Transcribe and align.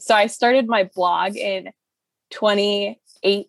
so 0.00 0.14
I 0.14 0.26
started 0.26 0.66
my 0.66 0.88
blog 0.94 1.36
in 1.36 1.70
28 2.32 3.46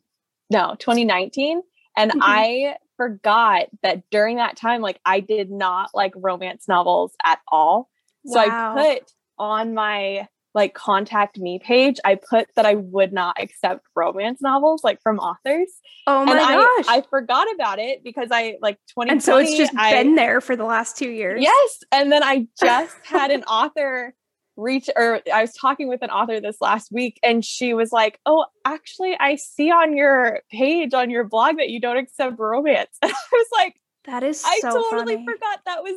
no 0.50 0.76
2019 0.80 1.62
and 1.98 2.12
mm-hmm. 2.12 2.20
I 2.22 2.76
forgot 2.98 3.68
that 3.84 4.04
during 4.12 4.38
that 4.38 4.58
time 4.58 4.82
like 4.82 5.00
I 5.06 5.20
did 5.20 5.50
not 5.50 5.90
like 5.94 6.14
romance 6.16 6.68
novels 6.68 7.14
at 7.24 7.40
all. 7.48 7.90
Wow. 8.24 8.34
So 8.34 8.52
I 8.52 8.96
put 8.96 9.12
on 9.40 9.74
my 9.74 10.28
like 10.54 10.74
contact 10.74 11.38
me 11.38 11.60
page, 11.60 12.00
I 12.04 12.16
put 12.16 12.48
that 12.56 12.66
I 12.66 12.76
would 12.76 13.14
not 13.14 13.42
accept 13.42 13.86
romance 13.96 14.42
novels 14.42 14.84
like 14.84 15.02
from 15.02 15.18
authors. 15.20 15.72
Oh 16.08 16.26
my 16.26 16.32
and 16.32 16.40
gosh. 16.40 16.86
I, 16.88 16.98
I 16.98 17.02
forgot 17.10 17.48
about 17.56 17.80
it 17.80 18.04
because 18.04 18.28
I 18.32 18.58
like 18.62 18.78
20 18.94 19.12
And 19.12 19.24
so 19.24 19.38
it's 19.38 19.56
just 19.56 19.74
I, 19.76 19.94
been 19.94 20.16
there 20.16 20.42
for 20.42 20.56
the 20.56 20.66
last 20.66 20.98
two 20.98 21.10
years. 21.10 21.42
Yes. 21.42 21.80
And 21.92 22.12
then 22.12 22.24
I 22.24 22.48
just 22.60 22.96
had 23.04 23.32
an 23.32 23.44
author 23.44 24.14
reach 24.62 24.90
or 24.96 25.22
I 25.34 25.42
was 25.42 25.54
talking 25.54 25.88
with 25.88 26.02
an 26.04 26.10
author 26.10 26.40
this 26.40 26.58
last 26.62 26.92
week 26.92 27.20
and 27.24 27.44
she 27.44 27.74
was 27.74 27.92
like, 27.92 28.20
"Oh, 28.26 28.46
actually 28.64 29.18
I 29.20 29.36
see 29.36 29.72
on 29.72 29.98
your 29.98 30.42
page 30.52 30.94
on 30.94 31.10
your 31.10 31.24
blog 31.24 31.58
that 31.58 31.70
you 31.70 31.80
don't 31.82 31.98
accept 31.98 32.38
romance." 32.40 32.96
And 33.02 33.12
I 33.16 33.30
was 33.32 33.48
like, 33.52 33.76
"That 34.06 34.24
is 34.24 34.44
I 34.46 34.60
totally 34.62 35.16
funny. 35.16 35.26
forgot 35.26 35.60
that 35.66 35.84
was 35.84 35.96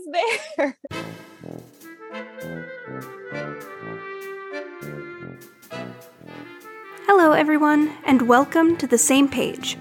there." 0.56 0.78
Hello, 7.06 7.32
everyone, 7.32 7.92
and 8.04 8.22
welcome 8.22 8.76
to 8.78 8.86
The 8.86 8.98
Same 8.98 9.28
Page. 9.28 9.76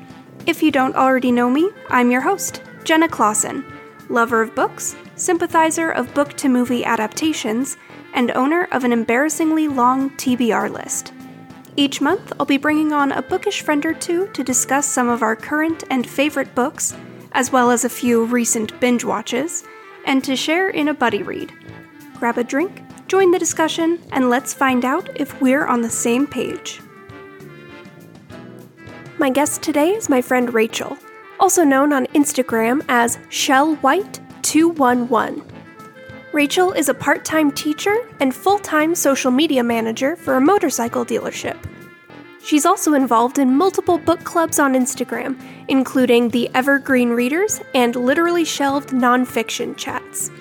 If 0.45 0.61
you 0.61 0.71
don't 0.71 0.95
already 0.95 1.31
know 1.31 1.49
me, 1.49 1.71
I'm 1.89 2.11
your 2.11 2.21
host, 2.21 2.61
Jenna 2.83 3.07
Clausen, 3.07 3.63
lover 4.09 4.41
of 4.41 4.53
books, 4.53 4.95
sympathizer 5.15 5.89
of 5.89 6.13
book 6.13 6.33
to 6.33 6.49
movie 6.49 6.83
adaptations, 6.83 7.77
and 8.13 8.31
owner 8.31 8.67
of 8.71 8.83
an 8.83 8.93
embarrassingly 8.93 9.67
long 9.67 10.11
TBR 10.11 10.71
list. 10.71 11.11
Each 11.75 11.99
month, 11.99 12.31
I'll 12.39 12.45
be 12.45 12.57
bringing 12.57 12.93
on 12.93 13.11
a 13.11 13.21
bookish 13.21 13.61
friend 13.63 13.85
or 13.85 13.93
two 13.93 14.27
to 14.27 14.43
discuss 14.43 14.87
some 14.87 15.09
of 15.09 15.23
our 15.23 15.35
current 15.35 15.83
and 15.89 16.07
favorite 16.07 16.53
books, 16.53 16.95
as 17.31 17.51
well 17.51 17.71
as 17.71 17.83
a 17.83 17.89
few 17.89 18.25
recent 18.25 18.79
binge 18.79 19.03
watches, 19.03 19.63
and 20.05 20.23
to 20.23 20.35
share 20.35 20.69
in 20.69 20.87
a 20.87 20.93
buddy 20.93 21.23
read. 21.23 21.51
Grab 22.15 22.37
a 22.37 22.43
drink, 22.43 22.81
join 23.07 23.31
the 23.31 23.39
discussion, 23.39 23.99
and 24.11 24.29
let's 24.29 24.53
find 24.53 24.85
out 24.85 25.09
if 25.19 25.41
we're 25.41 25.65
on 25.65 25.81
the 25.81 25.89
same 25.89 26.27
page. 26.27 26.79
My 29.17 29.29
guest 29.29 29.63
today 29.63 29.91
is 29.91 30.09
my 30.09 30.21
friend 30.21 30.53
Rachel, 30.53 30.97
also 31.39 31.63
known 31.63 31.91
on 31.91 32.05
Instagram 32.07 32.83
as 32.87 33.17
Chel 33.29 33.75
White 33.77 34.19
211. 34.43 35.52
Rachel 36.33 36.71
is 36.71 36.89
a 36.89 36.95
part 36.95 37.23
time 37.23 37.51
teacher 37.51 37.95
and 38.19 38.33
full 38.33 38.57
time 38.57 38.95
social 38.95 39.29
media 39.29 39.63
manager 39.63 40.15
for 40.15 40.35
a 40.35 40.41
motorcycle 40.41 41.05
dealership. 41.05 41.57
She's 42.43 42.65
also 42.65 42.95
involved 42.95 43.37
in 43.37 43.55
multiple 43.55 43.99
book 43.99 44.23
clubs 44.23 44.57
on 44.57 44.73
Instagram, 44.73 45.39
including 45.67 46.29
the 46.29 46.49
Evergreen 46.55 47.11
Readers 47.11 47.61
and 47.75 47.95
Literally 47.95 48.43
Shelved 48.43 48.89
Nonfiction 48.89 49.77
Chats. 49.77 50.31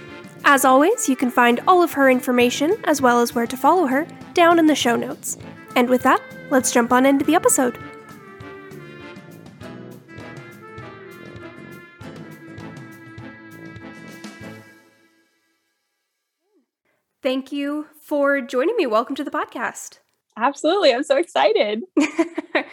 As 0.45 0.65
always, 0.65 1.11
you 1.11 1.15
can 1.15 1.31
find 1.31 1.61
all 1.69 1.83
of 1.83 1.93
her 1.93 2.11
information, 2.11 2.75
as 2.85 3.03
well 3.03 3.21
as 3.21 3.35
where 3.35 3.47
to 3.47 3.57
follow 3.57 3.85
her, 3.85 4.07
down 4.33 4.59
in 4.59 4.67
the 4.67 4.75
show 4.75 4.97
notes. 4.97 5.37
And 5.77 5.91
with 5.91 6.03
that, 6.05 6.23
let's 6.51 6.73
jump 6.73 6.91
on 6.91 7.05
into 7.05 7.27
the 7.27 7.35
episode. 7.35 7.79
Thank 17.23 17.53
you 17.53 17.87
for 18.03 18.41
joining 18.41 18.77
me. 18.77 18.87
Welcome 18.87 19.15
to 19.17 19.25
the 19.25 19.31
podcast. 19.31 19.99
Absolutely. 20.37 20.93
I'm 20.93 21.05
so 21.05 21.17
excited. 21.17 21.83
uh, 22.01 22.65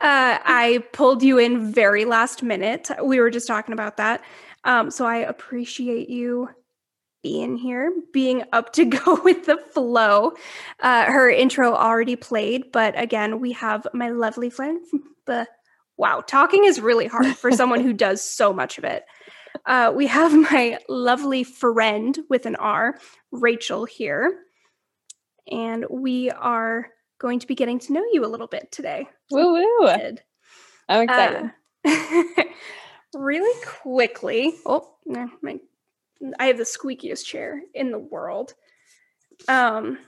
I 0.00 0.82
pulled 0.92 1.22
you 1.22 1.38
in 1.38 1.70
very 1.72 2.04
last 2.06 2.42
minute. 2.42 2.88
We 3.02 3.20
were 3.20 3.30
just 3.30 3.46
talking 3.46 3.74
about 3.74 3.98
that. 3.98 4.22
Um, 4.64 4.90
so 4.90 5.04
I 5.04 5.16
appreciate 5.18 6.08
you 6.08 6.48
being 7.22 7.56
here, 7.56 7.92
being 8.12 8.44
up 8.52 8.72
to 8.74 8.84
go 8.86 9.20
with 9.22 9.44
the 9.44 9.58
flow. 9.58 10.32
Uh, 10.80 11.04
her 11.04 11.28
intro 11.28 11.74
already 11.74 12.16
played, 12.16 12.72
but 12.72 12.98
again, 12.98 13.38
we 13.40 13.52
have 13.52 13.86
my 13.92 14.10
lovely 14.10 14.50
friend. 14.50 14.80
Wow, 15.96 16.22
talking 16.26 16.64
is 16.64 16.80
really 16.80 17.06
hard 17.06 17.36
for 17.36 17.52
someone 17.52 17.80
who 17.80 17.92
does 17.92 18.24
so 18.24 18.54
much 18.54 18.78
of 18.78 18.84
it. 18.84 19.04
Uh, 19.66 19.92
we 19.94 20.06
have 20.06 20.32
my 20.50 20.78
lovely 20.88 21.44
friend 21.44 22.18
with 22.28 22.46
an 22.46 22.56
R, 22.56 22.98
Rachel, 23.30 23.84
here. 23.84 24.44
And 25.50 25.84
we 25.90 26.30
are 26.30 26.88
going 27.18 27.38
to 27.40 27.46
be 27.46 27.54
getting 27.54 27.78
to 27.80 27.92
know 27.92 28.04
you 28.12 28.24
a 28.24 28.28
little 28.28 28.46
bit 28.46 28.70
today. 28.70 29.06
Woo 29.30 29.52
woo. 29.52 29.88
I'm 30.88 31.02
excited. 31.02 31.50
Uh, 31.84 32.44
really 33.14 33.64
quickly. 33.64 34.54
Oh, 34.66 34.94
no, 35.06 35.28
my, 35.42 35.58
I 36.38 36.46
have 36.46 36.58
the 36.58 36.64
squeakiest 36.64 37.24
chair 37.24 37.62
in 37.74 37.90
the 37.90 37.98
world. 37.98 38.54
Um, 39.48 39.98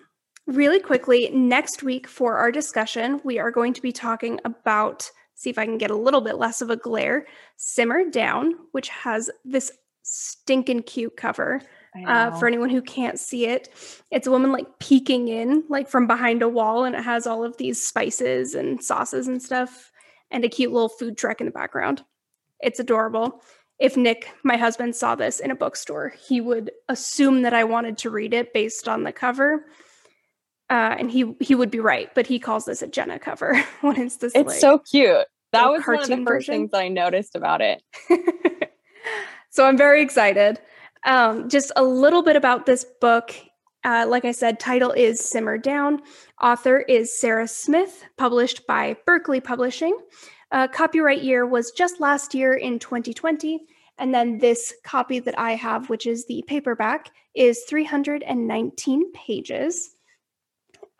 really 0.46 0.80
quickly, 0.80 1.30
next 1.32 1.82
week 1.82 2.06
for 2.06 2.36
our 2.36 2.50
discussion, 2.50 3.20
we 3.24 3.38
are 3.38 3.50
going 3.50 3.72
to 3.74 3.82
be 3.82 3.92
talking 3.92 4.40
about 4.44 5.10
see 5.34 5.50
if 5.50 5.58
I 5.58 5.64
can 5.64 5.78
get 5.78 5.90
a 5.90 5.96
little 5.96 6.20
bit 6.20 6.36
less 6.38 6.62
of 6.62 6.70
a 6.70 6.76
glare. 6.76 7.26
Simmer 7.56 8.08
Down, 8.10 8.54
which 8.72 8.88
has 8.88 9.30
this 9.44 9.72
stinking 10.02 10.82
cute 10.82 11.16
cover. 11.16 11.60
Uh, 12.06 12.30
for 12.38 12.46
anyone 12.46 12.70
who 12.70 12.80
can't 12.80 13.18
see 13.18 13.44
it, 13.46 13.68
it's 14.10 14.26
a 14.26 14.30
woman 14.30 14.50
like 14.50 14.78
peeking 14.78 15.28
in, 15.28 15.62
like 15.68 15.88
from 15.88 16.06
behind 16.06 16.40
a 16.40 16.48
wall, 16.48 16.84
and 16.84 16.96
it 16.96 17.02
has 17.02 17.26
all 17.26 17.44
of 17.44 17.58
these 17.58 17.86
spices 17.86 18.54
and 18.54 18.82
sauces 18.82 19.28
and 19.28 19.42
stuff, 19.42 19.92
and 20.30 20.42
a 20.42 20.48
cute 20.48 20.72
little 20.72 20.88
food 20.88 21.18
truck 21.18 21.40
in 21.40 21.44
the 21.44 21.52
background. 21.52 22.02
It's 22.60 22.80
adorable. 22.80 23.42
If 23.78 23.96
Nick, 23.96 24.30
my 24.42 24.56
husband, 24.56 24.96
saw 24.96 25.16
this 25.16 25.38
in 25.38 25.50
a 25.50 25.56
bookstore, 25.56 26.14
he 26.26 26.40
would 26.40 26.70
assume 26.88 27.42
that 27.42 27.52
I 27.52 27.64
wanted 27.64 27.98
to 27.98 28.10
read 28.10 28.32
it 28.32 28.54
based 28.54 28.88
on 28.88 29.02
the 29.02 29.12
cover. 29.12 29.66
Uh, 30.72 30.96
and 30.98 31.10
he 31.10 31.36
he 31.38 31.54
would 31.54 31.70
be 31.70 31.80
right, 31.80 32.08
but 32.14 32.26
he 32.26 32.38
calls 32.38 32.64
this 32.64 32.80
a 32.80 32.86
Jenna 32.86 33.18
cover 33.18 33.62
when 33.82 34.00
it's 34.00 34.16
this. 34.16 34.32
It's 34.34 34.48
like, 34.48 34.58
so 34.58 34.78
cute. 34.78 35.26
That 35.52 35.68
was 35.68 35.86
one 35.86 36.00
of 36.00 36.08
the 36.08 36.16
first 36.24 36.46
version. 36.46 36.54
things 36.54 36.70
I 36.72 36.88
noticed 36.88 37.36
about 37.36 37.60
it. 37.60 37.82
so 39.50 39.66
I'm 39.66 39.76
very 39.76 40.00
excited. 40.00 40.58
Um, 41.04 41.50
just 41.50 41.72
a 41.76 41.82
little 41.82 42.22
bit 42.22 42.36
about 42.36 42.64
this 42.64 42.86
book. 43.02 43.34
Uh, 43.84 44.06
like 44.08 44.24
I 44.24 44.32
said, 44.32 44.58
title 44.58 44.92
is 44.92 45.20
Simmer 45.20 45.58
Down. 45.58 46.00
Author 46.40 46.78
is 46.78 47.20
Sarah 47.20 47.48
Smith, 47.48 48.06
published 48.16 48.66
by 48.66 48.96
Berkley 49.04 49.42
Publishing. 49.42 49.94
Uh, 50.52 50.68
copyright 50.68 51.22
year 51.22 51.44
was 51.46 51.70
just 51.72 52.00
last 52.00 52.34
year 52.34 52.54
in 52.54 52.78
2020. 52.78 53.66
And 53.98 54.14
then 54.14 54.38
this 54.38 54.72
copy 54.84 55.18
that 55.18 55.38
I 55.38 55.52
have, 55.52 55.90
which 55.90 56.06
is 56.06 56.24
the 56.24 56.42
paperback, 56.46 57.10
is 57.34 57.64
319 57.68 59.12
pages. 59.12 59.91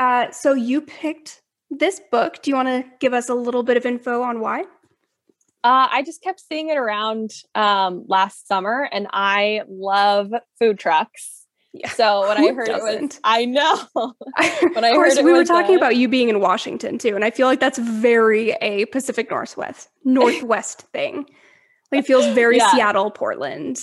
Uh, 0.02 0.32
so 0.32 0.52
you 0.52 0.80
picked 0.80 1.42
this 1.70 2.00
book. 2.10 2.42
Do 2.42 2.50
you 2.50 2.56
want 2.56 2.66
to 2.66 2.84
give 2.98 3.14
us 3.14 3.28
a 3.28 3.34
little 3.34 3.62
bit 3.62 3.76
of 3.76 3.86
info 3.86 4.22
on 4.22 4.40
why? 4.40 4.62
Uh, 5.62 5.86
I 5.92 6.02
just 6.04 6.22
kept 6.22 6.40
seeing 6.40 6.70
it 6.70 6.76
around 6.76 7.30
um, 7.54 8.04
last 8.08 8.48
summer, 8.48 8.88
and 8.91 9.06
I 9.12 9.62
love 9.68 10.32
food 10.58 10.80
trucks. 10.80 11.46
Yeah. 11.72 11.88
So 11.91 12.26
when 12.26 12.36
Who 12.38 12.50
I 12.50 12.52
heard 12.52 12.66
doesn't? 12.66 12.94
it 12.94 13.02
was, 13.02 13.20
I 13.22 13.44
know. 13.44 13.76
when 14.74 14.84
I 14.84 14.88
of 14.88 14.96
course, 14.96 15.22
we 15.22 15.32
were 15.32 15.44
talking 15.44 15.76
a, 15.76 15.78
about 15.78 15.94
you 15.94 16.08
being 16.08 16.28
in 16.28 16.41
Washington 16.41 16.98
too, 16.98 17.14
and 17.14 17.24
I 17.24 17.30
feel 17.30 17.46
like 17.46 17.60
that's 17.60 17.78
very 17.78 18.50
a 18.60 18.86
Pacific 18.86 19.30
Northwest 19.30 19.88
Northwest 20.04 20.82
thing. 20.92 21.26
Like 21.92 22.00
it 22.00 22.06
feels 22.06 22.26
very 22.34 22.56
yeah. 22.56 22.72
Seattle, 22.72 23.12
Portland. 23.12 23.78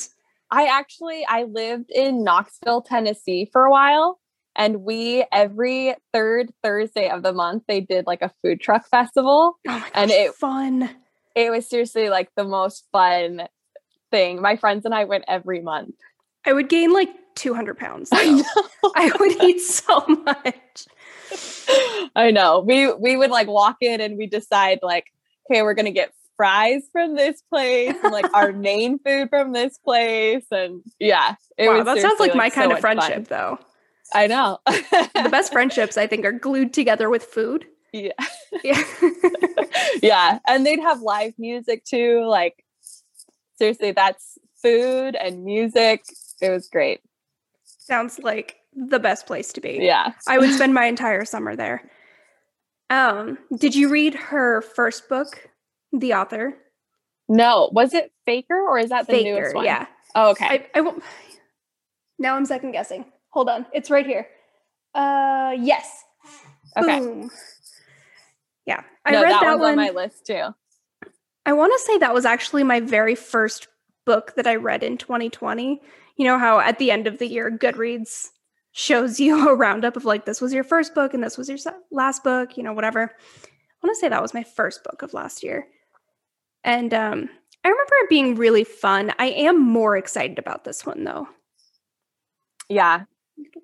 I 0.52 0.66
actually 0.66 1.26
I 1.26 1.44
lived 1.44 1.92
in 1.92 2.26
Knoxville, 2.26 2.82
Tennessee 2.82 3.50
for 3.54 3.64
a 3.64 3.72
while, 3.72 4.20
and 4.56 4.84
we 4.84 5.26
every 5.32 5.96
third 6.14 6.52
Thursday 6.64 7.10
of 7.10 7.24
the 7.24 7.34
month 7.34 7.64
they 7.68 7.82
did 7.82 8.08
like 8.08 8.22
a 8.22 8.32
food 8.42 8.62
truck 8.62 8.88
festival. 8.88 9.58
Oh 9.68 9.72
my 9.72 9.80
gosh, 9.80 9.92
and 9.94 10.12
it 10.12 10.36
fun. 10.36 10.90
It 11.36 11.52
was 11.52 11.70
seriously 11.70 12.10
like 12.10 12.30
the 12.36 12.44
most 12.44 12.86
fun 12.92 13.48
thing. 14.12 14.42
My 14.42 14.56
friends 14.56 14.86
and 14.86 14.94
I 14.94 15.06
went 15.06 15.26
every 15.28 15.62
month. 15.62 15.96
I 16.46 16.54
would 16.54 16.70
gain 16.70 16.94
like 16.94 17.10
200 17.36 17.78
pounds. 17.78 18.10
I, 18.14 18.44
I 18.96 19.12
would 19.20 19.44
eat 19.44 19.60
so 19.60 20.06
much. 20.08 20.88
I 22.16 22.32
know. 22.32 22.60
We 22.60 22.92
we 22.94 23.16
would 23.16 23.32
like 23.32 23.48
walk 23.48 23.78
in 23.82 24.02
and 24.02 24.18
we 24.18 24.28
decide 24.28 24.80
like, 24.82 25.06
okay, 25.50 25.62
we're 25.62 25.76
gonna 25.76 25.92
get 25.92 26.14
fries 26.40 26.84
from 26.94 27.16
this 27.16 27.42
place 27.50 27.96
and 28.02 28.14
like 28.14 28.34
our 28.34 28.52
main 28.54 28.98
food 29.00 29.30
from 29.30 29.52
this 29.52 29.78
place. 29.78 30.46
And 30.52 30.82
yeah, 31.00 31.36
it 31.58 31.68
wow, 31.68 31.84
that 31.84 32.00
sounds 32.00 32.20
like, 32.20 32.30
like 32.30 32.38
my 32.38 32.50
kind 32.50 32.72
so 32.72 32.76
of 32.76 32.82
friendship 32.82 33.28
fun. 33.28 33.58
though. 33.58 33.60
I 34.14 34.28
know. 34.28 34.60
the 34.66 35.30
best 35.32 35.52
friendships, 35.52 35.98
I 35.98 36.08
think, 36.08 36.26
are 36.26 36.32
glued 36.32 36.74
together 36.74 37.10
with 37.10 37.24
food. 37.24 37.66
Yeah. 37.94 38.12
Yeah. 38.64 38.84
yeah. 40.02 40.40
And 40.48 40.66
they'd 40.66 40.80
have 40.80 41.02
live 41.02 41.34
music 41.38 41.84
too. 41.86 42.26
Like, 42.28 42.64
seriously, 43.58 43.92
that's 43.92 44.38
food 44.62 45.16
and 45.16 45.44
music. 45.44 46.04
It 46.42 46.50
was 46.50 46.68
great. 46.68 47.02
Sounds 47.64 48.20
like 48.20 48.58
the 48.74 49.00
best 49.00 49.26
place 49.26 49.52
to 49.54 49.62
be. 49.62 49.80
Yeah. 49.82 50.14
I 50.28 50.38
would 50.38 50.54
spend 50.54 50.74
my 50.74 50.86
entire 50.88 51.26
summer 51.26 51.56
there. 51.56 51.90
Um, 52.90 53.38
did 53.58 53.76
you 53.76 53.90
read 53.90 54.16
her 54.16 54.62
first 54.62 55.10
book, 55.10 55.50
The 55.92 56.14
Author? 56.14 56.56
No, 57.28 57.70
was 57.72 57.94
it 57.94 58.12
Faker 58.26 58.56
or 58.60 58.80
is 58.80 58.90
that 58.90 59.06
the 59.06 59.14
Faker, 59.14 59.40
newest 59.42 59.56
one? 59.56 59.66
yeah. 59.66 59.86
Oh, 60.16 60.32
okay. 60.32 60.46
I, 60.48 60.66
I 60.74 60.82
won't. 60.82 61.04
Now 62.18 62.36
I'm 62.36 62.46
second 62.46 62.72
guessing. 62.72 63.06
Hold 63.30 63.50
on, 63.50 63.66
it's 63.74 63.90
right 63.90 64.06
here. 64.06 64.28
Uh, 64.94 65.54
yes. 65.60 66.04
okay. 66.78 67.00
Boom. 67.00 67.30
Yeah, 68.66 68.84
I 69.06 69.12
no, 69.12 69.24
read 69.24 69.32
that, 69.32 69.42
that, 69.42 69.60
one. 69.60 69.72
on 69.72 69.76
my 69.76 69.90
list 69.90 70.26
too. 70.26 70.54
I 71.46 71.54
want 71.54 71.74
to 71.74 71.80
say 71.86 71.98
that 71.98 72.14
was 72.14 72.26
actually 72.26 72.64
my 72.64 72.80
very 72.80 73.16
first 73.16 73.68
book 74.06 74.36
that 74.36 74.48
I 74.48 74.56
read 74.56 74.84
in 74.84 74.98
2020. 74.98 75.82
You 76.18 76.26
know 76.26 76.38
how 76.38 76.60
at 76.60 76.80
the 76.80 76.92
end 76.92 77.08
of 77.08 77.18
the 77.18 77.28
year, 77.28 77.50
Goodreads 77.50 78.30
shows 78.72 79.20
you 79.20 79.50
a 79.50 79.56
roundup 79.56 79.96
of 79.96 80.06
like, 80.06 80.26
this 80.26 80.42
was 80.42 80.54
your 80.54 80.64
first 80.64 80.94
book 80.94 81.14
and 81.14 81.24
this 81.24 81.38
was 81.38 81.50
your 81.50 81.58
last 81.92 82.24
book, 82.24 82.58
you 82.58 82.64
know, 82.64 82.74
whatever. 82.74 83.04
I 83.04 83.88
want 83.88 83.96
to 83.96 84.00
say 84.00 84.10
that 84.10 84.22
was 84.22 84.34
my 84.34 84.44
first 84.44 84.84
book 84.84 85.02
of 85.02 85.14
last 85.14 85.44
year. 85.44 85.68
And 86.64 86.94
um, 86.94 87.30
I 87.64 87.70
remember 87.70 87.94
it 88.02 88.10
being 88.10 88.36
really 88.36 88.64
fun. 88.64 89.14
I 89.18 89.28
am 89.28 89.62
more 89.62 89.96
excited 89.96 90.38
about 90.38 90.64
this 90.64 90.86
one 90.86 91.04
though. 91.04 91.28
Yeah. 92.68 93.06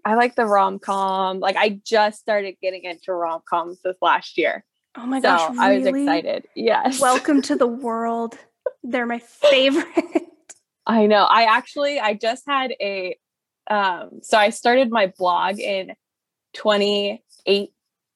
I 0.03 0.15
like 0.15 0.35
the 0.35 0.45
rom 0.45 0.79
com. 0.79 1.39
Like 1.39 1.55
I 1.55 1.79
just 1.83 2.19
started 2.19 2.55
getting 2.61 2.83
into 2.83 3.13
rom 3.13 3.41
coms 3.49 3.79
this 3.83 3.97
last 4.01 4.37
year. 4.37 4.63
Oh 4.97 5.05
my 5.05 5.19
so 5.19 5.23
gosh, 5.23 5.49
really? 5.51 5.59
I 5.59 5.77
was 5.77 5.85
excited. 5.87 6.47
Yes. 6.55 7.01
Welcome 7.01 7.41
to 7.43 7.55
the 7.55 7.67
world. 7.87 8.37
They're 8.83 9.05
my 9.05 9.19
favorite. 9.19 9.85
I 10.85 11.07
know. 11.07 11.23
I 11.23 11.43
actually 11.45 11.99
I 11.99 12.13
just 12.13 12.43
had 12.47 12.73
a 12.79 13.17
um 13.69 14.19
so 14.21 14.37
I 14.37 14.51
started 14.51 14.91
my 14.91 15.11
blog 15.17 15.59
in 15.59 15.93
28 16.53 17.71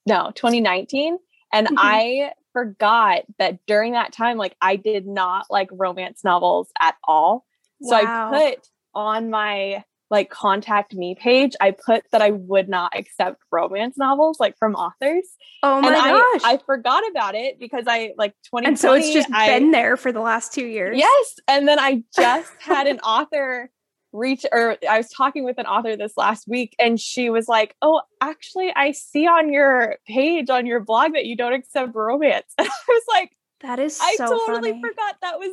no, 0.06 0.32
2019 0.36 1.18
and 1.52 1.68
Mhm. 1.68 1.74
I 1.78 2.34
forgot 2.54 3.24
that 3.38 3.60
during 3.68 3.94
that 3.94 4.12
time 4.14 4.38
like 4.38 4.56
I 4.62 4.76
did 4.76 5.06
not 5.08 5.48
like 5.50 5.70
romance 5.72 6.24
novels 6.24 6.72
at 6.80 6.96
all. 7.04 7.46
So 7.82 7.96
I 7.96 8.30
put 8.30 8.68
on 8.94 9.30
my 9.30 9.84
like 10.10 10.30
contact 10.30 10.94
me 10.94 11.16
page, 11.16 11.56
I 11.62 11.72
put 11.72 12.04
that 12.12 12.22
I 12.22 12.32
would 12.32 12.68
not 12.68 12.98
accept 12.98 13.42
romance 13.52 13.98
novels 13.98 14.40
like 14.40 14.58
from 14.58 14.76
authors. 14.76 15.26
oh 15.64 15.82
my 15.82 15.88
and 15.88 15.96
I, 15.96 16.12
gosh. 16.12 16.42
I 16.44 16.58
forgot 16.66 17.04
about 17.12 17.36
it 17.36 17.60
because 17.60 17.86
I 17.88 18.14
like 18.18 18.34
20 18.50 18.68
and 18.68 18.80
so 18.80 18.94
it's 18.94 19.14
just 19.14 19.32
I, 19.32 19.48
been 19.48 19.72
there 19.72 19.98
for 19.98 20.12
the 20.12 20.22
last 20.22 20.54
two 20.54 20.66
years. 20.66 20.98
Yes. 20.98 21.36
And 21.48 21.68
then 21.68 21.80
I 21.80 22.04
just 22.16 22.52
had 22.60 22.88
an 22.88 23.00
author 23.00 23.70
reach 24.12 24.44
or 24.52 24.76
I 24.90 24.98
was 24.98 25.10
talking 25.10 25.44
with 25.44 25.60
an 25.60 25.68
author 25.68 25.96
this 25.96 26.14
last 26.18 26.48
week 26.48 26.76
and 26.80 27.00
she 27.00 27.30
was 27.30 27.48
like, 27.48 27.76
"Oh, 27.82 28.02
actually 28.22 28.74
I 28.76 28.92
see 28.92 29.28
on 29.28 29.54
your 29.54 29.98
page 30.08 30.50
on 30.50 30.66
your 30.66 30.80
blog 30.80 31.14
that 31.14 31.26
you 31.26 31.36
don't 31.36 31.54
accept 31.54 31.94
romance." 31.94 32.52
And 32.58 32.68
I 32.68 32.72
was 32.88 33.04
like, 33.08 33.32
That 33.62 33.80
is 33.80 33.98
so 33.98 34.04
"I 34.04 34.16
totally 34.18 34.72
funny. 34.72 34.82
forgot 34.82 35.16
that 35.22 35.40
was 35.40 35.52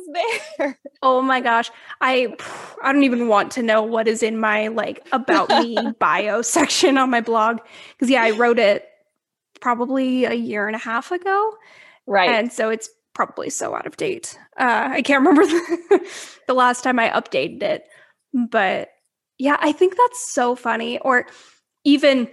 there." 0.57 0.79
Oh 1.03 1.21
my 1.21 1.41
gosh. 1.41 1.69
I 2.01 2.35
I 2.81 2.91
don't 2.91 3.03
even 3.03 3.27
want 3.27 3.51
to 3.53 3.61
know 3.61 3.83
what 3.83 4.07
is 4.07 4.23
in 4.23 4.39
my 4.39 4.67
like 4.69 5.05
about 5.11 5.49
me 5.49 5.93
bio 5.99 6.41
section 6.41 6.97
on 6.97 7.09
my 7.11 7.21
blog 7.21 7.59
cuz 7.99 8.09
yeah, 8.09 8.23
I 8.23 8.31
wrote 8.41 8.57
it 8.57 8.87
probably 9.61 10.25
a 10.25 10.33
year 10.33 10.65
and 10.67 10.75
a 10.75 10.79
half 10.79 11.11
ago 11.11 11.55
Right. 12.07 12.29
and 12.29 12.51
so 12.51 12.69
it's 12.69 12.89
probably 13.13 13.49
so 13.49 13.75
out 13.75 13.85
of 13.85 13.95
date. 13.97 14.37
Uh 14.57 14.89
I 14.91 15.01
can't 15.03 15.19
remember 15.25 15.45
the, 15.45 16.09
the 16.47 16.53
last 16.53 16.83
time 16.83 16.97
I 16.99 17.09
updated 17.09 17.61
it. 17.63 17.83
But 18.33 18.89
yeah, 19.37 19.57
I 19.59 19.71
think 19.71 19.95
that's 19.97 20.31
so 20.31 20.55
funny 20.55 20.97
or 20.99 21.27
even 21.83 22.27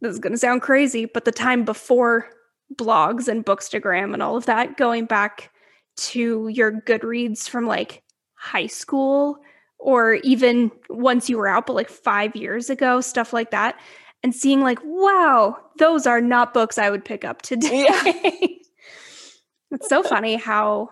this 0.00 0.12
is 0.12 0.18
going 0.18 0.32
to 0.32 0.38
sound 0.38 0.62
crazy, 0.62 1.04
but 1.04 1.24
the 1.24 1.32
time 1.32 1.64
before 1.64 2.30
blogs 2.76 3.28
and 3.28 3.44
bookstagram 3.44 4.12
and 4.12 4.22
all 4.22 4.36
of 4.36 4.46
that 4.46 4.76
going 4.76 5.06
back 5.06 5.50
to 5.96 6.48
your 6.48 6.72
Goodreads 6.72 7.48
from 7.48 7.66
like 7.66 8.02
high 8.34 8.66
school 8.66 9.38
or 9.78 10.14
even 10.14 10.70
once 10.88 11.28
you 11.28 11.38
were 11.38 11.48
out, 11.48 11.66
but 11.66 11.74
like 11.74 11.88
five 11.88 12.36
years 12.36 12.70
ago, 12.70 13.00
stuff 13.00 13.32
like 13.32 13.50
that, 13.50 13.78
and 14.22 14.34
seeing 14.34 14.60
like, 14.60 14.78
wow, 14.84 15.56
those 15.78 16.06
are 16.06 16.20
not 16.20 16.52
books 16.52 16.78
I 16.78 16.90
would 16.90 17.04
pick 17.04 17.24
up 17.24 17.42
today. 17.42 17.86
it's 19.70 19.88
so 19.88 20.02
funny 20.02 20.36
how 20.36 20.90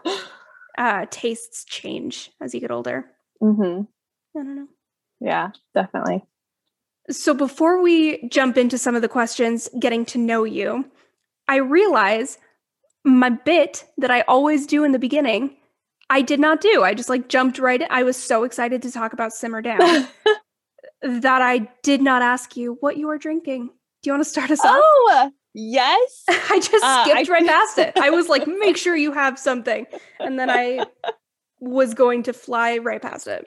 uh, 0.79 1.07
tastes 1.11 1.65
change 1.65 2.31
as 2.41 2.55
you 2.55 2.61
get 2.61 2.71
older. 2.71 3.05
hmm 3.41 3.83
I 4.37 4.43
don't 4.43 4.57
know. 4.57 4.69
Yeah, 5.21 5.51
definitely. 5.75 6.25
So 7.11 7.35
before 7.35 7.83
we 7.83 8.29
jump 8.29 8.57
into 8.57 8.79
some 8.79 8.95
of 8.95 9.03
the 9.03 9.09
questions, 9.09 9.69
getting 9.79 10.05
to 10.07 10.19
know 10.19 10.45
you, 10.45 10.91
I 11.49 11.57
realize 11.57 12.39
my 13.05 13.31
bit 13.31 13.85
that 13.97 14.11
I 14.11 14.21
always 14.23 14.67
do 14.67 14.85
in 14.85 14.93
the 14.93 14.99
beginning, 14.99 15.57
I 16.11 16.23
did 16.23 16.41
not 16.41 16.61
do. 16.61 16.83
I 16.85 16.95
just 16.95 17.09
like 17.09 17.29
jumped 17.29 17.59
right 17.59 17.81
in. 17.81 17.87
I 17.91 18.03
was 18.03 18.17
so 18.17 18.45
excited 18.45 18.83
to 18.83 18.91
talk 18.93 19.13
about 19.13 19.33
Simmer 19.33 19.63
Down 19.63 19.79
that 21.03 21.43
I 21.43 21.69
did 21.83 22.03
not 22.03 22.23
ask 22.23 22.57
you 22.57 22.77
what 22.81 22.97
you 22.97 23.09
are 23.11 23.19
drinking. 23.19 23.67
Do 24.03 24.09
you 24.09 24.13
want 24.13 24.25
to 24.25 24.29
start 24.31 24.51
us 24.51 24.61
off? 24.65 24.81
oh, 24.81 25.31
yes. 25.55 26.25
I 26.29 26.61
just 26.61 26.85
uh, 26.85 27.05
skipped 27.05 27.29
I- 27.29 27.33
right 27.33 27.47
past 27.47 27.79
it. 27.79 27.97
I 27.99 28.11
was 28.11 28.29
like, 28.29 28.47
make 28.59 28.77
sure 28.77 28.95
you 28.97 29.13
have 29.13 29.39
something. 29.39 29.87
And 30.21 30.39
then 30.39 30.51
I 30.51 30.85
was 31.61 31.95
going 31.95 32.23
to 32.25 32.33
fly 32.33 32.79
right 32.79 33.03
past 33.03 33.27
it. 33.27 33.47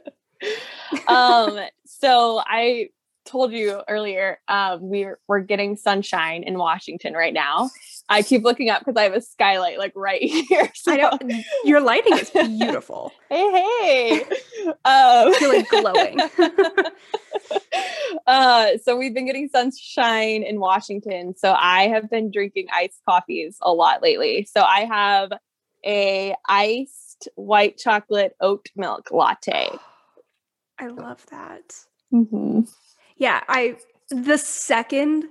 um 1.08 1.60
so 1.86 2.42
i 2.48 2.90
told 3.26 3.52
you 3.52 3.82
earlier 3.88 4.40
um 4.48 4.80
we're 4.82 5.20
we're 5.28 5.40
getting 5.40 5.76
sunshine 5.76 6.44
in 6.44 6.58
washington 6.58 7.14
right 7.14 7.34
now 7.34 7.70
i 8.10 8.22
keep 8.24 8.44
looking 8.44 8.70
up 8.70 8.80
because 8.80 8.96
i 8.98 9.04
have 9.04 9.14
a 9.14 9.22
skylight 9.22 9.78
like 9.78 9.94
right 9.96 10.22
here 10.50 10.72
I 10.88 10.98
know 10.98 11.12
so- 11.22 11.40
your 11.64 11.82
lighting 11.82 12.18
is 12.18 12.30
beautiful. 12.32 13.12
hey 13.30 13.52
hey 13.52 14.22
um 14.86 15.34
You're 15.40 15.54
like 15.56 15.70
glowing. 15.70 16.20
uh 18.28 18.78
so 18.84 18.98
we've 18.98 19.14
been 19.14 19.26
getting 19.26 19.48
sunshine 19.50 20.44
in 20.44 20.60
washington 20.60 21.36
so 21.38 21.54
i 21.58 21.88
have 21.88 22.10
been 22.10 22.32
drinking 22.32 22.68
iced 22.74 23.02
coffees 23.08 23.58
a 23.62 23.72
lot 23.72 24.02
lately 24.02 24.48
so 24.52 24.62
i 24.62 24.82
have 24.86 25.32
a 25.86 26.36
iced 26.48 27.28
white 27.36 27.78
chocolate 27.78 28.36
oat 28.42 28.68
milk 28.76 29.12
latte 29.12 29.70
I 30.80 30.88
love 30.88 31.24
that. 31.30 31.76
mm-hmm. 32.12 32.62
Yeah, 33.22 33.42
I 33.48 33.78
the 34.10 34.40
second 34.40 35.26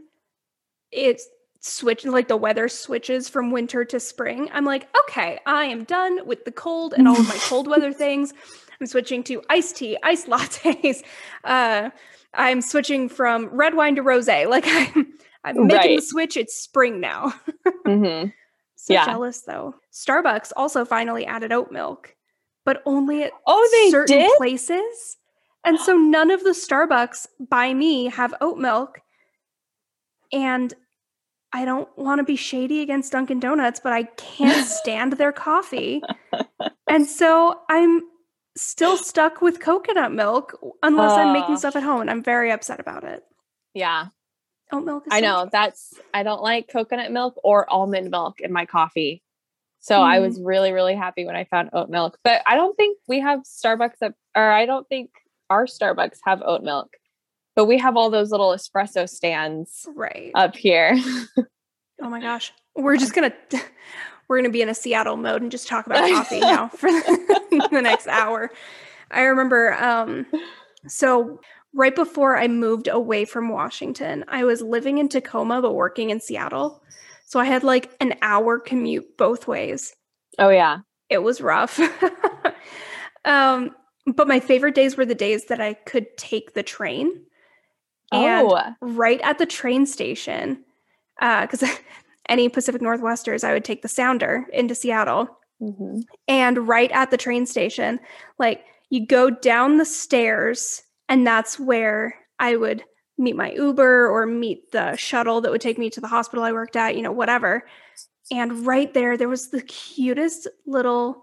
it 0.93 1.21
switch 1.59 2.05
like 2.05 2.29
the 2.29 2.37
weather 2.37 2.69
switches 2.69 3.29
from 3.29 3.51
winter 3.51 3.85
to 3.85 3.99
spring, 3.99 4.49
I'm 4.53 4.65
like, 4.65 4.89
okay, 5.01 5.41
I 5.45 5.65
am 5.65 5.83
done 5.83 6.25
with 6.25 6.45
the 6.45 6.53
cold 6.53 6.95
and 6.97 7.09
all 7.09 7.19
of 7.19 7.27
my 7.27 7.37
cold 7.41 7.67
weather 7.67 7.93
things. 7.93 8.33
I'm 8.81 8.87
switching 8.87 9.25
to 9.25 9.43
iced 9.51 9.77
tea, 9.77 9.99
iced 10.05 10.29
lattes. 10.29 11.03
Uh, 11.45 11.91
I'm 12.33 12.61
switching 12.61 13.09
from 13.09 13.47
red 13.47 13.75
wine 13.75 13.97
to 13.97 14.05
rosé. 14.05 14.47
Like 14.49 14.65
I'm, 14.69 15.13
I'm 15.43 15.67
making 15.67 15.97
the 15.97 16.03
switch. 16.03 16.37
It's 16.37 16.55
spring 16.55 17.01
now. 17.01 17.35
Mm-hmm. 17.85 18.29
So 18.77 18.95
Yeah. 18.95 19.05
jealous 19.05 19.41
though. 19.41 19.75
Starbucks 19.93 20.53
also 20.55 20.85
finally 20.85 21.27
added 21.27 21.51
oat 21.51 21.73
milk, 21.73 22.15
but 22.65 22.83
only 22.87 23.25
at 23.25 23.33
oh 23.49 23.69
they 23.73 23.91
certain 23.91 24.19
did 24.19 24.37
places. 24.37 25.17
And 25.65 25.79
so 25.79 25.97
none 25.97 26.31
of 26.31 26.43
the 26.43 26.51
Starbucks 26.51 27.27
by 27.49 27.75
me 27.75 28.07
have 28.07 28.35
oat 28.41 28.59
milk. 28.59 29.01
And 30.33 30.73
I 31.53 31.65
don't 31.65 31.89
want 31.99 32.21
to 32.21 32.25
be 32.25 32.37
shady 32.37 32.81
against 32.81 33.13
Dunkin' 33.13 33.41
Donuts, 33.41 33.81
but 33.81 33.93
I 33.93 34.05
can't 34.05 34.65
stand 34.69 35.15
their 35.15 35.33
coffee. 35.33 36.03
And 36.89 37.07
so 37.07 37.61
I'm 37.69 38.03
still 38.57 38.97
stuck 38.97 39.43
with 39.43 39.61
coconut 39.61 40.13
milk 40.13 40.59
unless 40.83 41.17
I'm 41.17 41.33
making 41.33 41.57
stuff 41.57 41.77
at 41.77 41.83
home. 41.83 42.01
And 42.01 42.11
I'm 42.11 42.23
very 42.23 42.51
upset 42.51 42.81
about 42.81 43.05
it. 43.05 43.23
yeah 43.75 44.07
Oat 44.73 44.85
milk 44.85 45.05
is 45.07 45.13
I 45.13 45.21
know 45.21 45.49
that's 45.51 45.95
I 46.15 46.23
don't 46.23 46.43
like 46.43 46.69
coconut 46.69 47.11
milk 47.11 47.35
or 47.43 47.69
almond 47.69 48.11
milk 48.11 48.41
in 48.41 48.53
my 48.53 48.67
coffee. 48.67 49.23
So 49.81 50.01
I 50.01 50.19
Mm. 50.19 50.23
was 50.23 50.41
really 50.41 50.71
really 50.73 50.95
happy 50.95 51.25
when 51.25 51.35
I 51.35 51.45
found 51.45 51.71
oat 51.73 51.91
milk. 51.91 52.19
But 52.23 52.43
I 52.47 52.55
don't 52.55 52.77
think 52.77 52.99
we 53.09 53.19
have 53.21 53.41
Starbucks 53.41 54.01
up 54.03 54.15
or 54.37 54.49
I 54.51 54.67
don't 54.67 54.89
think 54.89 55.11
our 55.51 55.67
Starbucks 55.67 56.21
have 56.25 56.43
oat 56.45 56.63
milk. 56.63 56.97
But 57.57 57.67
we 57.67 57.77
have 57.79 57.97
all 57.97 58.09
those 58.09 58.31
little 58.31 58.51
espresso 58.51 59.09
stands 59.09 59.87
right. 59.95 60.31
up 60.35 60.57
here. 60.57 60.99
Oh 62.03 62.09
my 62.09 62.21
gosh. 62.21 62.53
We're 62.75 62.97
just 62.97 63.15
gonna 63.15 63.33
we're 64.29 64.39
gonna 64.39 64.51
be 64.51 64.63
in 64.63 64.69
a 64.69 64.75
Seattle 64.75 65.17
mode 65.17 65.43
and 65.43 65.51
just 65.51 65.69
talk 65.69 65.87
about 65.87 66.09
coffee 66.11 66.41
now 66.41 66.69
for 66.69 66.91
the, 66.91 67.69
the 67.71 67.83
next 67.83 68.07
hour. 68.07 68.51
I 69.11 69.23
remember 69.23 69.75
um 69.75 70.27
so 70.87 71.41
right 71.75 71.95
before 71.95 72.37
I 72.37 72.49
moved 72.49 72.89
away 72.89 73.25
from 73.25 73.49
Washington, 73.49 74.25
I 74.29 74.45
was 74.45 74.63
living 74.63 74.99
in 74.99 75.09
Tacoma 75.09 75.61
but 75.61 75.75
working 75.75 76.11
in 76.11 76.21
Seattle. 76.21 76.83
So 77.27 77.39
I 77.39 77.45
had 77.45 77.63
like 77.63 77.95
an 78.01 78.15
hour 78.23 78.59
commute 78.59 79.17
both 79.17 79.47
ways. 79.47 79.95
oh 80.39 80.51
yeah. 80.51 80.79
It 81.09 81.19
was 81.19 81.41
rough. 81.41 81.81
um 83.25 83.75
but 84.17 84.29
my 84.29 84.41
favorite 84.41 84.75
days 84.75 84.97
were 84.97 85.07
the 85.07 85.15
days 85.15 85.47
that 85.47 85.61
I 85.61 85.75
could 85.75 86.17
take 86.17 86.55
the 86.55 86.63
train. 86.63 87.23
And 88.13 88.49
oh. 88.51 88.75
right 88.81 89.21
at 89.23 89.39
the 89.39 89.47
train 89.47 89.87
station 89.87 90.65
because 91.21 91.63
any 92.29 92.49
Pacific 92.49 92.83
Northwesters, 92.83 93.45
I 93.45 93.53
would 93.53 93.65
take 93.65 93.83
the 93.83 93.89
Sounder 93.89 94.47
into 94.53 94.75
Seattle. 94.75 95.39
Mhm. 95.63 96.03
And 96.27 96.67
right 96.67 96.91
at 96.93 97.11
the 97.11 97.17
train 97.17 97.47
station, 97.47 98.01
like 98.39 98.65
you 98.89 99.07
go 99.07 99.31
down 99.31 99.77
the 99.77 99.85
stairs, 99.85 100.83
and 101.09 101.27
that's 101.27 101.61
where 101.61 102.15
I 102.39 102.57
would 102.57 102.83
meet 103.19 103.37
my 103.37 103.53
Uber 103.53 104.09
or 104.09 104.27
meet 104.27 104.73
the 104.73 104.97
shuttle 104.97 105.43
that 105.43 105.53
would 105.53 105.61
take 105.61 105.79
me 105.79 105.91
to 105.91 106.01
the 106.01 106.09
hospital 106.09 106.45
I 106.45 106.53
worked 106.53 106.77
at, 106.77 106.97
you 106.97 107.03
know, 107.03 107.13
whatever. 107.13 107.67
And 108.33 108.67
right 108.67 108.93
there, 108.95 109.17
there 109.17 109.29
was 109.29 109.51
the 109.51 109.61
cutest 109.63 110.49
little 110.67 111.23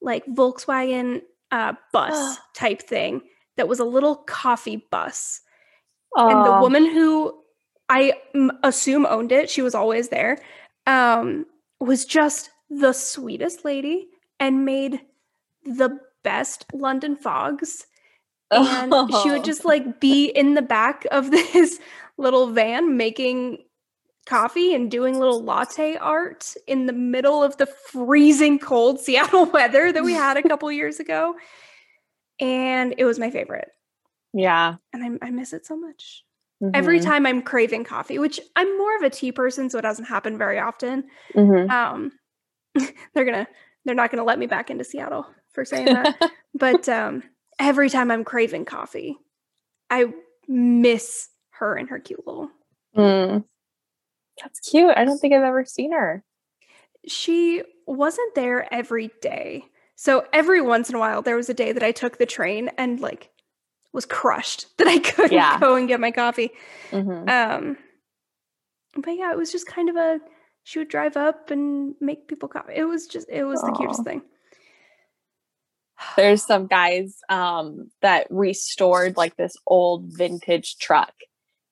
like 0.00 0.24
Volkswagen 0.26 1.22
uh, 1.50 1.74
bus 1.92 2.12
Oh. 2.14 2.36
type 2.54 2.82
thing 2.82 3.22
that 3.56 3.68
was 3.68 3.80
a 3.80 3.84
little 3.84 4.16
coffee 4.16 4.86
bus. 4.90 5.40
And 6.16 6.46
the 6.46 6.58
woman 6.60 6.86
who 6.86 7.34
I 7.88 8.14
assume 8.62 9.06
owned 9.06 9.32
it, 9.32 9.50
she 9.50 9.62
was 9.62 9.74
always 9.74 10.08
there, 10.08 10.38
um, 10.86 11.44
was 11.80 12.04
just 12.06 12.50
the 12.70 12.92
sweetest 12.92 13.64
lady 13.64 14.08
and 14.40 14.64
made 14.64 15.00
the 15.64 15.98
best 16.24 16.64
London 16.72 17.16
fogs 17.16 17.86
and 18.50 18.92
she 19.22 19.30
would 19.30 19.40
Oh. 19.40 19.42
just 19.44 19.64
like 19.64 20.00
be 20.00 20.26
in 20.26 20.54
the 20.54 20.62
back 20.62 21.06
of 21.10 21.30
this 21.32 21.80
little 22.18 22.48
van 22.48 22.96
making 22.96 23.58
coffee 24.26 24.74
and 24.74 24.90
doing 24.90 25.18
little 25.18 25.42
latte 25.42 25.96
art 25.96 26.54
in 26.66 26.86
the 26.86 26.92
middle 26.92 27.42
of 27.42 27.56
the 27.58 27.66
freezing 27.66 28.58
cold 28.58 29.00
Seattle 29.00 29.46
weather 29.52 29.92
that 29.92 30.04
we 30.04 30.12
had 30.12 30.36
a 30.36 30.42
couple 30.48 30.70
years 30.72 30.98
ago. 31.00 31.34
And 32.40 32.94
it 32.98 33.04
was 33.04 33.18
my 33.18 33.30
favorite. 33.30 33.68
yeah. 34.34 34.74
And 34.92 35.18
I, 35.22 35.26
I 35.26 35.30
miss 35.30 35.52
it 35.52 35.64
so 35.66 35.76
much. 35.76 36.22
Every 36.74 37.00
Mhm. 37.00 37.04
time 37.04 37.26
I'm 37.26 37.42
craving 37.42 37.84
coffee, 37.84 38.18
which 38.18 38.40
I'm 38.56 38.78
more 38.78 38.96
of 38.96 39.02
a 39.02 39.10
tea 39.10 39.30
person, 39.30 39.68
so 39.70 39.78
it 39.78 39.82
doesn't 39.82 40.06
happen 40.06 40.38
very 40.38 40.58
often. 40.58 41.04
Mhm. 41.34 41.70
Um, 41.70 42.12
they're 43.14 43.24
gonna, 43.26 43.46
they're 43.84 43.94
not 43.94 44.10
gonna 44.10 44.24
let 44.24 44.38
me 44.38 44.46
back 44.46 44.70
into 44.70 44.82
Seattle 44.84 45.26
for 45.52 45.64
saying 45.64 45.86
that. 45.86 46.18
but 46.54 46.88
um, 46.88 47.22
every 47.58 47.88
time 47.90 48.10
I'm 48.10 48.24
craving 48.24 48.64
coffee, 48.64 49.16
I 49.90 50.06
miss 50.48 51.28
her 51.50 51.76
and 51.76 51.88
her 51.90 51.98
cute 51.98 52.26
little. 52.26 52.50
Mm. 52.96 53.44
That's 54.42 54.60
cute. 54.60 54.92
I 54.96 55.04
don't 55.04 55.18
think 55.18 55.32
I've 55.34 55.42
ever 55.42 55.64
seen 55.64 55.92
her. 55.92 56.22
She 57.06 57.62
wasn't 57.86 58.34
there 58.34 58.72
every 58.72 59.10
day. 59.22 59.64
So 59.94 60.26
every 60.32 60.60
once 60.60 60.90
in 60.90 60.94
a 60.96 60.98
while, 60.98 61.22
there 61.22 61.36
was 61.36 61.48
a 61.48 61.54
day 61.54 61.72
that 61.72 61.82
I 61.82 61.92
took 61.92 62.18
the 62.18 62.26
train 62.26 62.70
and 62.76 63.00
like 63.00 63.30
was 63.92 64.04
crushed 64.04 64.66
that 64.78 64.86
I 64.86 64.98
couldn't 64.98 65.32
Yeah. 65.32 65.58
go 65.58 65.76
and 65.76 65.88
get 65.88 66.00
my 66.00 66.10
coffee. 66.10 66.50
Mhm. 66.90 67.28
Um, 67.30 67.78
but 68.96 69.12
yeah, 69.12 69.30
it 69.32 69.38
was 69.38 69.52
just 69.52 69.66
kind 69.66 69.88
of 69.88 69.96
a. 69.96 70.20
She 70.64 70.80
would 70.80 70.88
drive 70.88 71.16
up 71.16 71.50
and 71.52 71.94
make 72.00 72.26
people 72.26 72.48
coffee. 72.48 72.72
It 72.74 72.84
was 72.84 73.06
just, 73.06 73.28
it 73.30 73.44
was 73.44 73.60
the 73.60 73.72
cutest 73.78 74.02
thing. 74.02 74.22
There's 76.16 76.44
some 76.44 76.66
guys 76.66 77.18
um, 77.28 77.90
that 78.02 78.26
restored 78.30 79.16
like 79.16 79.36
this 79.36 79.54
old 79.66 80.06
vintage 80.08 80.78
truck, 80.78 81.12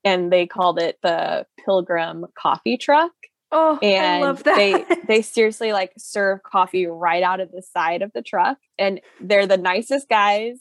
and 0.04 0.32
they 0.32 0.46
called 0.46 0.78
it 0.80 0.98
the 1.02 1.46
Pilgrim 1.64 2.26
Coffee 2.38 2.76
Truck. 2.76 3.12
Oh, 3.52 3.78
and 3.82 4.24
I 4.24 4.26
love 4.26 4.42
that. 4.44 4.56
they 4.56 4.84
they 5.06 5.22
seriously 5.22 5.72
like 5.72 5.92
serve 5.96 6.42
coffee 6.42 6.86
right 6.86 7.22
out 7.22 7.40
of 7.40 7.52
the 7.52 7.62
side 7.62 8.02
of 8.02 8.10
the 8.12 8.22
truck 8.22 8.58
and 8.78 9.00
they're 9.20 9.46
the 9.46 9.56
nicest 9.56 10.08
guys 10.08 10.58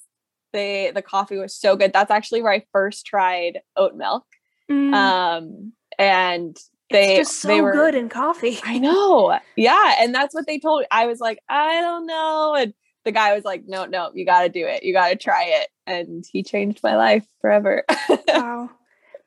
they 0.51 0.91
the 0.93 1.01
coffee 1.01 1.37
was 1.37 1.55
so 1.55 1.75
good 1.75 1.91
that's 1.91 2.11
actually 2.11 2.43
where 2.43 2.51
i 2.53 2.63
first 2.71 3.05
tried 3.07 3.59
oat 3.75 3.95
milk 3.95 4.23
Mm, 4.69 4.93
um 4.93 5.73
and 5.97 6.55
they 6.91 7.17
it's 7.17 7.29
just 7.31 7.41
so 7.41 7.47
they 7.47 7.61
were 7.61 7.71
good 7.73 7.95
in 7.95 8.07
coffee. 8.09 8.59
i 8.63 8.77
know 8.77 9.39
yeah 9.57 9.95
and 9.99 10.13
that's 10.13 10.35
what 10.35 10.45
they 10.45 10.59
told 10.59 10.81
me 10.81 10.87
i 10.91 11.07
was 11.07 11.19
like 11.19 11.39
i 11.49 11.81
don't 11.81 12.05
know 12.05 12.53
and 12.55 12.73
the 13.05 13.11
guy 13.11 13.33
was 13.33 13.43
like 13.43 13.63
no 13.65 13.85
no 13.85 14.11
you 14.13 14.23
got 14.25 14.43
to 14.43 14.49
do 14.49 14.65
it 14.67 14.83
you 14.83 14.93
got 14.93 15.09
to 15.09 15.15
try 15.15 15.45
it 15.47 15.67
and 15.87 16.23
he 16.31 16.43
changed 16.43 16.81
my 16.83 16.95
life 16.95 17.25
forever 17.41 17.83
wow. 18.27 18.69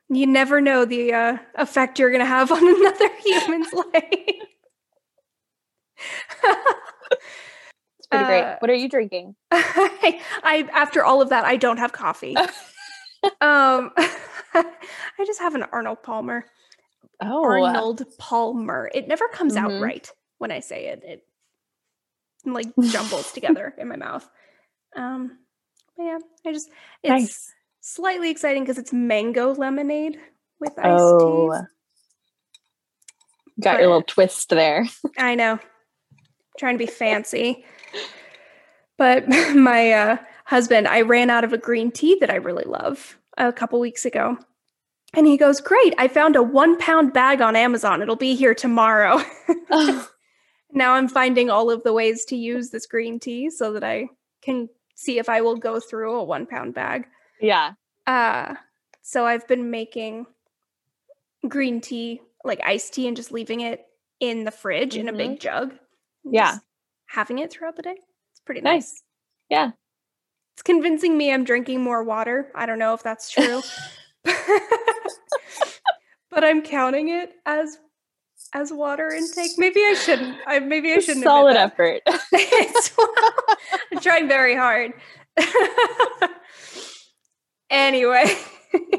You 0.09 0.27
never 0.27 0.61
know 0.61 0.85
the 0.85 1.13
uh, 1.13 1.39
effect 1.57 1.99
you're 1.99 2.11
going 2.11 2.21
to 2.21 2.27
have 2.27 2.53
on 2.53 2.59
another 2.67 3.09
human's 3.25 3.73
life. 3.95 4.13
it's 7.99 8.07
pretty 8.09 8.25
great 8.25 8.43
Uh, 8.45 8.57
what 8.61 8.71
are 8.71 8.75
you 8.75 8.89
drinking 8.89 9.35
I, 9.51 10.21
I 10.43 10.69
after 10.73 11.05
all 11.05 11.23
of 11.23 11.31
that, 11.31 11.45
I 11.45 11.57
don't 11.57 11.79
have 11.79 11.93
coffee. 11.93 12.37
um, 12.37 13.91
I 13.97 15.25
just 15.27 15.41
have 15.41 15.55
an 15.55 15.65
Arnold 15.73 16.03
Palmer. 16.03 16.45
oh 17.21 17.45
Arnold 17.45 18.03
Palmer. 18.19 18.91
It 18.95 19.09
never 19.09 19.29
comes 19.29 19.55
Mhm. 19.57 19.65
out 19.65 19.81
right 19.81 20.11
when 20.39 20.51
I 20.51 20.61
say 20.61 20.87
it. 20.89 21.03
It 21.05 21.23
like 22.45 22.69
jumbles 22.81 23.33
together 23.33 23.75
in 23.79 23.89
my 23.89 23.97
mouth. 23.97 24.29
Um, 24.95 25.39
yeah, 25.99 26.19
I 26.47 26.53
just 26.53 26.71
it's 27.03 27.11
nice 27.11 27.53
slightly 27.87 28.31
exciting 28.31 28.63
because 28.65 28.79
it's 28.79 28.93
mango 28.93 29.55
lemonade 29.55 30.19
with 30.61 30.73
iced 30.79 30.87
Oh, 30.89 31.53
teas. 31.53 31.67
got 33.63 33.75
But- 33.75 33.81
your 33.81 33.89
little 33.89 34.03
twist 34.03 34.49
there. 34.51 34.87
I 35.17 35.35
know. 35.37 35.59
Trying 36.59 36.75
to 36.75 36.85
be 36.85 36.91
fancy. 36.91 37.65
But 38.99 39.29
my 39.55 39.93
uh, 39.93 40.17
husband, 40.47 40.89
I 40.89 41.03
ran 41.03 41.29
out 41.29 41.45
of 41.45 41.53
a 41.53 41.59
green 41.59 41.91
tea 41.91 42.17
that 42.21 42.31
I 42.31 42.37
really 42.37 42.65
love 42.65 43.19
a 43.37 43.53
couple 43.53 43.79
weeks 43.79 44.07
ago. 44.07 44.39
And 45.13 45.27
he 45.27 45.37
goes, 45.37 45.61
Great, 45.61 45.93
I 45.99 46.09
found 46.09 46.35
a 46.35 46.43
one 46.43 46.79
pound 46.79 47.13
bag 47.13 47.43
on 47.43 47.57
Amazon. 47.57 48.01
It'll 48.01 48.17
be 48.17 48.35
here 48.35 48.55
tomorrow. 48.55 49.21
now 50.73 50.93
I'm 50.95 51.09
finding 51.09 51.51
all 51.51 51.71
of 51.71 51.83
the 51.83 51.93
ways 51.93 52.25
to 52.27 52.37
use 52.37 52.71
this 52.71 52.87
green 52.87 53.21
tea 53.21 53.51
so 53.51 53.75
that 53.75 53.85
I 53.85 54.09
can 54.41 54.71
see 54.95 55.19
if 55.19 55.29
I 55.29 55.43
will 55.43 55.57
go 55.57 55.79
through 55.79 56.17
a 56.17 56.25
one 56.25 56.47
pound 56.47 56.73
bag. 56.73 57.07
Yeah. 57.41 57.73
Uh, 58.07 58.55
so 59.03 59.27
I've 59.27 59.47
been 59.49 59.71
making 59.71 60.27
green 61.49 61.81
tea, 61.81 62.21
like 62.45 62.61
iced 62.65 62.95
tea, 62.95 63.07
and 63.07 63.17
just 63.17 63.33
leaving 63.33 63.61
it 63.61 63.85
in 64.21 64.45
the 64.45 64.51
fridge 64.51 64.97
in 64.97 65.09
a 65.09 65.13
big 65.13 65.41
jug. 65.41 65.73
Mm-hmm. 65.73 66.35
Yeah. 66.35 66.59
having 67.07 67.39
it 67.39 67.53
throughout 67.53 67.77
the 67.77 67.83
day. 67.83 67.97
It's 68.33 68.41
pretty 68.41 68.61
nice. 68.61 68.75
Nice. 68.75 69.03
Yeah. 69.49 69.71
It's 70.55 70.63
convincing 70.63 71.17
me 71.17 71.33
I'm 71.33 71.45
drinking 71.45 71.83
more 71.83 72.03
water. 72.03 72.51
I 72.55 72.67
don't 72.67 72.79
know 72.79 72.95
if 72.95 73.03
that's 73.03 73.31
true. 73.31 73.63
but 76.31 76.45
I'm 76.45 76.63
counting 76.63 77.11
it 77.11 77.31
as 77.45 77.79
as 78.53 78.73
water 78.73 79.11
intake. 79.11 79.53
Maybe 79.59 79.81
I 79.81 79.95
shouldn't. 79.95 80.37
I 80.47 80.59
maybe 80.61 80.93
I 80.93 80.99
shouldn't. 80.99 81.25
Solid 81.25 81.57
effort. 81.57 82.03
I'm 83.93 84.01
trying 84.01 84.29
very 84.29 84.57
hard. 84.57 84.93
Anyway, 87.71 88.27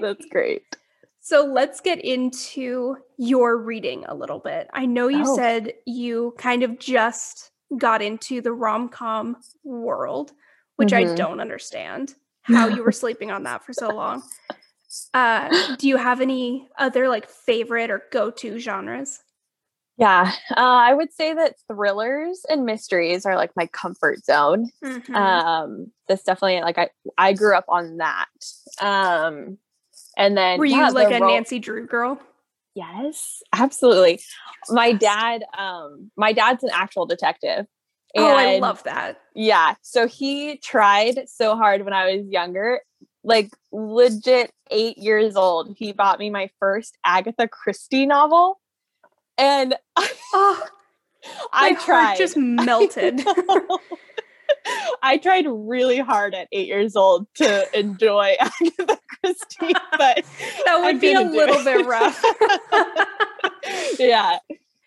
That's 0.02 0.26
great. 0.28 0.64
so 1.20 1.44
let's 1.46 1.82
get 1.82 2.04
into 2.04 2.98
your 3.18 3.58
reading 3.58 4.06
a 4.08 4.16
little 4.16 4.40
bit. 4.40 4.68
I 4.74 4.86
know 4.86 5.08
you 5.08 5.24
Oh. 5.26 5.36
said 5.36 5.74
you 5.86 6.34
kind 6.38 6.64
of 6.64 6.80
just 6.80 7.52
got 7.78 8.02
into 8.02 8.42
the 8.42 8.54
rom 8.54 8.90
com 8.90 9.38
world, 9.64 10.32
which 10.78 10.94
I 10.94 11.04
Mhm. 11.04 11.16
don't 11.18 11.40
understand 11.42 12.16
how 12.44 12.68
you 12.68 12.82
were 12.84 12.94
sleeping 12.94 13.30
on 13.32 13.44
that 13.44 13.64
for 13.66 13.74
so 13.74 13.90
long. 13.90 14.24
Uh, 15.14 15.76
do 15.78 15.88
you 15.90 15.98
have 15.98 16.22
any 16.22 16.70
other 16.80 17.10
like 17.10 17.28
favorite 17.30 17.92
or 17.92 18.04
go 18.12 18.32
to 18.32 18.58
genres? 18.58 19.20
Yeah. 19.98 20.32
Uh, 20.52 20.54
I 20.60 20.94
would 20.94 21.12
say 21.12 21.34
that 21.34 21.56
thrillers 21.68 22.46
and 22.50 22.66
mysteries 22.66 23.26
are 23.26 23.36
like 23.36 23.52
my 23.56 23.66
comfort 23.68 24.24
zone. 24.24 24.70
Mhm. 24.84 25.16
Um, 25.16 25.92
that's 26.08 26.24
definitely 26.24 26.62
like 26.62 26.78
I 26.78 26.90
I 27.18 27.34
grew 27.34 27.56
up 27.56 27.66
on 27.68 27.98
that. 27.98 28.28
Um, 28.80 29.58
and 30.16 30.38
then 30.38 30.60
Were 30.60 30.66
you 30.66 30.78
yeah, 30.78 30.90
like 30.90 31.12
a 31.12 31.20
ro- 31.20 31.34
Nancy 31.34 31.60
Drew 31.60 31.88
girl? 31.88 32.20
Yes, 32.76 33.42
absolutely. 33.54 34.20
My 34.70 34.94
dad, 34.94 35.44
um, 35.58 36.12
my 36.16 36.32
dad's 36.32 36.64
an 36.64 36.70
actual 36.72 37.08
detective. 37.08 37.66
Oh, 38.16 38.36
I 38.36 38.60
love 38.60 38.84
that. 38.84 39.20
Yeah. 39.36 39.76
So 39.82 40.08
he 40.08 40.58
tried 40.58 41.28
so 41.28 41.56
hard 41.56 41.84
when 41.84 41.94
I 41.94 42.16
was 42.16 42.28
younger, 42.28 42.82
like 43.24 43.50
legit 43.72 44.52
eight 44.70 44.98
years 44.98 45.36
old. 45.36 45.76
He 45.78 45.92
bought 45.92 46.20
me 46.20 46.30
my 46.30 46.50
first 46.60 46.98
Agatha 47.04 47.48
Christie 47.48 48.06
novel. 48.06 48.60
And 49.38 49.76
Oh, 50.34 50.64
I 51.54 51.74
tried. 51.74 52.18
just 52.18 52.38
melted. 52.38 53.22
I 55.02 55.18
tried 55.18 55.46
really 55.48 56.00
hard 56.00 56.34
at 56.36 56.48
eight 56.52 56.68
years 56.68 56.96
old 56.96 57.28
to 57.36 57.68
enjoy 57.74 58.36
Agatha 58.40 59.00
Christie, 59.24 59.74
but 59.98 60.24
that 60.66 60.78
would 60.80 60.96
I 60.96 61.00
be 61.00 61.14
a 61.14 61.22
little 61.22 61.64
bit 61.64 61.86
rough. 61.86 62.24
yeah. 64.00 64.40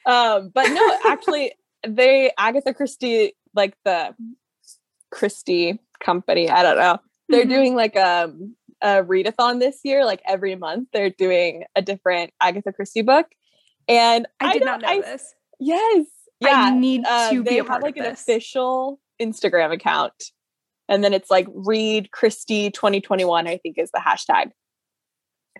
Um, 0.07 0.50
but 0.54 0.71
no, 0.71 0.97
actually, 1.07 1.52
they 1.87 2.30
Agatha 2.38 2.75
Christie, 2.75 3.35
like 3.54 3.75
the 3.85 4.14
Christie 5.11 5.78
company, 6.02 6.49
I 6.50 6.62
don't 6.62 6.78
know. 6.78 6.99
They're 7.28 7.45
Mhm. 7.47 7.49
doing 7.50 7.75
like 7.75 7.97
um 7.97 8.54
a 8.83 9.02
readathon 9.02 9.61
this 9.61 9.80
year, 9.85 10.04
like 10.04 10.21
every 10.26 10.57
month 10.57 10.88
they're 10.92 11.11
doing 11.11 11.64
a 11.76 11.83
different 11.83 12.33
Agatha 12.40 12.73
Christie 12.73 13.02
book. 13.02 13.26
And 13.90 14.26
I 14.40 14.52
did 14.54 14.62
don't- 14.62 14.82
know 14.82 14.88
I- 14.88 15.00
this. 15.00 15.35
Yes. 15.59 16.06
I 16.42 16.70
need 16.70 17.04
uh, 17.06 17.30
to 17.30 17.42
be 17.42 17.59
a 17.59 17.64
part 17.64 17.78
have 17.78 17.82
like 17.82 17.99
of 17.99 18.06
an 18.06 18.12
official 18.12 18.99
Instagram 19.20 19.75
account. 19.75 20.14
And 20.88 21.04
then 21.04 21.12
it's 21.12 21.30
like 21.30 21.47
read 21.52 22.11
Christie 22.12 22.70
2021, 22.70 23.47
I 23.47 23.59
think 23.59 23.76
is 23.78 23.90
the 23.92 24.00
hashtag. 24.00 24.50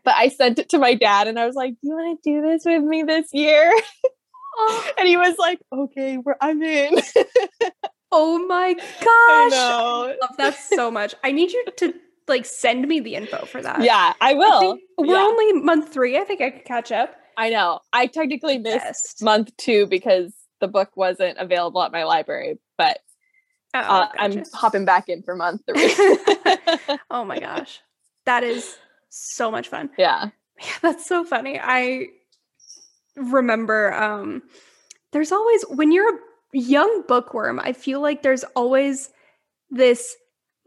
But 0.05 0.15
I 0.17 0.29
sent 0.29 0.59
it 0.59 0.71
to 0.71 0.79
my 0.79 0.95
dad 0.95 1.29
and 1.29 1.39
I 1.39 1.45
was 1.47 1.55
like, 1.55 1.73
Do 1.83 1.89
You 1.89 1.95
want 1.97 2.23
to 2.23 2.31
do 2.31 2.41
this 2.41 2.65
with 2.65 2.83
me 2.83 3.03
this 3.03 3.29
year? 3.35 3.71
Oh, 4.57 4.91
And 4.99 5.07
he 5.07 5.19
was 5.19 5.37
like, 5.39 5.61
Okay, 5.73 6.17
we're, 6.17 6.37
I'm 6.41 6.63
in. 6.63 6.99
oh 8.13 8.47
my 8.47 8.73
gosh. 8.75 8.83
I 9.05 9.49
know. 9.51 10.17
love 10.23 10.37
that 10.39 10.57
so 10.59 10.91
much. 10.91 11.15
I 11.23 11.33
need 11.33 11.53
you 11.53 11.65
to 11.77 11.95
like 12.27 12.47
send 12.47 12.89
me 12.89 13.01
the 13.01 13.17
info 13.17 13.45
for 13.45 13.61
that. 13.61 13.83
Yeah, 13.83 14.15
I 14.21 14.31
I 14.31 14.35
will. 14.35 14.61
think 14.61 14.81
we're 14.99 15.15
Yeah. 15.15 15.23
only 15.23 15.53
month 15.61 15.93
three. 15.93 16.17
I 16.17 16.25
think 16.25 16.41
I 16.41 16.51
could 16.51 16.65
catch 16.65 16.91
up. 16.93 17.15
I 17.41 17.49
know. 17.49 17.81
I 17.93 18.07
technically 18.07 18.59
missed 18.59 18.85
Best. 18.85 19.23
month 19.23 19.57
two 19.57 19.87
because 19.87 20.33
the 20.61 20.69
book 20.69 20.91
wasn't 20.95 21.39
available 21.39 21.83
at 21.83 21.91
my 21.91 22.05
library, 22.05 22.59
but 22.77 22.99
Oh, 23.73 23.79
uh, 23.79 24.09
I'm 24.19 24.43
hopping 24.53 24.85
back 24.85 25.09
in 25.09 25.23
for 25.23 25.37
month 25.37 25.63
three. 25.67 25.95
oh 27.11 27.25
my 27.25 27.39
gosh. 27.41 27.81
That 28.27 28.43
is 28.45 28.77
so 29.09 29.51
much 29.51 29.69
fun. 29.69 29.91
yeah. 29.99 30.31
Yeah, 30.61 30.73
that's 30.83 31.07
so 31.07 31.25
funny. 31.25 31.59
I 31.59 32.09
remember 33.17 33.95
um 33.95 34.43
there's 35.13 35.33
always 35.33 35.63
when 35.71 35.91
you're 35.93 36.15
a 36.15 36.19
young 36.53 37.05
bookworm, 37.09 37.59
I 37.59 37.73
feel 37.73 38.03
like 38.03 38.23
there's 38.23 38.45
always 38.55 39.09
this 39.71 40.15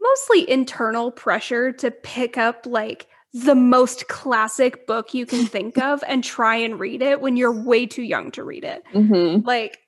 mostly 0.00 0.50
internal 0.50 1.12
pressure 1.12 1.70
to 1.72 1.92
pick 1.92 2.36
up 2.36 2.66
like 2.66 3.06
the 3.34 3.54
most 3.56 4.06
classic 4.08 4.86
book 4.86 5.12
you 5.12 5.26
can 5.26 5.44
think 5.46 5.76
of 5.76 6.02
and 6.06 6.22
try 6.24 6.54
and 6.56 6.78
read 6.78 7.02
it 7.02 7.20
when 7.20 7.36
you're 7.36 7.52
way 7.64 7.84
too 7.84 8.02
young 8.02 8.30
to 8.30 8.44
read 8.44 8.62
it. 8.64 8.82
hmm 8.92 9.38
Like 9.44 9.78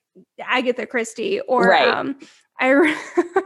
Agatha 0.40 0.84
Christie 0.86 1.40
or 1.40 1.68
Right. 1.68 1.88
um 1.88 2.18
I 2.58 2.96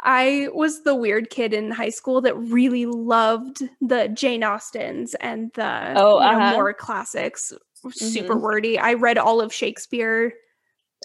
I 0.00 0.48
was 0.52 0.84
the 0.84 0.94
weird 0.94 1.30
kid 1.30 1.52
in 1.54 1.70
high 1.72 1.88
school 1.88 2.20
that 2.20 2.36
really 2.36 2.86
loved 2.86 3.62
the 3.80 4.08
Jane 4.08 4.44
Austens 4.44 5.14
and 5.14 5.50
the 5.54 5.94
Oh, 5.96 6.20
you 6.20 6.30
know, 6.32 6.38
uh-huh. 6.38 6.52
more 6.52 6.72
classics, 6.74 7.52
super 7.90 8.36
wordy. 8.36 8.78
I 8.78 8.94
read 8.94 9.18
all 9.18 9.40
of 9.40 9.52
Shakespeare 9.52 10.34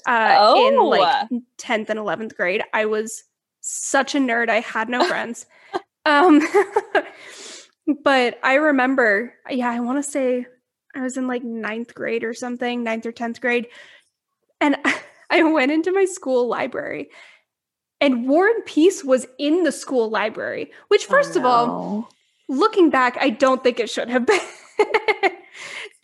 uh, 0.05 0.35
Oh. 0.37 0.67
in 0.67 0.89
like 0.89 1.29
10th 1.57 1.89
and 1.89 1.99
11th 1.99 2.35
grade. 2.35 2.63
I 2.73 2.85
was 2.85 3.23
such 3.61 4.13
a 4.13 4.19
nerd. 4.19 4.49
I 4.49 4.59
had 4.59 4.89
no 4.89 5.03
friends. 5.05 5.45
um, 6.05 6.41
but 8.03 8.39
I 8.43 8.55
remember, 8.55 9.33
yeah, 9.49 9.69
I 9.69 9.79
want 9.79 10.03
to 10.03 10.09
say 10.09 10.45
I 10.95 11.01
was 11.01 11.17
in 11.17 11.27
like 11.27 11.43
ninth 11.43 11.93
grade 11.93 12.23
or 12.23 12.33
something, 12.33 12.83
ninth 12.83 13.05
or 13.05 13.11
10th 13.11 13.41
grade. 13.41 13.67
And 14.59 14.77
I 15.29 15.43
went 15.43 15.71
into 15.71 15.91
my 15.91 16.05
school 16.05 16.47
library 16.47 17.09
and 18.01 18.27
War 18.27 18.47
and 18.47 18.65
Peace 18.65 19.03
was 19.03 19.27
in 19.37 19.63
the 19.63 19.71
school 19.71 20.09
library, 20.09 20.71
which, 20.87 21.05
oh, 21.07 21.11
first 21.11 21.35
of 21.35 21.45
all, 21.45 22.09
looking 22.49 22.89
back, 22.89 23.15
I 23.21 23.29
don't 23.29 23.63
think 23.63 23.79
it 23.79 23.91
should 23.91 24.09
have 24.09 24.25
been. 24.25 24.39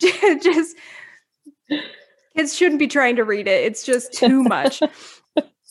just 0.40 0.76
kids 2.36 2.56
shouldn't 2.56 2.78
be 2.78 2.86
trying 2.86 3.16
to 3.16 3.24
read 3.24 3.48
it. 3.48 3.64
It's 3.64 3.84
just 3.84 4.12
too 4.12 4.44
much. 4.44 4.80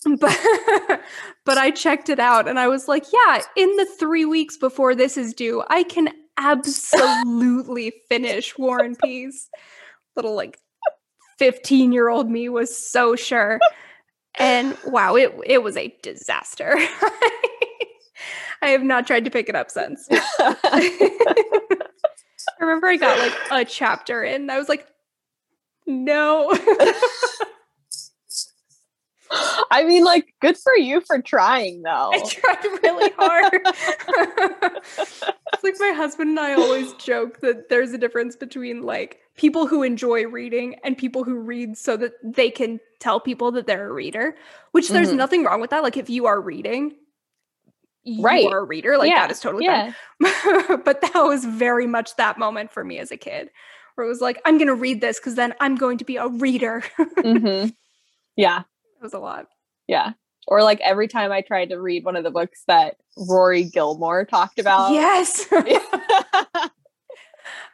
but 0.19 1.01
but 1.45 1.57
I 1.57 1.71
checked 1.71 2.09
it 2.09 2.19
out 2.19 2.47
and 2.47 2.59
I 2.59 2.67
was 2.67 2.87
like, 2.87 3.05
yeah, 3.11 3.41
in 3.55 3.75
the 3.77 3.85
3 3.99 4.25
weeks 4.25 4.57
before 4.57 4.95
this 4.95 5.17
is 5.17 5.33
due, 5.33 5.63
I 5.69 5.83
can 5.83 6.09
absolutely 6.37 7.93
finish 8.09 8.57
War 8.57 8.79
and 8.79 8.97
Peace. 8.99 9.49
Little 10.15 10.35
like 10.35 10.59
15-year-old 11.39 12.29
me 12.29 12.49
was 12.49 12.75
so 12.75 13.15
sure. 13.15 13.59
And 14.37 14.77
wow, 14.85 15.15
it 15.15 15.33
it 15.45 15.63
was 15.63 15.77
a 15.77 15.93
disaster. 16.03 16.75
I 18.61 18.69
have 18.69 18.83
not 18.83 19.07
tried 19.07 19.25
to 19.25 19.31
pick 19.31 19.49
it 19.49 19.55
up 19.55 19.69
since. 19.71 20.07
I 20.11 21.53
remember 22.59 22.87
I 22.87 22.97
got 22.97 23.17
like 23.19 23.33
a 23.51 23.65
chapter 23.69 24.23
in. 24.23 24.41
and 24.41 24.51
I 24.51 24.57
was 24.57 24.69
like, 24.69 24.87
no. 25.85 26.51
I 29.71 29.83
mean, 29.85 30.03
like, 30.03 30.33
good 30.41 30.57
for 30.57 30.75
you 30.77 31.01
for 31.01 31.21
trying, 31.21 31.81
though. 31.83 32.11
I 32.13 32.19
tried 32.27 32.63
really 32.83 33.11
hard. 33.17 33.51
it's 35.53 35.63
like 35.63 35.75
my 35.79 35.91
husband 35.95 36.29
and 36.31 36.39
I 36.39 36.53
always 36.53 36.93
joke 36.93 37.41
that 37.41 37.69
there's 37.69 37.91
a 37.91 37.97
difference 37.97 38.35
between 38.35 38.81
like 38.83 39.19
people 39.35 39.67
who 39.67 39.83
enjoy 39.83 40.25
reading 40.27 40.75
and 40.83 40.97
people 40.97 41.23
who 41.23 41.35
read 41.39 41.77
so 41.77 41.97
that 41.97 42.13
they 42.23 42.49
can 42.49 42.79
tell 42.99 43.19
people 43.19 43.51
that 43.51 43.67
they're 43.67 43.89
a 43.89 43.93
reader, 43.93 44.35
which 44.71 44.89
there's 44.89 45.09
Mhm. 45.09 45.17
nothing 45.17 45.43
wrong 45.43 45.61
with 45.61 45.69
that. 45.71 45.83
Like 45.83 45.97
if 45.97 46.09
you 46.09 46.25
are 46.25 46.39
reading, 46.41 46.95
you 48.03 48.23
Right. 48.23 48.45
are 48.45 48.59
a 48.59 48.63
reader. 48.63 48.97
Like 48.97 49.09
Yeah. 49.09 49.19
that 49.19 49.31
is 49.31 49.39
totally 49.39 49.65
fine. 49.67 49.93
yeah. 50.21 50.77
but 50.85 51.01
that 51.01 51.21
was 51.23 51.43
very 51.45 51.85
much 51.87 52.15
that 52.15 52.37
moment 52.37 52.71
for 52.71 52.83
me 52.83 52.97
as 52.99 53.11
a 53.11 53.17
kid 53.17 53.49
where 53.95 54.05
it 54.05 54.09
was 54.09 54.21
like 54.21 54.39
i'm 54.45 54.57
going 54.57 54.67
to 54.67 54.75
read 54.75 55.01
this 55.01 55.19
because 55.19 55.35
then 55.35 55.53
i'm 55.59 55.75
going 55.75 55.97
to 55.97 56.05
be 56.05 56.17
a 56.17 56.27
reader 56.27 56.83
it 56.99 57.37
hmm 57.37 57.69
Yeah. 58.35 58.63
Was 59.07 59.13
a 59.13 59.19
lot. 59.19 59.45
Yeah. 59.87 60.11
Or 60.47 60.63
like 60.63 60.81
every 60.81 61.07
time 61.07 61.31
I 61.31 61.41
tried 61.41 61.69
to 61.69 61.79
read 61.79 62.03
one 62.03 62.15
of 62.17 62.23
the 62.25 62.31
books 62.31 62.63
that 62.67 62.95
Rory 63.17 63.63
Gilmore 63.63 64.25
talked 64.25 64.59
about. 64.59 64.91
yes. 64.91 65.47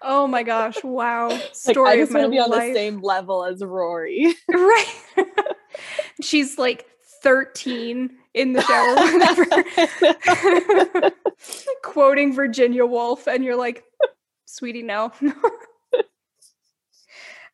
Oh 0.06 0.28
my 0.28 0.44
gosh. 0.44 0.84
Wow. 0.84 1.30
Story 1.54 1.90
I 1.90 1.94
of 1.94 2.00
just 2.02 2.14
want 2.14 2.26
to 2.26 2.30
be 2.30 2.38
on 2.38 2.50
life. 2.50 2.74
the 2.74 2.78
same 2.78 3.02
level 3.02 3.46
as 3.46 3.64
Rory. 3.64 4.36
right. 4.50 4.94
She's 6.22 6.58
like 6.58 6.86
13 7.24 8.10
in 8.34 8.52
the 8.52 8.62
shower 8.62 8.96
whatever. 10.92 11.12
Quoting 11.84 12.36
virginia 12.36 12.86
woolf 12.86 13.28
and 13.28 13.46
you're 13.46 13.56
like 13.56 13.86
sweetie 14.46 14.84
no 14.84 15.14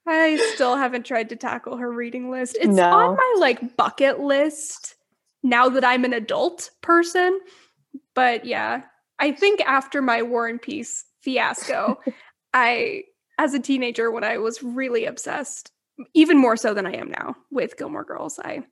i 0.09 0.37
still 0.55 0.75
haven't 0.75 1.05
tried 1.05 1.29
to 1.29 1.35
tackle 1.35 1.77
her 1.77 1.91
reading 1.91 2.29
list 2.31 2.57
it's 2.59 2.75
No. 2.75 2.89
on 2.91 3.15
my 3.15 3.35
like 3.39 3.77
bucket 3.77 4.19
list 4.19 4.95
now 5.43 5.69
that 5.69 5.85
i'm 5.85 6.03
an 6.05 6.13
adult 6.13 6.71
person 6.81 7.39
but 8.15 8.45
yeah 8.45 8.81
i 9.19 9.31
think 9.31 9.61
after 9.61 10.01
my 10.01 10.21
war 10.21 10.47
and 10.47 10.61
peace 10.61 11.05
fiasco 11.21 11.99
i 12.53 13.03
as 13.37 13.53
a 13.53 13.59
teenager 13.59 14.11
when 14.11 14.23
i 14.23 14.37
was 14.37 14.61
really 14.63 15.05
obsessed 15.05 15.71
even 16.13 16.37
more 16.37 16.57
so 16.57 16.73
than 16.73 16.85
i 16.85 16.93
am 16.95 17.09
now 17.11 17.35
with 17.51 17.77
gilmore 17.77 18.03
girls 18.05 18.39
i 18.43 18.63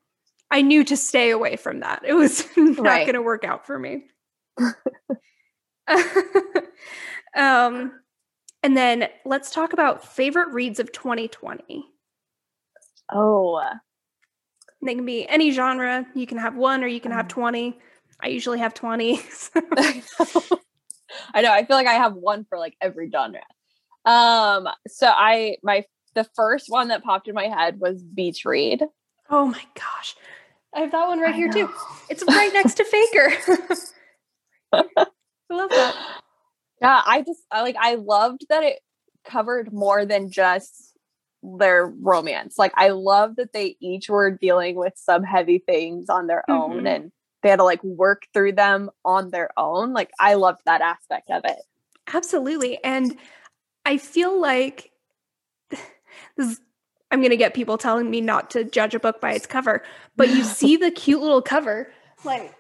i 0.52 0.62
knew 0.62 0.84
to 0.84 0.98
stay 0.98 1.30
away 1.30 1.56
from 1.56 1.82
that 1.82 2.02
it 2.06 2.14
was 2.14 2.46
not 2.58 2.80
Right. 2.80 3.06
going 3.06 3.14
to 3.16 3.22
work 3.22 3.44
out 3.44 3.66
for 3.68 3.78
me 3.78 4.06
um 7.36 7.92
and 8.64 8.76
then 8.76 9.08
let's 9.26 9.52
talk 9.52 9.74
about 9.74 10.06
favorite 10.06 10.50
reads 10.50 10.80
of 10.80 10.92
2020 10.92 11.86
oh. 13.14 13.62
they 14.82 14.96
can 14.96 15.06
be 15.06 15.28
any 15.28 15.52
genre 15.52 16.06
you 16.16 16.28
can 16.28 16.38
have 16.38 16.56
one 16.56 16.84
or 16.84 16.88
you 16.88 17.00
can 17.00 17.12
Mm. 17.12 17.16
have 17.16 17.28
20 17.28 17.78
i 18.22 18.28
usually 18.28 18.60
have 18.60 18.74
20 18.74 19.20
I 21.34 21.42
know. 21.42 21.52
I 21.54 21.64
feel 21.66 21.78
like 21.78 21.88
I 21.88 21.94
have 21.94 22.16
one 22.16 22.46
for 22.50 22.58
like 22.60 22.76
every 22.82 23.10
genre. 23.10 23.42
Um, 24.06 24.68
so 24.88 25.08
I 25.08 25.56
my 25.64 25.86
the 26.16 26.26
first 26.36 26.66
one 26.70 26.90
that 26.90 27.02
popped 27.04 27.28
in 27.30 27.34
my 27.36 27.46
head 27.48 27.80
was 27.80 28.04
Beach 28.04 28.44
Read. 28.44 28.84
oh 29.30 29.46
my 29.46 29.62
gosh 29.76 30.16
i 30.74 30.80
have 30.82 30.92
that 30.92 31.08
one 31.08 31.20
right 31.20 31.34
I 31.34 31.38
here 31.38 31.50
too 31.52 31.70
it's 32.10 32.24
right 32.28 32.52
next 32.54 32.76
to 32.76 32.84
faker 32.86 33.30
i 34.74 34.84
love 35.52 35.70
that 35.70 35.96
Yeah, 36.82 37.02
I 37.06 37.22
just 37.22 37.42
I, 37.52 37.62
like 37.62 37.76
I 37.80 37.96
loved 37.96 38.46
that 38.50 38.64
it 38.64 38.80
covered 39.26 39.74
more 39.74 40.06
than 40.06 40.30
just 40.32 40.94
their 41.44 41.86
romance. 41.86 42.58
Like 42.58 42.74
I 42.76 42.90
love 42.90 43.36
that 43.38 43.54
they 43.54 43.78
each 43.80 44.10
were 44.10 44.32
dealing 44.32 44.76
with 44.76 44.94
some 44.96 45.24
heavy 45.24 45.60
things 45.60 46.10
on 46.10 46.28
their 46.28 46.50
own 46.50 46.84
Mhm. 46.84 46.88
and 46.96 47.12
they 47.44 47.50
had 47.50 47.58
to 47.58 47.64
like 47.64 47.84
work 47.84 48.24
through 48.34 48.54
them 48.54 48.90
on 49.06 49.30
their 49.30 49.50
own. 49.58 49.94
Like 49.94 50.12
I 50.20 50.34
loved 50.36 50.62
that 50.66 50.82
aspect 50.82 51.30
of 51.30 51.44
it. 51.46 51.60
Absolutely. 52.14 52.84
And 52.84 53.18
I 53.86 53.98
feel 53.98 54.40
like 54.40 54.92
this 55.70 55.80
is, 56.38 56.62
I'm 57.12 57.20
going 57.20 57.30
to 57.32 57.38
get 57.38 57.54
people 57.54 57.78
telling 57.78 58.10
me 58.10 58.22
not 58.22 58.50
to 58.52 58.64
judge 58.64 58.96
a 58.96 59.00
book 59.00 59.22
by 59.22 59.34
its 59.34 59.46
cover, 59.46 59.84
but 60.16 60.30
you 60.30 60.44
see 60.44 60.76
the 60.76 60.92
cute 60.92 61.22
little 61.22 61.42
cover. 61.42 61.92
Like, 62.26 62.54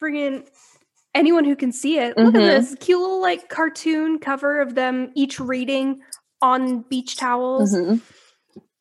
friggin' 0.00 0.46
anyone 1.14 1.44
who 1.44 1.56
can 1.56 1.72
see 1.72 1.98
it, 1.98 2.16
look 2.16 2.34
Mhm. 2.34 2.42
at 2.48 2.60
this 2.60 2.74
cute 2.80 3.00
little 3.00 3.20
like 3.20 3.48
cartoon 3.48 4.18
cover 4.18 4.60
of 4.60 4.74
them 4.74 5.10
each 5.14 5.38
reading 5.40 6.00
on 6.40 6.80
beach 6.82 7.16
towels. 7.16 7.74
Mhm. 7.74 8.00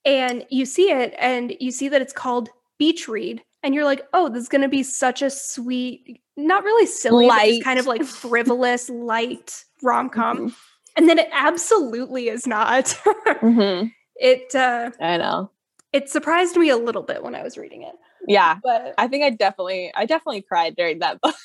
And 0.06 0.46
you 0.50 0.66
see 0.66 0.92
it 0.92 1.14
and 1.20 1.54
you 1.60 1.72
see 1.72 1.88
that 1.90 2.02
it's 2.02 2.14
called 2.14 2.50
Beach 2.80 3.08
Read. 3.08 3.44
And 3.64 3.76
you're 3.76 3.86
like, 3.86 4.08
oh, 4.14 4.28
this 4.30 4.42
is 4.44 4.50
going 4.50 4.64
to 4.64 4.68
be 4.68 4.82
such 4.82 5.22
a 5.22 5.30
sweet, 5.30 6.20
not 6.36 6.64
really 6.64 6.88
silly, 6.88 7.28
Light. 7.28 7.64
kind 7.64 7.78
of 7.80 7.86
like 7.86 8.04
frivolous, 8.04 8.90
light 8.90 9.64
rom 9.84 10.10
com. 10.10 10.38
Mhm. 10.50 10.56
And 10.98 11.08
then 11.10 11.20
it 11.20 11.30
absolutely 11.32 12.28
is 12.30 12.48
not. 12.48 12.86
Mhm. 13.42 13.92
It 14.16 14.54
uh 14.56 14.92
I 15.00 15.18
know. 15.18 15.52
it 15.94 16.10
surprised 16.10 16.56
me 16.56 16.70
a 16.70 16.78
little 16.78 17.04
bit 17.04 17.24
when 17.24 17.36
I 17.36 17.44
was 17.44 17.58
reading 17.58 17.84
it. 17.84 17.94
Yeah. 18.28 18.58
But 18.64 18.94
I 18.98 19.08
think 19.08 19.24
I 19.24 19.30
definitely 19.32 19.92
I 19.96 20.06
definitely 20.06 20.42
cried 20.42 20.76
during 20.76 21.00
that 21.00 21.22
book. 21.22 21.36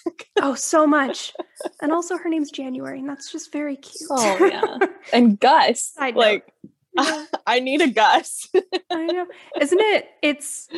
oh, 0.41 0.55
so 0.55 0.87
much. 0.87 1.33
And 1.81 1.91
also 1.91 2.17
her 2.19 2.29
name's 2.29 2.51
January, 2.51 3.01
and 3.01 3.09
that's 3.09 3.33
just 3.33 3.51
very 3.51 3.77
cute. 3.77 4.11
Oh, 4.11 4.47
yeah. 4.47 4.87
and 5.13 5.41
Gus. 5.41 5.95
I 5.99 6.11
know. 6.11 6.19
Like 6.19 6.53
Yeah, 6.95 7.25
I 7.47 7.61
need 7.61 7.81
a 7.83 7.89
Gus. 7.89 8.49
I 8.91 9.07
know. 9.07 9.27
Isn't 9.61 9.81
it 9.81 10.09
it's 10.23 10.69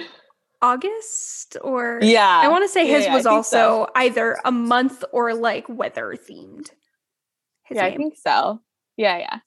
August 0.62 1.56
or 1.62 2.00
yeah. 2.02 2.40
I 2.42 2.48
want 2.48 2.64
to 2.64 2.68
say 2.68 2.86
his 2.86 3.04
yeah, 3.04 3.14
was 3.14 3.26
also 3.26 3.56
so. 3.56 3.90
either 3.94 4.38
a 4.44 4.52
month 4.52 5.04
or 5.12 5.34
like 5.34 5.68
weather 5.68 6.16
themed. 6.16 6.70
His 7.64 7.76
Yeah, 7.76 7.84
I 7.84 7.96
think 7.96 8.16
so. 8.16 8.60
Yeah, 8.96 9.18
yeah. 9.18 9.38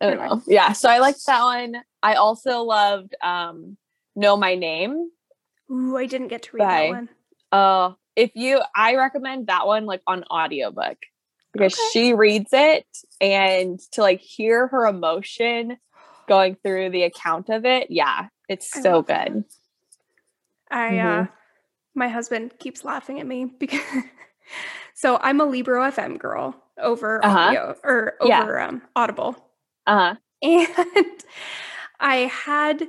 I 0.00 0.04
don't 0.06 0.12
Anyway. 0.12 0.28
know. 0.28 0.42
Yeah, 0.46 0.72
so 0.72 0.88
I 0.90 0.98
liked 0.98 1.24
that 1.26 1.42
one. 1.42 1.76
I 2.02 2.14
also 2.14 2.62
loved 2.62 3.14
um 3.22 3.76
Know 4.16 4.36
My 4.36 4.54
Name. 4.54 5.10
Ooh, 5.70 5.96
I 5.96 6.06
didn't 6.06 6.28
get 6.28 6.42
to 6.44 6.56
read 6.56 6.60
Bye. 6.64 6.82
that 6.82 6.88
one. 6.88 7.08
Uh 7.52 7.92
if 8.16 8.30
you 8.34 8.62
I 8.74 8.96
recommend 8.96 9.46
that 9.48 9.66
one 9.66 9.84
like 9.86 10.02
on 10.06 10.24
audiobook 10.24 10.96
because 11.52 11.74
Okay. 11.74 11.82
she 11.92 12.14
reads 12.14 12.50
it 12.52 12.86
and 13.20 13.78
to 13.92 14.00
like 14.00 14.20
hear 14.20 14.66
her 14.68 14.86
emotion 14.86 15.76
going 16.28 16.56
through 16.64 16.90
the 16.90 17.02
account 17.04 17.50
of 17.50 17.64
it. 17.64 17.90
Yeah, 17.90 18.28
it's 18.48 18.74
I 18.76 18.80
so 18.80 19.02
that. 19.02 19.32
good. 19.32 19.44
I 20.70 20.90
Mhm. 20.92 21.22
uh 21.24 21.26
my 21.94 22.08
husband 22.08 22.58
keeps 22.58 22.84
laughing 22.84 23.20
at 23.20 23.26
me 23.26 23.44
because 23.58 23.80
so 24.94 25.18
I'm 25.20 25.40
a 25.40 25.44
Libro 25.46 25.82
FM 25.82 26.18
girl 26.18 26.56
over 26.78 27.24
Uh-huh. 27.24 27.38
audio 27.38 27.76
or 27.84 28.14
Yeah. 28.22 28.42
over 28.42 28.60
um, 28.60 28.82
Audible. 28.96 29.36
Uh-huh. 29.86 30.14
And 30.42 31.24
I 31.98 32.16
had 32.26 32.88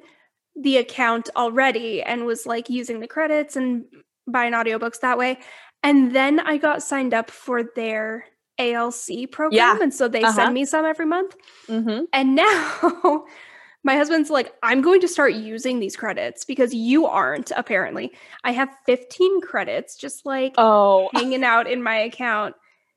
the 0.60 0.78
account 0.78 1.30
already 1.36 2.02
and 2.02 2.26
was 2.26 2.46
like 2.46 2.70
using 2.70 3.00
the 3.00 3.08
credits 3.08 3.56
and 3.56 3.86
buying 4.28 4.54
audiobooks 4.54 5.00
that 5.02 5.18
way. 5.18 5.40
And 5.84 6.14
then 6.16 6.40
I 6.40 6.58
got 6.58 6.82
signed 6.84 7.14
up 7.14 7.30
for 7.30 7.64
their 7.64 8.26
ALC 8.60 9.30
program. 9.32 9.58
Yeah. 9.58 9.78
And 9.82 9.94
so 9.94 10.08
they 10.08 10.24
Uh-huh. 10.24 10.34
send 10.34 10.54
me 10.54 10.66
some 10.66 10.84
every 10.86 11.06
month. 11.06 11.36
Mm-hmm. 11.68 12.06
And 12.12 12.36
now 12.36 13.26
my 13.84 13.96
husband's 13.96 14.30
like, 14.32 14.52
I'm 14.64 14.82
going 14.82 15.00
to 15.02 15.08
start 15.08 15.34
using 15.34 15.80
these 15.80 15.96
credits 15.96 16.44
because 16.44 16.74
you 16.74 17.06
aren't, 17.06 17.52
apparently. 17.56 18.12
I 18.44 18.52
have 18.52 18.70
15 18.88 19.42
credits 19.42 19.96
just 19.96 20.26
like 20.26 20.54
Oh, 20.58 21.10
hanging 21.14 21.44
out 21.44 21.70
in 21.70 21.84
my 21.84 21.98
account 21.98 22.56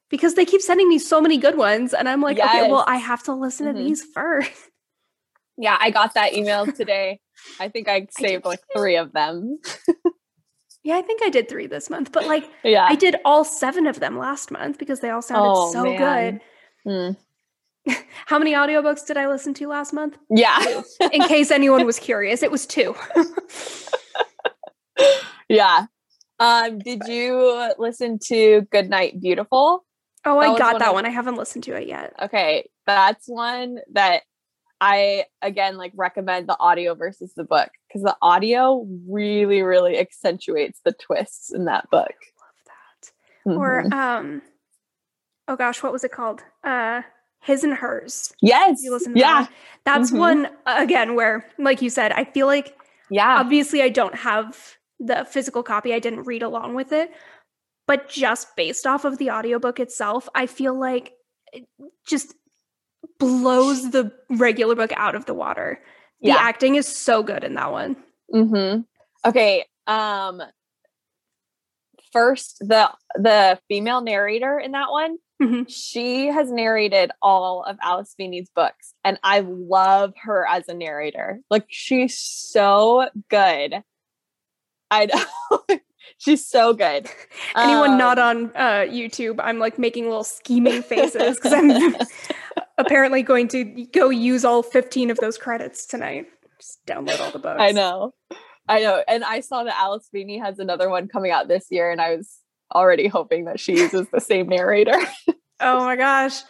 because 0.09 0.35
they 0.35 0.47
keep 0.47 0.63
sending 0.63 0.89
me 0.89 0.99
so 0.99 1.21
many 1.21 1.37
good 1.37 1.57
ones. 1.59 1.93
And 1.93 2.09
I'm 2.09 2.23
like, 2.23 2.39
okay, 2.41 2.71
well, 2.71 2.85
I 2.89 2.97
have 2.97 3.23
to 3.25 3.35
listen 3.35 3.67
Mhm. 3.67 3.77
to 3.77 3.83
these 3.85 4.03
first. 4.15 4.70
Yeah, 5.61 5.77
I 5.81 5.91
got 5.91 6.15
that 6.15 6.33
email 6.35 6.67
today. 6.73 7.21
I 7.61 7.69
think 7.69 7.89
I 7.89 8.07
saved 8.11 8.45
like 8.45 8.61
three 8.77 8.97
of 8.97 9.13
them. 9.13 9.59
Yeah, 10.83 10.97
I 10.97 11.03
think 11.03 11.21
I 11.23 11.29
did 11.29 11.47
three 11.47 11.67
this 11.67 11.91
month, 11.91 12.11
but 12.11 12.27
like 12.27 12.49
Yeah. 12.65 12.87
I 12.89 12.95
did 12.95 13.17
all 13.27 13.45
seven 13.45 13.87
of 13.87 14.01
them 14.01 14.17
last 14.17 14.51
month 14.51 14.79
because 14.79 15.01
they 15.01 15.11
all 15.11 15.21
sounded 15.21 15.51
Oh, 15.53 15.71
so 15.71 15.85
man. 15.85 16.41
good. 16.87 16.91
Mm. 17.87 17.97
How 18.27 18.39
many 18.39 18.55
audiobooks 18.55 19.07
did 19.07 19.19
I 19.19 19.29
listen 19.29 19.53
to 19.55 19.69
last 19.69 19.93
month? 19.93 20.17
Yeah. 20.31 20.59
In 21.13 21.21
case 21.25 21.51
anyone 21.51 21.85
was 21.85 21.99
curious, 21.99 22.43
it 22.43 22.51
was 22.51 22.67
two. 22.67 22.95
yeah. 25.51 25.85
Um, 26.39 26.79
did 26.79 27.03
you 27.07 27.73
listen 27.79 28.19
to 28.29 28.63
Goodnight 28.73 29.21
Beautiful? 29.21 29.85
oh, 30.25 30.41
That 30.41 30.49
I 30.51 30.59
got 30.59 30.79
that 30.79 30.95
one. 30.95 31.05
I 31.05 31.11
haven't 31.11 31.37
listened 31.37 31.65
to 31.65 31.75
it 31.75 31.87
yet. 31.89 32.15
Okay, 32.23 32.69
that's 32.87 33.27
one 33.29 33.79
that 33.93 34.23
I 34.81 35.25
again 35.43 35.77
like 35.77 35.93
recommend 35.95 36.49
the 36.49 36.59
audio 36.59 36.95
versus 36.95 37.33
the 37.37 37.45
book 37.45 37.71
because 37.89 38.03
the 38.03 38.17
audio 38.23 38.87
really, 39.09 39.63
really 39.63 39.99
accentuates 39.99 40.81
the 40.85 40.93
twists 40.93 41.53
in 41.53 41.67
that 41.67 41.91
book. 41.91 42.15
Love 42.41 42.65
that. 42.67 43.57
Or 43.59 43.83
Mhm. 43.85 43.93
um 43.93 44.43
oh 45.49 45.57
gosh, 45.57 45.83
what 45.83 45.93
was 45.93 46.05
it 46.05 46.13
called? 46.13 46.43
Uh 46.65 47.03
His 47.43 47.65
and 47.65 47.75
Hers. 47.75 48.33
yes, 48.43 48.83
You 48.83 48.91
listen 48.93 49.15
to 49.15 49.19
yeah, 49.21 49.43
that? 49.43 49.53
That's 49.85 50.11
Mhm. 50.11 50.19
one 50.19 50.49
again 50.67 51.15
where, 51.15 51.47
like 51.59 51.81
you 51.83 51.91
said, 51.91 52.13
I 52.13 52.25
feel 52.25 52.47
like 52.47 52.77
yeah, 53.11 53.39
obviously 53.39 53.83
I 53.83 53.89
don't 53.89 54.15
have 54.15 54.77
the 54.99 55.25
physical 55.25 55.63
copy. 55.63 55.93
I 55.95 55.99
didn't 55.99 56.25
read 56.25 56.43
along 56.43 56.75
with 56.75 56.93
it. 56.93 57.11
But 57.87 58.09
just 58.09 58.55
based 58.57 58.87
off 58.87 59.05
of 59.05 59.19
the 59.19 59.31
audiobook 59.31 59.81
itself, 59.81 60.29
I 60.35 60.47
feel 60.47 60.79
like 60.79 61.15
just 62.07 62.35
blows 63.21 63.91
the 63.93 64.11
regular 64.31 64.75
book 64.75 64.91
out 64.97 65.15
of 65.15 65.27
the 65.27 65.35
water. 65.35 65.79
The 66.23 66.29
yeah. 66.29 66.37
acting 66.39 66.75
is 66.75 66.89
so 66.89 67.23
good 67.23 67.45
in 67.45 67.55
that 67.55 67.71
one. 67.71 67.97
Mm-hmm. 68.35 68.81
Okay. 69.29 69.65
Um 69.87 70.43
first 72.13 72.59
the 72.61 72.91
the 73.15 73.59
female 73.69 74.01
narrator 74.01 74.59
in 74.59 74.73
that 74.73 74.91
one, 74.91 75.17
Mhm. 75.41 75.67
she 75.69 76.27
has 76.27 76.51
narrated 76.51 77.11
all 77.23 77.63
of 77.65 77.79
Alice 77.83 78.13
Feeney's 78.17 78.51
books. 78.55 78.93
And 79.05 79.19
I 79.23 79.41
love 79.41 80.13
her 80.25 80.47
as 80.47 80.69
a 80.69 80.75
narrator. 80.75 81.41
Like 81.51 81.67
she's 81.69 82.19
so 82.19 83.09
good. 83.31 83.83
I 84.91 85.07
know. 85.71 85.79
she's 86.19 86.47
so 86.47 86.75
good. 86.75 87.09
Anyone 87.57 87.97
not 87.97 88.19
Um, 88.19 88.27
on 88.29 88.57
uh, 88.57 88.85
YouTube, 88.91 89.37
I'm 89.43 89.59
like 89.59 89.79
making 89.79 90.05
little 90.05 90.25
scheming 90.39 90.83
faces 90.83 91.37
because 91.37 91.53
I'm 91.53 91.71
apparently 92.81 93.23
going 93.23 93.49
to 93.49 93.65
go 93.93 94.11
use 94.11 94.45
all 94.45 94.63
15 94.63 95.11
of 95.11 95.19
those 95.19 95.39
credits 95.39 95.87
tonight. 95.87 96.27
Just 96.61 96.85
download 96.87 97.21
all 97.21 97.31
the 97.31 97.39
books. 97.39 97.61
I 97.61 97.73
know. 97.73 98.13
I 98.69 98.81
know. 98.81 99.03
And 99.09 99.25
I 99.25 99.41
saw 99.41 99.65
that 99.65 99.77
Alice 99.79 100.09
Feeney 100.13 100.39
has 100.39 100.59
another 100.59 100.89
one 100.91 101.09
coming 101.09 101.31
out 101.33 101.49
this 101.49 101.67
year, 101.71 101.91
and 101.91 102.01
I 102.01 102.17
was 102.17 102.39
already 102.75 103.09
hoping 103.09 103.47
that 103.47 103.59
she 103.59 103.73
uses 103.73 104.07
the 104.13 104.21
same 104.21 104.49
narrator. 104.49 104.99
Oh 105.63 105.85
my 105.85 105.95
gosh. 105.95 106.41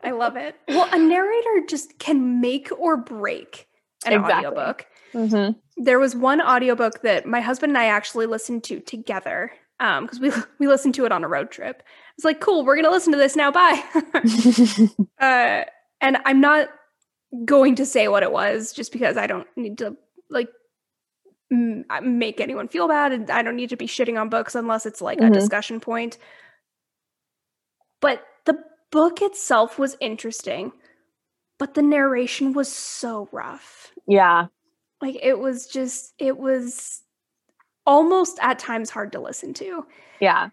I 0.00 0.12
love 0.12 0.36
it. 0.36 0.54
Well, 0.68 0.88
a 0.92 0.96
narrator 0.96 1.66
just 1.68 1.98
can 1.98 2.40
make 2.40 2.70
or 2.78 2.96
break 2.96 3.66
an 4.06 4.12
Exactly. 4.12 4.46
audiobook. 4.46 4.86
mm-hmm. 5.12 5.58
There 5.84 5.98
was 5.98 6.14
one 6.14 6.40
audiobook 6.40 7.02
that 7.02 7.26
my 7.26 7.40
husband 7.40 7.70
and 7.70 7.78
I 7.78 7.86
actually 7.86 8.26
listened 8.26 8.62
to 8.64 8.78
together 8.78 9.50
um 9.80 10.04
because 10.04 10.20
we 10.20 10.30
we 10.60 10.68
listened 10.68 10.94
to 10.94 11.04
it 11.04 11.10
on 11.10 11.24
a 11.24 11.28
road 11.28 11.50
trip. 11.50 11.82
It's 12.16 12.24
like, 12.24 12.40
cool, 12.40 12.64
we're 12.64 12.76
going 12.76 12.84
to 12.84 12.92
listen 12.92 13.12
to 13.12 13.18
this 13.18 13.34
now. 13.34 13.50
Bye. 13.50 13.82
uh 15.20 15.64
and 16.00 16.16
I'm 16.24 16.40
not 16.40 16.68
going 17.44 17.76
to 17.76 17.86
say 17.86 18.08
what 18.08 18.22
it 18.22 18.32
was 18.32 18.72
just 18.72 18.92
because 18.92 19.16
I 19.16 19.26
don't 19.26 19.46
need 19.56 19.78
to 19.78 19.96
like 20.30 20.48
m- 21.52 21.84
uh, 21.90 22.00
make 22.00 22.40
anyone 22.40 22.68
feel 22.68 22.88
bad 22.88 23.12
and 23.12 23.30
I 23.30 23.42
don't 23.42 23.56
need 23.56 23.70
to 23.70 23.76
be 23.76 23.86
shitting 23.86 24.20
on 24.20 24.28
books 24.28 24.54
unless 24.54 24.86
it's 24.86 25.00
like 25.00 25.18
a 25.20 25.24
Mhm. 25.24 25.32
discussion 25.34 25.80
point. 25.80 26.18
But 28.00 28.24
the 28.46 28.58
book 28.90 29.20
itself 29.22 29.78
was 29.78 29.96
interesting, 30.00 30.72
but 31.58 31.74
the 31.74 31.82
narration 31.82 32.52
was 32.52 32.70
so 32.72 33.28
rough. 33.32 33.92
yeah. 34.06 34.46
Like 35.02 35.16
it 35.22 35.38
was 35.38 35.66
just 35.66 36.12
it 36.18 36.36
was 36.36 37.02
almost 37.86 38.38
at 38.42 38.58
times 38.58 38.90
hard 38.90 39.12
to 39.12 39.20
listen 39.20 39.54
to. 39.54 39.86
Yeah. 40.20 40.50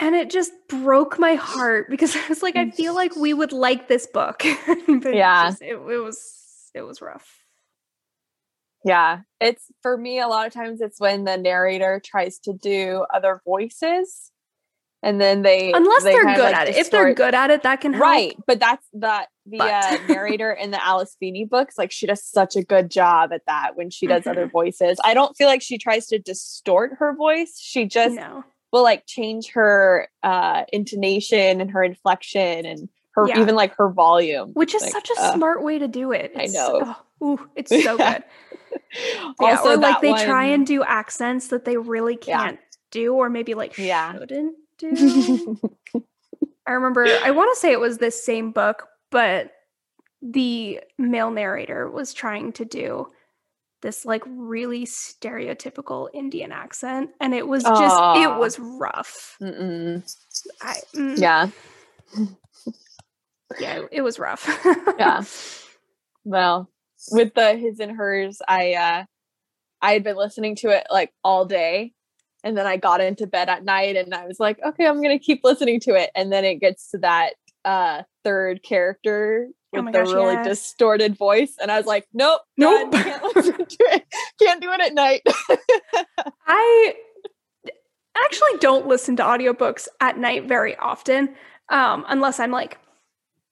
And 0.00 0.14
it 0.14 0.30
just 0.30 0.52
broke 0.68 1.18
my 1.18 1.34
heart 1.34 1.90
because 1.90 2.14
I 2.14 2.20
was 2.28 2.42
like, 2.42 2.54
I 2.56 2.70
feel 2.70 2.94
like 2.94 3.16
we 3.16 3.34
would 3.34 3.52
like 3.52 3.88
this 3.88 4.06
book. 4.06 4.38
but 4.66 5.06
it 5.06 5.14
Yeah. 5.16 5.48
just- 5.50 5.62
it, 5.62 5.74
it 5.74 5.98
was 6.02 6.70
it 6.74 6.82
was 6.82 7.00
rough. 7.02 7.26
Yeah. 8.84 9.20
It's 9.40 9.64
for 9.82 9.96
me, 9.98 10.20
a 10.20 10.28
lot 10.28 10.46
of 10.46 10.52
times 10.52 10.80
it's 10.80 11.00
when 11.00 11.24
the 11.24 11.36
narrator 11.36 12.00
tries 12.04 12.38
to 12.40 12.52
do 12.52 13.04
other 13.12 13.40
voices 13.44 14.30
and 15.02 15.20
then 15.20 15.42
they 15.42 15.72
Unless 15.72 16.04
they 16.04 16.12
they're 16.12 16.34
good 16.34 16.38
like, 16.42 16.54
at 16.54 16.68
it. 16.68 16.76
If 16.76 16.90
they're 16.90 17.14
good 17.14 17.34
at 17.34 17.50
it, 17.50 17.62
that 17.64 17.80
can 17.80 17.92
help. 17.92 18.02
Right. 18.02 18.36
But 18.46 18.60
that's 18.60 18.86
that 18.94 19.28
the 19.46 19.58
uh, 19.62 19.98
narrator 20.08 20.52
in 20.52 20.70
the 20.70 20.84
Alice 20.84 21.16
Feeney 21.18 21.44
books, 21.44 21.76
like 21.78 21.90
she 21.90 22.06
does 22.06 22.22
such 22.24 22.54
a 22.56 22.62
good 22.62 22.90
job 22.90 23.32
at 23.32 23.42
that 23.46 23.72
when 23.76 23.90
she 23.90 24.06
does 24.06 24.26
other 24.26 24.46
Mhm. 24.46 24.52
voices. 24.52 24.98
I 25.04 25.14
don't 25.14 25.36
feel 25.36 25.48
like 25.48 25.62
she 25.62 25.78
tries 25.78 26.06
to 26.08 26.18
distort 26.18 26.92
her 26.98 27.14
voice. 27.16 27.58
She 27.60 27.86
just 27.86 28.14
No. 28.14 28.44
Will 28.72 28.82
like 28.82 29.04
change 29.06 29.52
her 29.52 30.08
uh 30.22 30.64
intonation 30.72 31.60
and 31.60 31.70
her 31.70 31.82
inflection 31.82 32.66
and 32.66 32.88
her 33.12 33.28
Yeah. 33.28 33.40
even 33.40 33.54
like 33.54 33.74
her 33.76 33.90
volume. 33.90 34.50
Which 34.52 34.74
is 34.74 34.82
Like, 34.82 34.92
such 34.92 35.10
a 35.10 35.20
uh, 35.20 35.34
smart 35.34 35.62
way 35.62 35.78
to 35.78 35.88
do 35.88 36.12
it. 36.12 36.32
I 36.36 36.46
know. 36.46 36.96
oh, 37.20 37.26
ooh, 37.26 37.50
it's 37.56 37.70
so 37.82 37.96
Yeah. 37.96 38.14
good. 38.14 38.24
Yeah, 39.40 39.58
also 39.58 39.72
or 39.72 39.76
like 39.76 40.00
they 40.00 40.12
try 40.14 40.46
and 40.46 40.66
do 40.66 40.82
accents 40.82 41.48
that 41.48 41.64
they 41.64 41.76
really 41.76 42.16
can't 42.16 42.58
do, 42.90 43.14
or 43.14 43.28
maybe 43.30 43.54
like 43.54 43.74
Yeah. 43.76 44.12
shouldn't 44.12 44.56
do. 44.78 45.60
I 46.66 46.72
remember 46.72 47.18
I 47.22 47.30
want 47.30 47.54
to 47.54 47.60
say 47.60 47.70
it 47.70 47.80
was 47.80 47.98
this 47.98 48.22
same 48.24 48.50
book, 48.50 48.88
but 49.10 49.52
the 50.22 50.80
male 50.98 51.30
narrator 51.30 51.88
was 51.88 52.12
trying 52.12 52.52
to 52.54 52.64
do 52.64 53.08
this 53.82 54.04
like 54.04 54.22
really 54.26 54.84
stereotypical 54.86 56.08
Indian 56.12 56.52
accent, 56.52 57.10
and 57.20 57.34
it 57.34 57.46
was 57.46 57.62
just 57.62 57.76
Aw. 57.76 58.22
it 58.22 58.38
was 58.38 58.58
rough. 58.58 59.36
I, 59.40 60.74
mm, 60.94 61.18
Yeah. 61.18 61.50
yeah, 63.60 63.82
it 63.90 64.02
was 64.02 64.18
rough. 64.18 64.48
Yeah. 64.98 65.22
Well, 66.24 66.68
with 67.12 67.32
the 67.34 67.56
his 67.56 67.80
and 67.80 67.96
hers, 67.96 68.42
I 68.46 68.74
uh 68.74 69.04
I 69.80 69.92
had 69.92 70.04
been 70.04 70.16
listening 70.16 70.56
to 70.56 70.68
it 70.70 70.86
like 70.90 71.10
all 71.24 71.46
day. 71.46 71.92
And 72.44 72.56
then 72.56 72.66
I 72.66 72.76
got 72.76 73.00
into 73.00 73.26
bed 73.26 73.48
at 73.48 73.64
night 73.64 73.96
and 73.96 74.14
I 74.14 74.26
was 74.26 74.38
like, 74.38 74.58
okay, 74.64 74.86
I'm 74.86 75.00
gonna 75.00 75.18
keep 75.18 75.40
listening 75.42 75.80
to 75.80 75.94
it. 75.94 76.10
And 76.14 76.30
then 76.30 76.44
it 76.44 76.56
gets 76.56 76.90
to 76.90 76.98
that 76.98 77.34
uh 77.64 78.02
third 78.24 78.62
character 78.62 79.48
with 79.72 79.84
my 79.84 79.92
the 79.92 79.98
gosh, 79.98 80.12
really 80.14 80.36
distorted 80.44 81.16
voice. 81.16 81.56
And 81.60 81.70
I 81.70 81.76
was 81.76 81.86
like, 81.86 82.06
nope, 82.12 82.40
Nope. 82.56 82.92
can't 82.92 83.22
to 83.22 83.76
it. 83.80 84.04
Can't 84.40 84.62
do 84.62 84.70
it 84.72 84.80
at 84.80 84.94
night. 84.94 85.22
I 86.46 86.94
actually 88.24 88.58
don't 88.60 88.86
listen 88.86 89.16
to 89.16 89.22
audiobooks 89.22 89.88
at 90.00 90.18
night 90.18 90.46
very 90.46 90.76
often, 90.76 91.34
um, 91.68 92.04
unless 92.08 92.40
I'm 92.40 92.50
like 92.50 92.78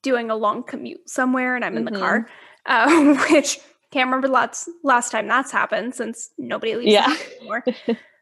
doing 0.03 0.31
a 0.31 0.37
long 0.37 0.63
commute 0.63 1.09
somewhere 1.09 1.57
and 1.57 1.65
I'm 1.65 1.77
in 1.77 1.85
the 1.85 1.91
car, 1.93 2.29
uh, 2.67 3.15
which 3.31 3.59
can't 3.93 4.07
remember 4.09 4.29
last 4.29 4.69
last 4.83 5.11
time 5.11 5.27
that's 5.29 5.51
happened 5.53 5.95
since 5.95 6.31
nobody 6.39 6.77
leaves 6.77 6.93
Yeah. 6.93 7.15
anymore. 7.41 7.65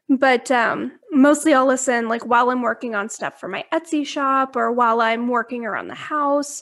But 0.07 0.51
um, 0.51 0.91
mostly 1.11 1.53
I'll 1.53 1.65
listen 1.65 2.07
like 2.07 2.25
while 2.25 2.49
I'm 2.51 2.61
working 2.61 2.93
on 2.93 3.09
stuff 3.09 3.39
for 3.39 3.47
my 3.47 3.65
Etsy 3.73 4.05
shop 4.05 4.55
or 4.55 4.71
while 4.71 5.01
I'm 5.01 5.27
working 5.27 5.65
around 5.65 5.87
the 5.87 5.95
house. 5.95 6.61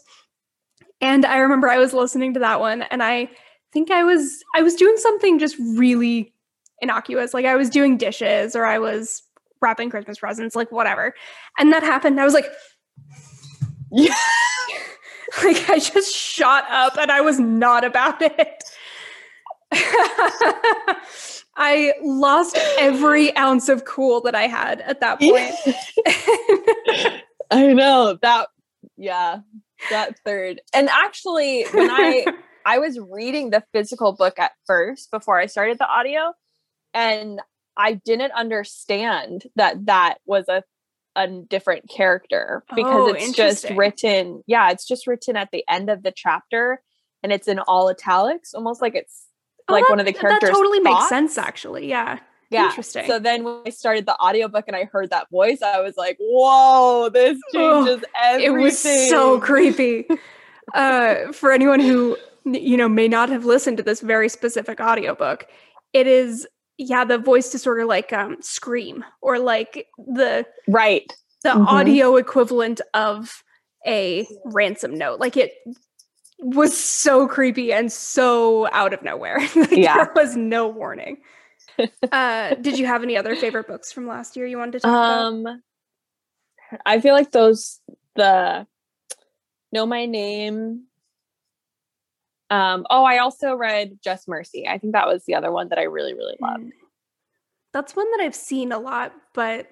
And 1.04 1.26
I 1.26 1.38
remember 1.40 1.68
I 1.68 1.80
was 1.80 1.94
listening 1.94 2.34
to 2.36 2.40
that 2.40 2.62
one 2.62 2.84
and 2.84 3.04
I 3.04 3.30
think 3.74 3.92
I 3.92 4.06
was 4.06 4.42
I 4.56 4.62
was 4.62 4.74
doing 4.74 4.96
something 4.96 5.38
just 5.38 5.58
really 5.60 6.34
innocuous. 6.82 7.34
Like 7.34 7.46
I 7.46 7.58
was 7.58 7.70
doing 7.70 7.98
dishes 7.98 8.56
or 8.56 8.64
I 8.66 8.80
was 8.80 9.22
wrapping 9.62 9.90
Christmas 9.90 10.18
presents, 10.18 10.56
like 10.56 10.72
whatever. 10.72 11.14
And 11.60 11.74
that 11.74 11.84
happened. 11.84 12.22
I 12.22 12.24
was 12.24 12.34
like, 12.34 12.46
Yeah. 13.92 14.16
like 15.44 15.70
I 15.70 15.78
just 15.78 16.16
shot 16.16 16.64
up 16.70 16.98
and 16.98 17.12
I 17.12 17.20
was 17.20 17.38
not 17.38 17.84
about 17.84 18.22
it. 18.22 18.64
I 21.58 21.94
lost 22.02 22.58
every 22.80 23.36
ounce 23.36 23.68
of 23.68 23.84
cool 23.84 24.22
that 24.22 24.36
I 24.36 24.48
had 24.48 24.80
at 24.82 25.02
that 25.02 25.20
point. 25.20 25.54
I 27.52 27.74
know 27.74 28.18
that. 28.22 28.48
Yeah, 28.96 29.40
that 29.90 30.20
third. 30.26 30.62
And 30.74 30.90
actually, 30.90 31.64
when 31.74 31.90
I 31.92 32.26
I 32.66 32.80
was 32.80 33.00
reading 33.00 33.50
the 33.50 33.64
physical 33.74 34.14
book 34.14 34.40
at 34.40 34.52
first 34.66 35.12
before 35.12 35.38
I 35.40 35.48
started 35.48 35.78
the 35.80 35.88
audio, 35.88 36.34
and 36.94 37.42
I 37.76 37.94
didn't 37.94 38.32
understand 38.34 39.44
that 39.56 39.86
that 39.86 40.16
was 40.26 40.46
a 40.50 40.64
a 41.16 41.28
different 41.28 41.88
character 41.90 42.64
because 42.70 42.86
Oh, 43.12 43.14
it's 43.14 43.34
just 43.34 43.70
written. 43.76 44.44
Yeah, 44.48 44.72
it's 44.72 44.88
just 44.88 45.06
written 45.06 45.36
at 45.36 45.50
the 45.52 45.64
end 45.70 45.90
of 45.90 46.02
the 46.04 46.12
chapter, 46.16 46.82
and 47.22 47.32
it's 47.32 47.48
in 47.48 47.60
all 47.60 47.90
italics, 47.90 48.54
almost 48.54 48.82
like 48.82 48.96
it's 48.96 49.28
Oh, 49.70 49.74
like 49.74 49.84
that- 49.86 49.92
one 49.92 50.00
of 50.00 50.06
the 50.06 50.14
characters. 50.14 50.50
That 50.50 50.56
totally 50.56 50.80
makes 50.80 51.08
sense, 51.10 51.38
actually. 51.38 51.88
Yeah. 51.88 52.20
Yeah. 52.54 52.66
Interesting. 52.70 53.06
So 53.08 53.20
then 53.20 53.44
when 53.44 53.62
I 53.66 53.70
started 53.70 54.06
the 54.06 54.18
audiobook 54.20 54.66
and 54.68 54.76
I 54.76 54.86
heard 54.86 55.10
that 55.10 55.30
voice, 55.30 55.62
I 55.62 55.80
was 55.82 55.96
like, 55.98 56.18
whoa, 56.20 57.10
this 57.10 57.40
Oh, 57.56 57.86
changes 57.86 58.06
everything. 58.22 58.56
it 58.56 58.62
was 58.62 58.78
so 59.10 59.40
creepy. 59.40 60.06
uh, 60.74 61.32
for 61.32 61.52
anyone 61.52 61.80
who 61.80 62.18
you 62.46 62.76
know 62.78 62.90
may 62.90 63.08
not 63.08 63.30
have 63.30 63.46
listened 63.46 63.78
to 63.78 63.84
this 63.84 64.02
very 64.02 64.30
specific 64.30 64.80
audiobook, 64.80 65.48
it 65.94 66.08
is 66.08 66.48
yeah 66.78 67.06
the 67.06 67.18
voice 67.20 67.50
disorder 67.52 67.86
like 67.86 68.12
um 68.14 68.36
scream 68.42 69.04
or 69.22 69.38
like 69.40 69.88
the 69.98 70.46
Right. 70.68 71.06
the 71.44 71.50
Mhm. 71.50 71.68
audio 71.68 72.16
equivalent 72.18 72.82
of 72.94 73.44
a 73.86 74.26
ransom 74.46 74.96
note. 74.98 75.20
Like 75.20 75.38
it 75.38 75.52
was 76.40 76.76
so 76.78 77.28
creepy 77.28 77.72
and 77.72 77.92
so 77.92 78.68
out 78.72 78.94
of 78.94 79.02
nowhere. 79.04 79.40
Like, 79.56 79.72
Yeah. 79.72 79.96
There 79.96 80.12
was 80.16 80.36
no 80.36 80.68
warning. 80.68 81.18
Uh, 82.12 82.56
did 82.62 82.78
you 82.78 82.86
have 82.86 83.04
any 83.04 83.18
other 83.18 83.36
favorite 83.36 83.68
books 83.68 83.92
from 83.92 84.08
last 84.08 84.36
year 84.36 84.46
you 84.46 84.58
wanted 84.58 84.74
to 84.74 84.80
talk 84.80 84.90
about? 84.90 85.26
Um 85.26 85.62
I 86.86 87.00
feel 87.02 87.14
like 87.14 87.32
those 87.32 87.80
the 88.16 88.66
Know 89.72 89.86
My 89.86 90.06
Name. 90.06 90.84
Um, 92.50 92.86
oh, 92.90 93.04
I 93.04 93.18
also 93.18 93.56
read 93.56 93.98
Just 94.04 94.28
Mercy. 94.28 94.68
I 94.68 94.78
think 94.78 94.94
that 94.94 95.08
was 95.08 95.24
the 95.26 95.36
other 95.36 95.52
one 95.52 95.70
that 95.70 95.80
I 95.80 95.84
really, 95.84 96.14
really 96.14 96.36
loved. 96.40 96.66
Mm. 96.66 96.72
That's 97.74 97.96
one 97.96 98.10
that 98.12 98.24
I've 98.24 98.36
seen 98.36 98.72
a 98.72 98.78
lot, 98.78 99.14
but 99.34 99.68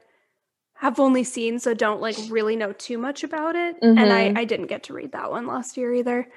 have 0.76 1.00
only 1.00 1.24
seen, 1.24 1.60
so 1.60 1.76
don't 1.76 2.02
like 2.02 2.18
really 2.30 2.56
know 2.56 2.74
too 2.74 2.98
much 2.98 3.24
about 3.24 3.56
it. 3.56 3.76
And 3.84 4.00
I, 4.12 4.30
Mhm. 4.30 4.38
I 4.40 4.46
didn't 4.46 4.66
get 4.66 4.84
to 4.84 4.94
read 4.94 5.12
that 5.12 5.30
one 5.30 5.46
last 5.46 5.78
year 5.78 5.94
either. 5.94 6.28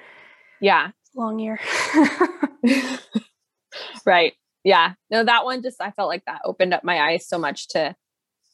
Yeah. 0.61 0.91
Long 1.15 1.39
year. 1.39 1.59
right. 4.05 4.33
Yeah. 4.65 4.93
No, 5.09 5.23
that 5.23 5.45
one 5.45 5.61
just 5.63 5.79
I 5.81 5.91
felt 5.91 6.09
like 6.09 6.25
that 6.25 6.41
opened 6.43 6.73
up 6.73 6.83
my 6.83 6.99
eyes 6.99 7.25
so 7.27 7.37
much 7.37 7.69
to 7.69 7.95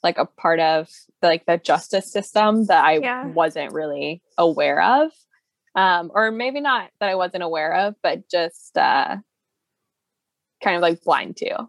like 0.04 0.17
a 0.19 0.26
part 0.26 0.60
of 0.60 0.88
the, 1.21 1.28
like 1.28 1.45
the 1.47 1.58
justice 1.58 2.12
system 2.12 2.65
that 2.67 2.84
I 2.86 2.97
Yeah. 3.00 3.26
wasn't 3.28 3.74
really 3.74 4.21
aware 4.38 4.80
of. 4.82 5.12
Um, 5.74 6.12
or 6.13 6.30
maybe 6.32 6.60
not 6.60 6.89
that 7.00 7.10
I 7.10 7.15
wasn't 7.15 7.43
aware 7.43 7.74
of, 7.74 7.95
but 8.04 8.30
just 8.30 8.78
uh 8.78 9.17
kind 10.63 10.76
of 10.76 10.82
like 10.82 11.02
blind 11.02 11.38
to. 11.38 11.67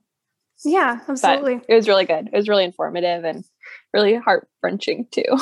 yeah, 0.64 0.96
But 1.06 1.12
absolutely. 1.12 1.60
it 1.68 1.74
was 1.74 1.88
really 1.88 2.04
good. 2.04 2.28
It 2.32 2.36
was 2.36 2.48
really 2.48 2.64
informative 2.64 3.24
and 3.24 3.44
really 3.94 4.16
heart 4.16 4.48
wrenching 4.62 5.06
too. 5.10 5.24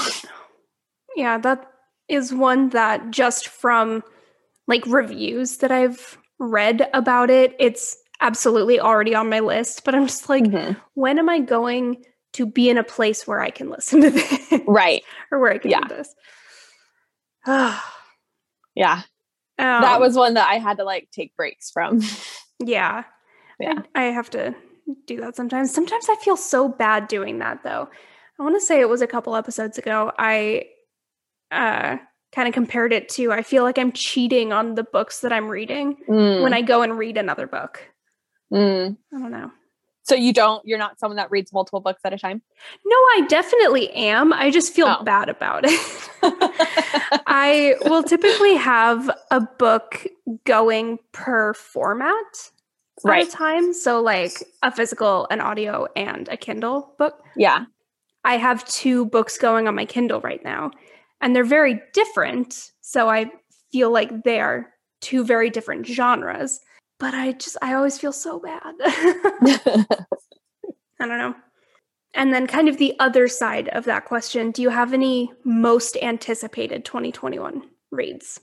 Yeah, 1.16 1.38
that 1.38 1.66
is 2.08 2.32
one 2.32 2.68
that 2.70 3.10
just 3.10 3.48
from 3.48 4.04
like 4.68 4.86
reviews 4.86 5.56
that 5.58 5.72
I've 5.72 6.16
read 6.38 6.88
about 6.94 7.30
it, 7.30 7.56
it's 7.58 7.96
absolutely 8.20 8.78
already 8.80 9.14
on 9.14 9.28
my 9.28 9.40
list. 9.40 9.84
But 9.84 9.94
I'm 9.94 10.06
just 10.06 10.28
like, 10.28 10.44
Mhm. 10.44 10.76
when 10.94 11.18
am 11.18 11.28
I 11.28 11.40
going 11.40 12.04
to 12.34 12.46
be 12.46 12.68
in 12.70 12.78
a 12.78 12.84
place 12.84 13.26
where 13.26 13.40
I 13.40 13.50
can 13.50 13.70
listen 13.70 14.00
to 14.02 14.10
this 14.10 14.52
Right. 14.66 15.02
or 15.32 15.38
where 15.40 15.52
I 15.52 15.58
can 15.58 15.70
Yeah. 15.70 15.78
read 15.80 15.88
this? 15.90 16.14
um, 17.46 17.74
Yeah. 18.74 19.02
that 19.58 20.00
was 20.00 20.16
one 20.16 20.34
that 20.34 20.48
I 20.48 20.54
had 20.58 20.76
to 20.78 20.84
like 20.84 21.08
take 21.10 21.36
breaks 21.36 21.70
from. 21.70 22.00
yeah. 22.58 23.04
Yeah. 23.58 23.82
I, 23.94 24.04
I 24.06 24.10
have 24.12 24.30
to 24.30 24.54
do 25.06 25.20
that 25.20 25.36
sometimes. 25.36 25.72
Sometimes 25.74 26.06
I 26.08 26.14
feel 26.16 26.36
so 26.36 26.68
bad 26.68 27.08
doing 27.08 27.38
that 27.40 27.62
though. 27.62 27.88
I 28.38 28.42
want 28.42 28.56
to 28.56 28.60
say 28.60 28.80
it 28.80 28.88
was 28.88 29.02
a 29.02 29.06
couple 29.06 29.36
episodes 29.36 29.76
ago. 29.76 30.12
I 30.18 30.66
uh 31.50 31.98
kind 32.32 32.46
of 32.48 32.54
compared 32.54 32.92
it 32.92 33.08
to 33.10 33.32
I 33.32 33.42
feel 33.42 33.64
like 33.64 33.76
I'm 33.76 33.92
cheating 33.92 34.52
on 34.52 34.76
the 34.76 34.84
books 34.84 35.20
that 35.20 35.32
I'm 35.32 35.48
reading 35.48 35.96
when 36.06 36.54
I 36.54 36.62
go 36.62 36.80
and 36.82 36.96
read 36.96 37.16
another 37.18 37.46
book. 37.46 37.82
Mm. 38.52 38.96
I 39.14 39.18
don't 39.18 39.30
know. 39.30 39.50
So 40.02 40.14
you 40.16 40.32
don't 40.32 40.64
you're 40.66 40.78
not 40.78 40.98
someone 40.98 41.16
that 41.18 41.30
reads 41.30 41.52
multiple 41.52 41.80
books 41.80 42.00
at 42.04 42.12
a 42.12 42.18
time? 42.18 42.42
No, 42.84 42.96
I 42.96 43.26
definitely 43.28 43.90
am. 43.92 44.32
I 44.32 44.50
just 44.50 44.72
feel 44.74 44.88
Oh. 45.00 45.04
bad 45.04 45.28
about 45.28 45.64
it. 45.66 45.80
I 47.26 47.76
will 47.82 48.02
typically 48.02 48.54
have 48.56 49.10
a 49.30 49.40
book 49.40 50.06
going 50.44 50.98
per 51.12 51.54
format 51.54 52.16
at 53.04 53.08
Right. 53.08 53.26
a 53.28 53.30
time. 53.30 53.72
So, 53.72 54.00
like 54.02 54.32
a 54.62 54.70
physical, 54.72 55.26
an 55.30 55.40
audio, 55.40 55.86
and 55.96 56.28
a 56.28 56.36
Kindle 56.36 56.94
book. 56.98 57.22
yeah. 57.36 57.64
I 58.22 58.36
have 58.36 58.66
two 58.66 59.06
books 59.06 59.38
going 59.38 59.66
on 59.66 59.74
my 59.74 59.86
Kindle 59.86 60.20
right 60.20 60.44
now, 60.44 60.72
and 61.22 61.34
they're 61.34 61.42
very 61.44 61.80
different. 61.94 62.70
So, 62.82 63.08
I 63.08 63.30
feel 63.72 63.90
like 63.90 64.24
they 64.24 64.40
are 64.40 64.66
two 65.00 65.24
very 65.24 65.48
different 65.48 65.86
genres. 65.86 66.60
But 67.00 67.14
I 67.14 67.32
just, 67.32 67.56
I 67.62 67.74
always 67.74 67.98
feel 67.98 68.12
so 68.12 68.38
bad. 68.38 68.60
I 71.00 71.06
don't 71.06 71.18
know. 71.18 71.34
And 72.14 72.32
then, 72.32 72.46
kind 72.46 72.68
of 72.68 72.76
the 72.76 72.94
other 73.00 73.26
side 73.28 73.68
of 73.70 73.84
that 73.86 74.04
question 74.04 74.50
do 74.50 74.62
you 74.62 74.68
have 74.70 74.92
any 74.92 75.32
most 75.44 75.96
anticipated 76.02 76.84
2021 76.84 77.62
reads? 77.90 78.40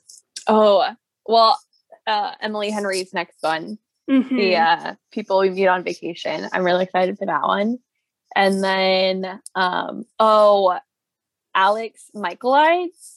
oh, 0.48 0.90
well, 1.26 1.60
uh, 2.08 2.32
Emily 2.42 2.70
Henry's 2.70 3.14
next 3.14 3.38
one, 3.42 3.78
Mhm. 4.10 4.30
the 4.30 4.56
uh, 4.56 4.96
People 5.12 5.40
We 5.40 5.50
Meet 5.50 5.68
on 5.68 5.84
Vacation. 5.84 6.48
I'm 6.54 6.64
really 6.64 6.86
excited 6.86 7.18
for 7.18 7.26
that 7.26 7.42
one. 7.44 7.80
And 8.36 8.64
then, 8.64 9.42
um, 9.56 10.06
oh, 10.20 10.80
Alex 11.54 12.10
Michaelides. 12.16 13.16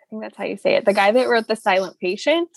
I 0.00 0.02
think 0.10 0.22
that's 0.22 0.36
how 0.36 0.44
you 0.44 0.56
say 0.56 0.74
it. 0.74 0.84
The 0.84 0.92
guy 0.94 1.12
that 1.12 1.28
wrote 1.28 1.46
The 1.46 1.54
Silent 1.56 1.98
Patient. 2.00 2.48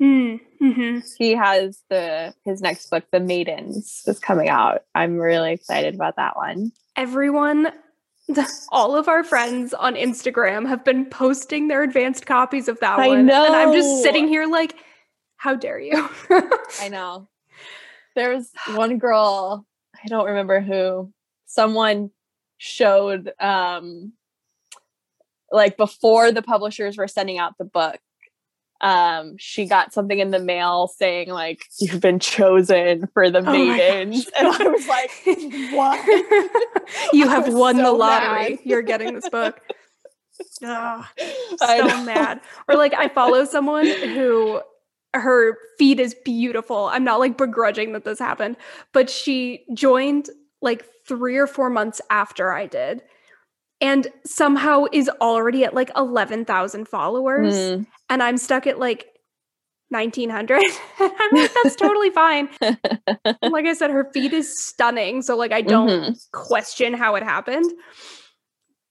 Mm, 0.00 0.40
mhm. 0.60 1.02
He 1.16 1.34
has 1.34 1.82
the 1.88 2.34
his 2.44 2.60
next 2.60 2.90
book, 2.90 3.04
The 3.12 3.20
Maidens, 3.20 4.02
is 4.06 4.18
coming 4.18 4.48
out. 4.48 4.82
I'm 4.94 5.16
really 5.16 5.52
excited 5.52 5.94
about 5.94 6.16
that 6.16 6.36
one. 6.36 6.72
Everyone, 6.96 7.72
all 8.70 8.96
of 8.96 9.08
our 9.08 9.24
friends 9.24 9.72
on 9.72 9.94
Instagram 9.94 10.68
have 10.68 10.84
been 10.84 11.06
posting 11.06 11.68
their 11.68 11.82
advanced 11.82 12.26
copies 12.26 12.68
of 12.68 12.78
that 12.80 12.98
I 12.98 13.08
one. 13.08 13.18
And 13.20 13.30
I'm 13.32 13.72
just 13.72 14.02
sitting 14.02 14.28
here 14.28 14.46
like, 14.46 14.76
how 15.36 15.54
dare 15.54 15.78
you? 15.78 16.08
I 16.80 16.88
know. 16.90 17.28
There's 18.14 18.50
one 18.74 18.98
girl, 18.98 19.66
I 19.94 20.08
don't 20.08 20.26
remember 20.26 20.60
who, 20.60 21.12
someone 21.46 22.10
showed 22.58 23.32
um 23.38 24.12
like 25.52 25.76
before 25.76 26.32
the 26.32 26.42
publishers 26.42 26.96
were 26.96 27.06
sending 27.08 27.38
out 27.38 27.56
the 27.58 27.64
book, 27.64 27.98
um 28.82 29.36
she 29.38 29.66
got 29.66 29.92
something 29.92 30.18
in 30.18 30.30
the 30.30 30.38
mail 30.38 30.86
saying 30.86 31.28
like 31.30 31.64
you've 31.78 32.00
been 32.00 32.18
chosen 32.18 33.06
for 33.14 33.30
the 33.30 33.38
Oh 33.38 33.42
maidens 33.52 34.24
gosh. 34.26 34.32
and 34.38 34.48
i 34.48 34.68
was 34.68 34.86
like 34.86 35.72
what 35.72 37.12
you 37.14 37.28
have 37.28 37.52
won 37.52 37.76
the 37.78 37.92
lottery. 37.92 38.50
mad. 38.50 38.58
You're 38.64 38.82
getting 38.82 39.14
this 39.14 39.28
book. 39.30 39.58
I 40.62 41.04
so 41.88 42.04
mad. 42.04 42.40
Or 42.68 42.76
like 42.76 42.94
I 42.94 43.08
follow 43.08 43.44
someone 43.44 43.86
who 43.86 44.60
her 45.14 45.56
feed 45.78 45.98
is 46.00 46.14
beautiful. 46.24 46.86
I'm 46.86 47.04
not 47.04 47.18
like 47.20 47.38
begrudging 47.38 47.92
that 47.94 48.04
this 48.04 48.18
happened, 48.18 48.56
but 48.92 49.08
she 49.08 49.64
joined 49.74 50.28
like 50.60 50.84
3 51.08 51.36
or 51.38 51.46
4 51.46 51.70
months 51.70 52.00
after 52.10 52.52
I 52.52 52.66
did 52.66 53.02
and 53.80 54.08
somehow 54.24 54.84
is 54.92 55.08
already 55.20 55.64
at 55.64 55.74
like 55.74 55.90
11,000 55.96 56.88
followers 56.88 57.54
Mm. 57.54 57.86
and 58.08 58.22
I'm 58.22 58.36
stuck 58.38 58.66
at 58.66 58.78
like 58.78 59.06
1900. 59.90 60.62
I'm 60.98 61.32
like 61.34 61.52
that's 61.54 61.76
totally 61.80 62.10
fine. 62.10 62.48
like 63.42 63.66
I 63.66 63.74
said 63.74 63.90
her 63.90 64.10
feed 64.12 64.32
is 64.32 64.58
stunning, 64.66 65.22
so 65.22 65.36
like 65.36 65.52
I 65.52 65.62
don't 65.62 65.90
Mhm. 65.90 66.30
question 66.32 66.94
how 66.94 67.14
it 67.16 67.22
happened. 67.22 67.70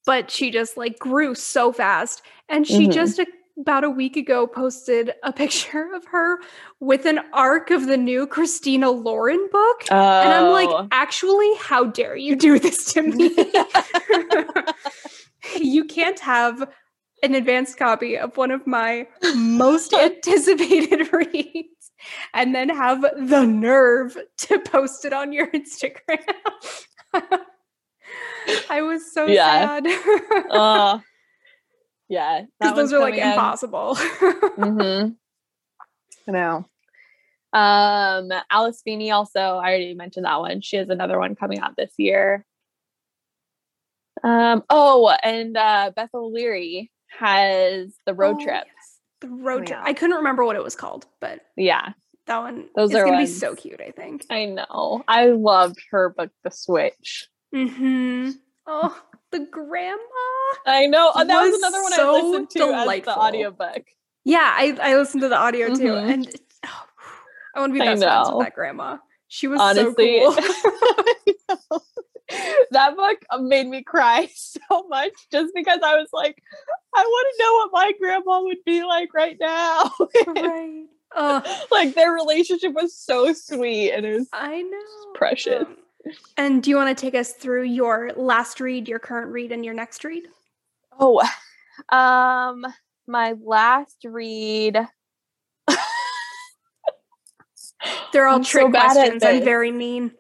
But 0.06 0.30
she 0.30 0.52
just 0.52 0.78
like 0.78 1.00
grew 1.00 1.34
so 1.36 1.72
fast. 1.72 2.22
And 2.48 2.68
she 2.68 2.88
Mhm. 2.88 2.94
just 2.94 3.20
about 3.60 3.84
a 3.84 3.90
week 3.90 4.18
ago 4.18 4.46
posted 4.48 5.12
a 5.24 5.32
picture 5.42 5.94
of 5.94 6.06
her 6.06 6.40
with 6.80 7.06
an 7.06 7.20
arc 7.34 7.72
of 7.72 7.88
the 7.88 7.98
new 7.98 8.28
Christina 8.28 8.90
Lauren 8.92 9.48
book. 9.52 9.84
And 9.90 10.34
I'm 10.34 10.48
Oh. 10.48 10.52
like, 10.52 10.88
actually, 10.92 11.52
how 11.60 11.86
dare 11.86 12.16
you 12.16 12.36
do 12.36 12.60
this 12.60 12.94
to 12.94 13.02
me? 13.02 13.36
you 15.60 15.86
can't 15.86 16.20
have 16.20 16.68
an 17.24 17.34
advanced 17.36 17.78
copy 17.78 18.18
of 18.18 18.36
one 18.38 18.52
of 18.52 18.68
my 18.68 19.08
most 19.36 19.94
anticipated 19.94 21.12
reads 21.14 21.92
and 22.34 22.54
then 22.54 22.70
have 22.70 23.02
the 23.02 23.46
nerve 23.46 24.18
to 24.38 24.60
post 24.60 25.06
it 25.06 25.14
on 25.14 25.32
your 25.34 25.48
Instagram. 25.52 26.20
I 28.70 28.82
was 28.82 29.12
so 29.14 29.28
Yeah. 29.28 29.80
sad. 29.82 29.88
uh, 30.52 31.00
yeah 32.10 32.44
Because 32.60 32.76
those 32.76 32.94
are 32.94 33.00
like 33.00 33.16
impossible. 33.16 33.96
mm-hmm. 33.96 35.10
i 36.28 36.32
know 36.32 36.66
um 37.54 38.30
alice 38.52 38.82
Feeney 38.84 39.12
also 39.12 39.40
i 39.40 39.70
already 39.70 39.94
mentioned 39.94 40.26
that 40.26 40.40
one 40.40 40.62
she 40.62 40.78
has 40.78 40.90
another 40.90 41.18
one 41.20 41.36
coming 41.36 41.60
out 41.60 41.76
this 41.78 41.94
year 41.98 42.46
um 44.24 44.64
oh 44.70 45.14
and 45.24 45.56
uh 45.58 45.92
Beth 45.96 46.10
O'Leary 46.14 46.92
has 47.20 47.94
the 48.06 48.14
road 48.14 48.38
Oh, 48.40 48.44
trip 48.44 48.64
yes. 48.66 49.00
The 49.22 49.30
road 49.30 49.66
trip. 49.68 49.80
I 49.82 49.94
couldn't 49.94 50.18
remember 50.18 50.44
what 50.46 50.56
it 50.58 50.64
was 50.64 50.76
called, 50.76 51.06
but 51.22 51.40
yeah 51.56 51.94
that 52.28 52.40
one 52.40 52.68
Those 52.76 52.90
is 52.90 52.96
are 52.98 53.06
gonna 53.06 53.18
be 53.20 53.28
so 53.28 53.56
cute, 53.56 53.80
I 53.80 53.92
think. 53.92 54.26
i 54.30 54.46
know 54.46 55.04
i 55.08 55.28
loved 55.28 55.80
her 55.92 56.10
book 56.10 56.32
the 56.44 56.52
switch 56.52 57.28
Mm-hmm. 57.54 58.32
Oh, 58.68 59.02
the 59.32 59.40
grandma. 59.52 59.98
i 60.66 60.86
know 60.86 61.12
oh, 61.16 61.26
that 61.26 61.42
was, 61.42 61.52
Was 61.52 61.60
another 61.62 61.82
one 61.84 61.94
i 61.94 61.96
so 61.96 62.14
listened 62.14 62.50
to 62.52 62.74
as 62.74 63.02
the 63.04 63.18
audiobook 63.18 63.84
Yeah, 64.24 64.40
I, 64.54 64.78
I 64.82 64.96
listened 64.98 65.22
to 65.22 65.30
the 65.30 65.38
audio 65.38 65.68
too, 65.76 65.84
Mhm. 65.94 66.14
and 66.14 66.36
oh, 66.66 66.84
I 67.56 67.60
want 67.60 67.72
to 67.74 67.80
be 67.80 67.86
best 67.86 68.04
friends 68.04 68.30
with 68.32 68.46
that 68.46 68.54
grandma. 68.56 68.98
She 69.28 69.48
was 69.48 69.60
honestly 69.62 70.20
so 70.20 70.36
cool. 70.36 71.80
that 72.72 72.96
book 72.96 73.18
made 73.42 73.68
me 73.68 73.84
cry 73.84 74.28
so 74.36 74.88
much 74.88 75.12
just 75.32 75.54
because 75.54 75.80
I 75.84 75.96
was 75.98 76.10
like, 76.12 76.42
I 76.96 77.02
want 77.04 77.28
to 77.38 77.44
know 77.44 77.54
what 77.54 77.70
my 77.74 77.92
grandma 78.00 78.42
would 78.44 78.64
be 78.66 78.84
like 78.84 79.14
right 79.14 79.38
now. 79.40 79.92
right. 80.28 80.86
Oh, 81.18 81.66
like 81.72 81.96
their 81.96 82.12
relationship 82.12 82.74
was 82.74 82.94
so 82.98 83.32
sweet 83.32 83.92
and 83.94 84.06
it 84.06 84.18
was 84.18 84.28
I 84.34 84.62
know. 84.64 85.14
precious. 85.14 85.64
Um, 85.66 85.78
and 86.38 86.62
do 86.62 86.70
you 86.70 86.76
want 86.76 86.96
to 86.96 87.02
take 87.02 87.16
us 87.16 87.34
through 87.34 87.64
your 87.64 88.12
last 88.16 88.60
read, 88.60 88.88
your 88.88 89.00
current 89.00 89.32
read, 89.32 89.52
and 89.52 89.64
your 89.66 89.74
next 89.74 90.04
read? 90.04 90.24
Oh, 91.00 91.22
um, 91.90 92.66
my 93.08 93.36
last 93.44 93.98
read. 94.06 94.80
They're 98.14 98.28
all 98.28 98.38
I'm 98.38 98.44
trick 98.44 98.74
at 98.74 98.92
questions. 98.94 99.24
I'm 99.24 99.44
very 99.44 99.72
mean. 99.72 100.12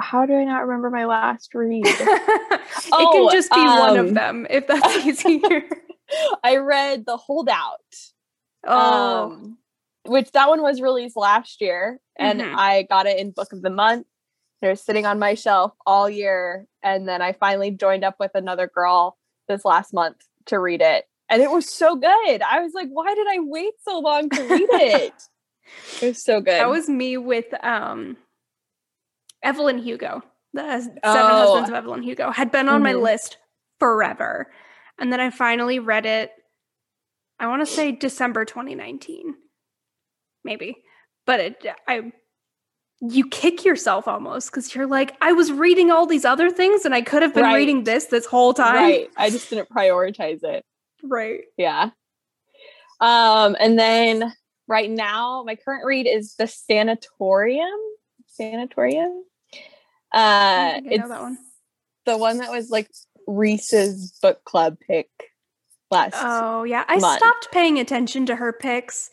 How 0.00 0.26
do 0.26 0.34
I 0.34 0.44
not 0.44 0.66
remember 0.66 0.90
my 0.90 1.04
last 1.04 1.54
read? 1.54 1.84
it 1.86 2.60
Oh, 2.92 3.28
can 3.30 3.36
just 3.36 3.50
be 3.52 3.60
one 3.60 3.96
of 3.96 4.08
um, 4.08 4.14
them 4.14 4.46
if 4.50 4.66
that's 4.66 4.96
easier. 5.26 5.62
I 6.42 6.56
read 6.56 7.06
The 7.06 7.16
Holdout. 7.16 7.80
oh, 8.66 9.32
um 9.32 9.58
which 10.06 10.30
that 10.32 10.48
one 10.48 10.62
was 10.62 10.80
released 10.80 11.16
last 11.16 11.60
year 11.60 11.98
and 12.18 12.40
Mhm. 12.40 12.54
i 12.56 12.82
got 12.82 13.06
it 13.06 13.18
in 13.18 13.30
book 13.30 13.52
of 13.52 13.62
the 13.62 13.70
month 13.70 14.06
It 14.62 14.68
was 14.68 14.80
sitting 14.80 15.04
on 15.06 15.18
my 15.18 15.34
shelf 15.34 15.72
all 15.86 16.08
year 16.08 16.66
and 16.82 17.08
then 17.08 17.20
i 17.22 17.32
finally 17.32 17.70
joined 17.70 18.04
up 18.04 18.16
with 18.18 18.30
another 18.34 18.66
girl 18.66 19.16
this 19.48 19.64
last 19.64 19.92
month 19.92 20.16
to 20.46 20.58
read 20.58 20.80
it 20.82 21.06
and 21.28 21.42
it 21.42 21.50
was 21.50 21.68
so 21.70 21.96
good 21.96 22.42
i 22.42 22.60
was 22.60 22.72
like 22.74 22.88
why 22.90 23.14
did 23.14 23.26
i 23.28 23.38
wait 23.40 23.74
so 23.82 23.98
long 23.98 24.30
to 24.30 24.42
read 24.42 24.68
it 24.72 25.12
it 26.00 26.06
was 26.06 26.22
so 26.22 26.40
good 26.40 26.52
that 26.60 26.68
was 26.68 26.88
me 26.88 27.16
with 27.16 27.46
um, 27.64 28.16
Evelyn 29.42 29.78
Hugo. 29.78 30.22
The 30.52 30.80
Seven 30.80 30.98
Oh. 31.02 31.36
Husbands 31.36 31.68
of 31.70 31.74
Evelyn 31.74 32.02
Hugo 32.02 32.30
had 32.30 32.50
been 32.50 32.68
on 32.68 32.82
my 32.82 32.92
Mhm. 32.92 33.02
list 33.02 33.38
forever, 33.80 34.52
and 34.98 35.12
then 35.12 35.20
I 35.20 35.30
finally 35.30 35.78
read 35.78 36.06
it. 36.06 36.32
I 37.38 37.46
want 37.48 37.60
to 37.62 37.66
say 37.66 37.92
December 37.92 38.44
2019, 38.44 39.34
maybe, 40.44 40.76
but 41.26 41.40
it 41.40 41.66
I. 41.88 42.12
You 43.00 43.28
kick 43.28 43.64
yourself 43.66 44.08
almost 44.08 44.50
because 44.50 44.74
you're 44.74 44.86
like, 44.86 45.14
I 45.20 45.32
was 45.32 45.52
reading 45.52 45.90
all 45.90 46.06
these 46.06 46.24
other 46.24 46.48
things 46.48 46.84
and 46.86 46.94
I 46.94 47.02
could 47.02 47.20
have 47.22 47.34
been 47.34 47.42
Right. 47.42 47.54
reading 47.56 47.84
this 47.84 48.06
this 48.06 48.24
whole 48.24 48.54
time. 48.54 48.76
right 48.76 49.10
i 49.16 49.28
just 49.28 49.50
didn't 49.50 49.68
prioritize 49.68 50.42
it 50.42 50.64
Right. 51.02 51.40
yeah 51.58 51.90
um 53.00 53.56
and 53.60 53.78
then 53.78 54.32
right 54.68 54.88
now 54.90 55.42
my 55.44 55.56
current 55.56 55.84
read 55.84 56.06
is 56.06 56.36
the 56.36 56.46
sanatorium 56.46 57.68
sanatorium 58.28 59.24
uh 60.12 60.72
think 60.74 60.86
I 60.86 60.90
know 60.90 61.02
it's 61.02 61.08
that 61.08 61.20
one. 61.20 61.38
the 62.06 62.16
one 62.16 62.38
that 62.38 62.50
was 62.52 62.70
like 62.70 62.88
reese's 63.26 64.16
book 64.22 64.42
club 64.44 64.78
pick 64.86 65.08
last 65.90 66.14
Oh 66.22 66.62
yeah, 66.62 66.84
I 66.88 66.98
month. 66.98 67.18
stopped 67.18 67.48
paying 67.52 67.78
attention 67.78 68.24
to 68.26 68.36
her 68.36 68.52
pics 68.52 69.10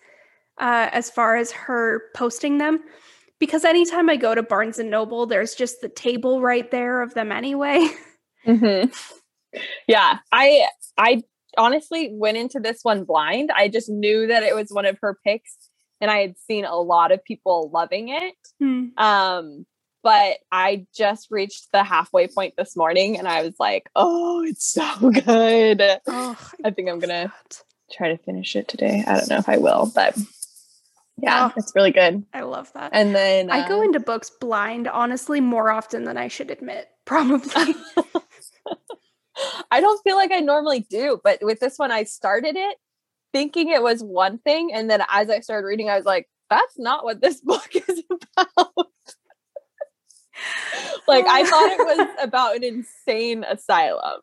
uh, 0.59 0.89
as 0.91 1.09
far 1.09 1.35
as 1.37 1.51
her 1.51 2.03
posting 2.15 2.57
them 2.57 2.79
because 3.39 3.65
anytime 3.65 4.09
I 4.09 4.17
go 4.17 4.35
to 4.35 4.43
Barnes 4.43 4.77
and 4.77 4.91
Noble, 4.91 5.25
there's 5.25 5.55
just 5.55 5.81
the 5.81 5.89
table 5.89 6.41
right 6.41 6.69
there 6.69 7.01
of 7.01 7.13
them 7.15 7.31
anyway. 7.31 7.87
Mhm. 8.47 8.91
yeah 9.87 10.17
i 10.31 10.65
i 10.97 11.21
honestly 11.57 12.09
went 12.13 12.37
into 12.37 12.59
this 12.59 12.79
one 12.83 13.03
blind 13.03 13.51
i 13.55 13.67
just 13.67 13.89
knew 13.89 14.25
that 14.27 14.41
it 14.43 14.55
was 14.55 14.69
one 14.71 14.85
of 14.85 14.97
her 15.01 15.17
picks 15.25 15.57
and 15.99 16.09
i 16.09 16.19
had 16.21 16.35
seen 16.39 16.63
a 16.65 16.75
lot 16.77 17.11
of 17.11 17.23
people 17.23 17.69
loving 17.73 18.09
it 18.09 18.33
Hmm. 18.59 18.85
Um, 18.97 19.65
but 20.03 20.37
I 20.51 20.87
just 20.95 21.27
reached 21.29 21.67
the 21.71 21.83
halfway 21.83 22.27
point 22.27 22.55
this 22.57 22.75
morning 22.75 23.19
and 23.19 23.27
I 23.27 23.43
was 23.43 23.53
like, 23.59 23.87
oh, 23.95 24.41
it's 24.43 24.65
so 24.71 25.11
good. 25.11 25.81
Oh, 26.07 26.39
I 26.65 26.71
think 26.71 26.89
I'm 26.89 26.97
gonna 26.97 27.31
try 27.91 28.07
to 28.09 28.17
finish 28.17 28.55
it 28.55 28.67
today. 28.67 29.03
I 29.05 29.17
don't 29.17 29.29
know 29.29 29.37
if 29.37 29.47
I 29.49 29.57
will, 29.57 29.91
but 29.93 30.17
yeah, 31.17 31.47
Oh. 31.49 31.53
it's 31.57 31.71
really 31.75 31.91
good. 31.91 32.23
I 32.33 32.41
love 32.41 32.71
that. 32.73 32.91
And 32.93 33.13
then 33.15 33.49
I 33.51 33.67
go 33.67 33.79
uh, 33.79 33.83
into 33.83 33.99
books 33.99 34.29
blind, 34.29 34.87
honestly, 34.87 35.41
more 35.41 35.69
often 35.71 36.03
than 36.03 36.17
I 36.17 36.27
should 36.27 36.51
admit. 36.51 36.87
Probably. 37.05 37.75
I 39.71 39.81
don't 39.81 40.01
feel 40.03 40.15
like 40.15 40.31
I 40.31 40.39
normally 40.39 40.81
do, 40.81 41.19
but 41.23 41.39
with 41.41 41.59
this 41.59 41.77
one, 41.79 41.91
I 41.91 42.03
started 42.03 42.55
it 42.55 42.77
thinking 43.33 43.69
it 43.69 43.81
was 43.81 44.03
one 44.03 44.37
thing, 44.39 44.71
and 44.73 44.89
then 44.89 45.01
as 45.09 45.29
I 45.29 45.39
started 45.39 45.65
reading, 45.65 45.89
I 45.89 45.95
was 45.95 46.05
like, 46.05 46.27
that's 46.49 46.77
not 46.77 47.03
what 47.05 47.21
this 47.21 47.39
book 47.43 47.69
is 47.75 48.03
about. 48.37 48.87
like 51.07 51.25
I 51.27 51.43
thought 51.43 51.71
it 51.71 51.97
was 51.97 52.07
about 52.23 52.55
an 52.57 52.63
insane 52.63 53.43
asylum 53.43 54.21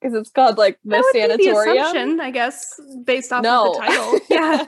because 0.00 0.14
it's 0.16 0.30
called 0.30 0.58
like 0.58 0.78
the 0.84 0.90
that 0.90 1.02
would 1.02 1.38
be 1.38 1.50
the 1.50 1.54
sanatorium. 1.54 1.84
assumption, 1.84 2.20
I 2.20 2.30
guess, 2.30 2.80
based 3.04 3.32
off 3.32 3.42
No. 3.42 3.70
of 3.70 3.74
the 3.74 3.80
title. 3.80 4.20
Yeah. 4.30 4.66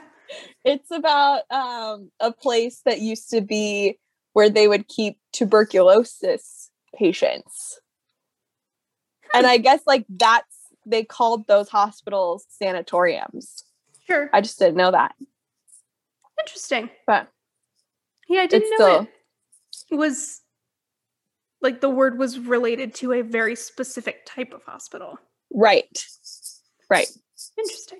It's 0.63 0.91
about 0.91 1.49
um, 1.51 2.11
a 2.19 2.31
place 2.31 2.81
that 2.85 3.01
used 3.01 3.29
to 3.31 3.41
be 3.41 3.99
where 4.33 4.49
they 4.49 4.67
would 4.67 4.87
keep 4.87 5.19
tuberculosis 5.31 6.69
patients. 6.95 7.79
And 9.33 9.47
I 9.47 9.57
guess 9.57 9.81
like 9.87 10.05
that's 10.09 10.55
they 10.85 11.03
called 11.03 11.47
those 11.47 11.69
hospitals 11.69 12.45
sanatoriums. 12.49 13.63
Sure. 14.05 14.29
I 14.33 14.41
just 14.41 14.59
didn't 14.59 14.75
know 14.75 14.91
that. 14.91 15.15
Interesting. 16.39 16.89
But 17.07 17.29
Yeah, 18.27 18.41
I 18.41 18.47
didn't 18.47 18.69
know 18.71 18.75
still 18.75 19.07
it 19.91 19.95
was 19.95 20.41
like 21.61 21.81
the 21.81 21.89
word 21.89 22.19
was 22.19 22.37
related 22.39 22.93
to 22.95 23.13
a 23.13 23.21
very 23.21 23.55
specific 23.55 24.25
type 24.25 24.53
of 24.53 24.63
hospital. 24.63 25.17
right. 25.51 26.05
Right. 26.89 27.07
Interesting. 27.57 27.99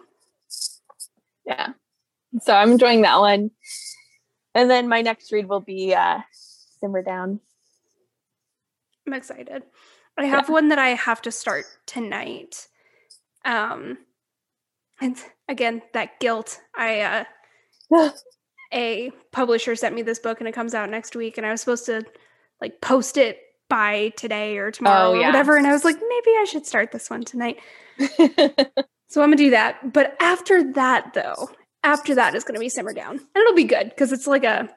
Yeah. 1.46 1.70
So 2.42 2.54
I'm 2.54 2.72
enjoying 2.72 3.02
that 3.04 3.20
one. 3.20 3.52
And 4.56 4.70
then 4.70 4.88
my 4.88 5.02
next 5.02 5.32
read 5.32 5.48
will 5.48 5.60
be 5.62 5.94
uh 5.94 6.20
Simmer 6.80 7.02
Down. 7.02 7.40
I'm 9.08 9.14
excited. 9.14 9.64
I 10.18 10.26
have 10.26 10.48
yeah. 10.48 10.54
one 10.54 10.70
that 10.70 10.80
I 10.80 10.90
have 10.90 11.22
to 11.24 11.32
start 11.32 11.66
tonight. 11.86 12.68
Um 13.46 13.98
and 15.02 15.18
again, 15.50 15.82
that 15.94 16.20
guilt. 16.20 16.60
I 16.76 17.26
uh 17.92 18.10
a 18.74 19.12
publisher 19.32 19.76
sent 19.76 19.94
me 19.94 20.02
this 20.02 20.20
book 20.20 20.40
and 20.40 20.48
it 20.48 20.54
comes 20.54 20.74
out 20.74 20.90
next 20.90 21.16
week 21.16 21.38
and 21.38 21.46
I 21.46 21.52
was 21.52 21.62
supposed 21.62 21.86
to 21.88 22.04
like 22.62 22.82
post 22.82 23.18
it 23.18 23.40
by 23.70 24.10
today 24.18 24.58
or 24.58 24.72
tomorrow 24.72 25.10
oh, 25.10 25.14
yeah. 25.14 25.22
or 25.22 25.26
whatever 25.28 25.58
and 25.58 25.68
I 25.68 25.72
was 25.72 25.86
like 25.86 25.96
maybe 25.96 26.38
I 26.40 26.46
should 26.48 26.66
start 26.66 26.92
this 26.92 27.10
one 27.10 27.24
tonight. 27.24 27.60
so 28.00 29.22
I'm 29.22 29.30
going 29.30 29.32
to 29.32 29.38
do 29.38 29.50
that. 29.52 29.94
But 29.94 30.16
after 30.20 30.74
that 30.74 31.14
though, 31.14 31.50
after 31.84 32.16
that 32.16 32.36
is 32.36 32.44
going 32.44 32.56
to 32.56 32.60
be 32.60 32.70
simmer 32.70 32.94
down. 32.94 33.12
And 33.18 33.42
it'll 33.42 33.56
be 33.56 33.64
good 33.66 33.90
because 33.90 34.12
it's 34.12 34.28
like 34.28 34.44
a 34.44 34.70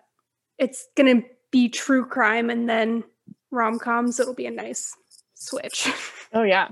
it's 0.58 0.86
going 0.96 1.20
to 1.20 1.26
be 1.50 1.68
true 1.68 2.04
crime 2.04 2.50
and 2.50 2.68
then 2.68 3.04
rom-coms 3.50 4.18
it'll 4.20 4.34
be 4.34 4.46
a 4.46 4.50
nice 4.50 4.94
switch. 5.34 5.88
Oh 6.32 6.42
yeah. 6.42 6.70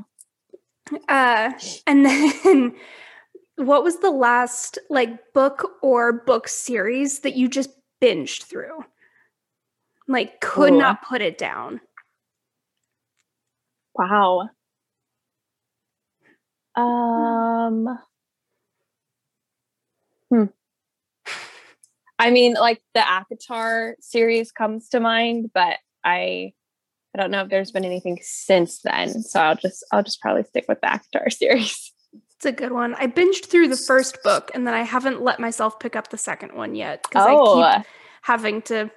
Uh 1.09 1.53
and 1.87 2.05
then 2.05 2.74
what 3.57 3.85
was 3.85 4.01
the 4.01 4.11
last 4.11 4.78
like 4.91 5.32
book 5.32 5.70
or 5.80 6.12
book 6.12 6.49
series 6.49 7.20
that 7.20 7.37
you 7.37 7.49
just 7.49 7.70
binged 8.03 8.43
through? 8.43 8.85
Like 10.09 10.41
could 10.41 10.72
Ooh. 10.72 10.78
not 10.78 11.07
put 11.07 11.22
it 11.22 11.39
down. 11.39 11.80
Wow. 13.95 14.51
Um 16.74 17.97
Hmm. 20.35 20.45
I 22.18 22.30
mean, 22.30 22.55
like 22.55 22.80
the 22.95 23.01
ACOTAR 23.01 23.95
series 24.01 24.53
comes 24.53 24.89
to 24.91 25.01
mind, 25.01 25.51
but 25.53 25.78
I 26.05 26.53
I 27.14 27.20
don't 27.20 27.30
know 27.30 27.43
if 27.43 27.49
there's 27.49 27.70
been 27.70 27.85
anything 27.85 28.18
since 28.22 28.80
then. 28.80 29.22
So 29.22 29.41
I'll 29.41 29.57
just 29.57 29.85
I'll 29.93 30.03
just 30.03 30.20
probably 30.20 30.45
stick 30.45 30.66
with 30.68 30.80
the 30.80 30.89
ACOTAR 30.89 31.32
series. 31.32 31.93
It's 32.37 32.47
a 32.47 32.53
good 32.53 32.72
one. 32.72 32.95
I 32.95 33.07
binged 33.07 33.47
through 33.47 33.68
the 33.68 33.76
first 33.76 34.22
book 34.22 34.51
and 34.55 34.66
then 34.66 34.74
I 34.74 34.82
haven't 34.82 35.22
let 35.22 35.39
myself 35.39 35.78
pick 35.78 35.97
up 35.97 36.11
the 36.11 36.18
second 36.18 36.55
one 36.55 36.74
yet 36.74 37.05
because 37.09 37.26
oh. 37.28 37.62
I 37.62 37.78
keep 37.78 37.87
having 38.22 38.62
to. 38.62 38.91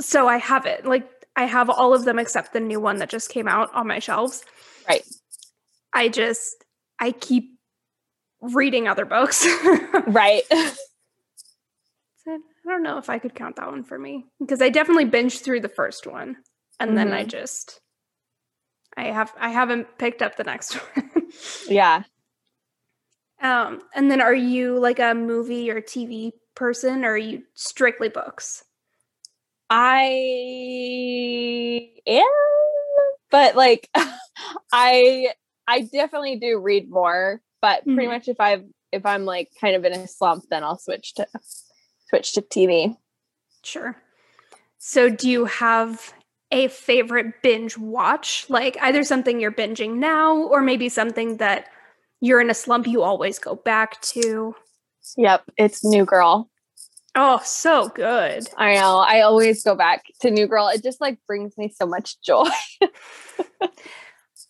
So 0.00 0.28
I 0.28 0.38
have 0.38 0.66
it. 0.66 0.86
Like 0.86 1.08
I 1.36 1.44
have 1.44 1.68
all 1.68 1.94
of 1.94 2.04
them 2.04 2.18
except 2.18 2.52
the 2.52 2.60
new 2.60 2.80
one 2.80 2.96
that 2.98 3.10
just 3.10 3.28
came 3.28 3.48
out 3.48 3.72
on 3.74 3.86
my 3.86 3.98
shelves. 3.98 4.44
Right. 4.88 5.04
I 5.92 6.08
just 6.08 6.64
I 6.98 7.12
keep 7.12 7.59
reading 8.40 8.88
other 8.88 9.04
books. 9.04 9.46
right. 10.06 10.42
So 10.50 12.32
I 12.32 12.38
don't 12.68 12.82
know 12.82 12.98
if 12.98 13.10
I 13.10 13.18
could 13.18 13.34
count 13.34 13.56
that 13.56 13.70
one 13.70 13.84
for 13.84 13.98
me 13.98 14.26
because 14.38 14.62
I 14.62 14.68
definitely 14.68 15.06
binged 15.06 15.42
through 15.42 15.60
the 15.60 15.68
first 15.68 16.06
one 16.06 16.36
and 16.78 16.90
mm-hmm. 16.90 16.96
then 16.96 17.12
I 17.12 17.20
mm-hmm. 17.20 17.28
just 17.28 17.80
I 18.96 19.04
have 19.04 19.32
I 19.38 19.50
haven't 19.50 19.98
picked 19.98 20.22
up 20.22 20.36
the 20.36 20.44
next 20.44 20.74
one. 20.96 21.30
yeah. 21.68 22.02
Um, 23.40 23.80
and 23.94 24.10
then 24.10 24.20
are 24.20 24.34
you 24.34 24.78
like 24.78 24.98
a 24.98 25.14
movie 25.14 25.70
or 25.70 25.80
TV 25.80 26.32
person 26.54 27.04
or 27.04 27.12
are 27.12 27.16
you 27.16 27.44
strictly 27.54 28.08
books? 28.08 28.64
I 29.70 30.10
am, 32.06 32.24
but 33.30 33.54
like 33.56 33.88
I 34.72 35.28
I 35.66 35.82
definitely 35.82 36.36
do 36.36 36.58
read 36.58 36.90
more, 36.90 37.40
but 37.60 37.84
pretty 37.84 38.02
mm-hmm. 38.02 38.10
much 38.10 38.28
if 38.28 38.40
I've 38.40 38.64
if 38.92 39.06
I'm 39.06 39.24
like 39.24 39.50
kind 39.60 39.76
of 39.76 39.84
in 39.84 39.92
a 39.92 40.08
slump, 40.08 40.44
then 40.50 40.64
I'll 40.64 40.78
switch 40.78 41.14
to 41.14 41.26
switch 42.08 42.32
to 42.34 42.42
TV. 42.42 42.96
Sure. 43.62 43.96
So 44.78 45.08
do 45.10 45.28
you 45.28 45.44
have 45.44 46.12
a 46.50 46.68
favorite 46.68 47.42
binge 47.42 47.76
watch? 47.76 48.46
Like 48.48 48.76
either 48.80 49.04
something 49.04 49.40
you're 49.40 49.52
binging 49.52 49.96
now 49.96 50.36
or 50.36 50.62
maybe 50.62 50.88
something 50.88 51.36
that 51.36 51.68
you're 52.20 52.40
in 52.40 52.50
a 52.50 52.54
slump 52.54 52.86
you 52.86 53.02
always 53.02 53.38
go 53.38 53.54
back 53.54 54.00
to. 54.02 54.54
Yep, 55.16 55.50
it's 55.56 55.84
New 55.84 56.04
Girl. 56.04 56.50
Oh, 57.14 57.40
so 57.44 57.88
good. 57.88 58.46
I 58.56 58.74
know. 58.74 58.98
I 58.98 59.22
always 59.22 59.64
go 59.64 59.74
back 59.74 60.04
to 60.20 60.30
New 60.30 60.46
Girl. 60.46 60.68
It 60.68 60.82
just 60.82 61.00
like 61.00 61.18
brings 61.26 61.58
me 61.58 61.72
so 61.74 61.86
much 61.86 62.20
joy. 62.22 62.48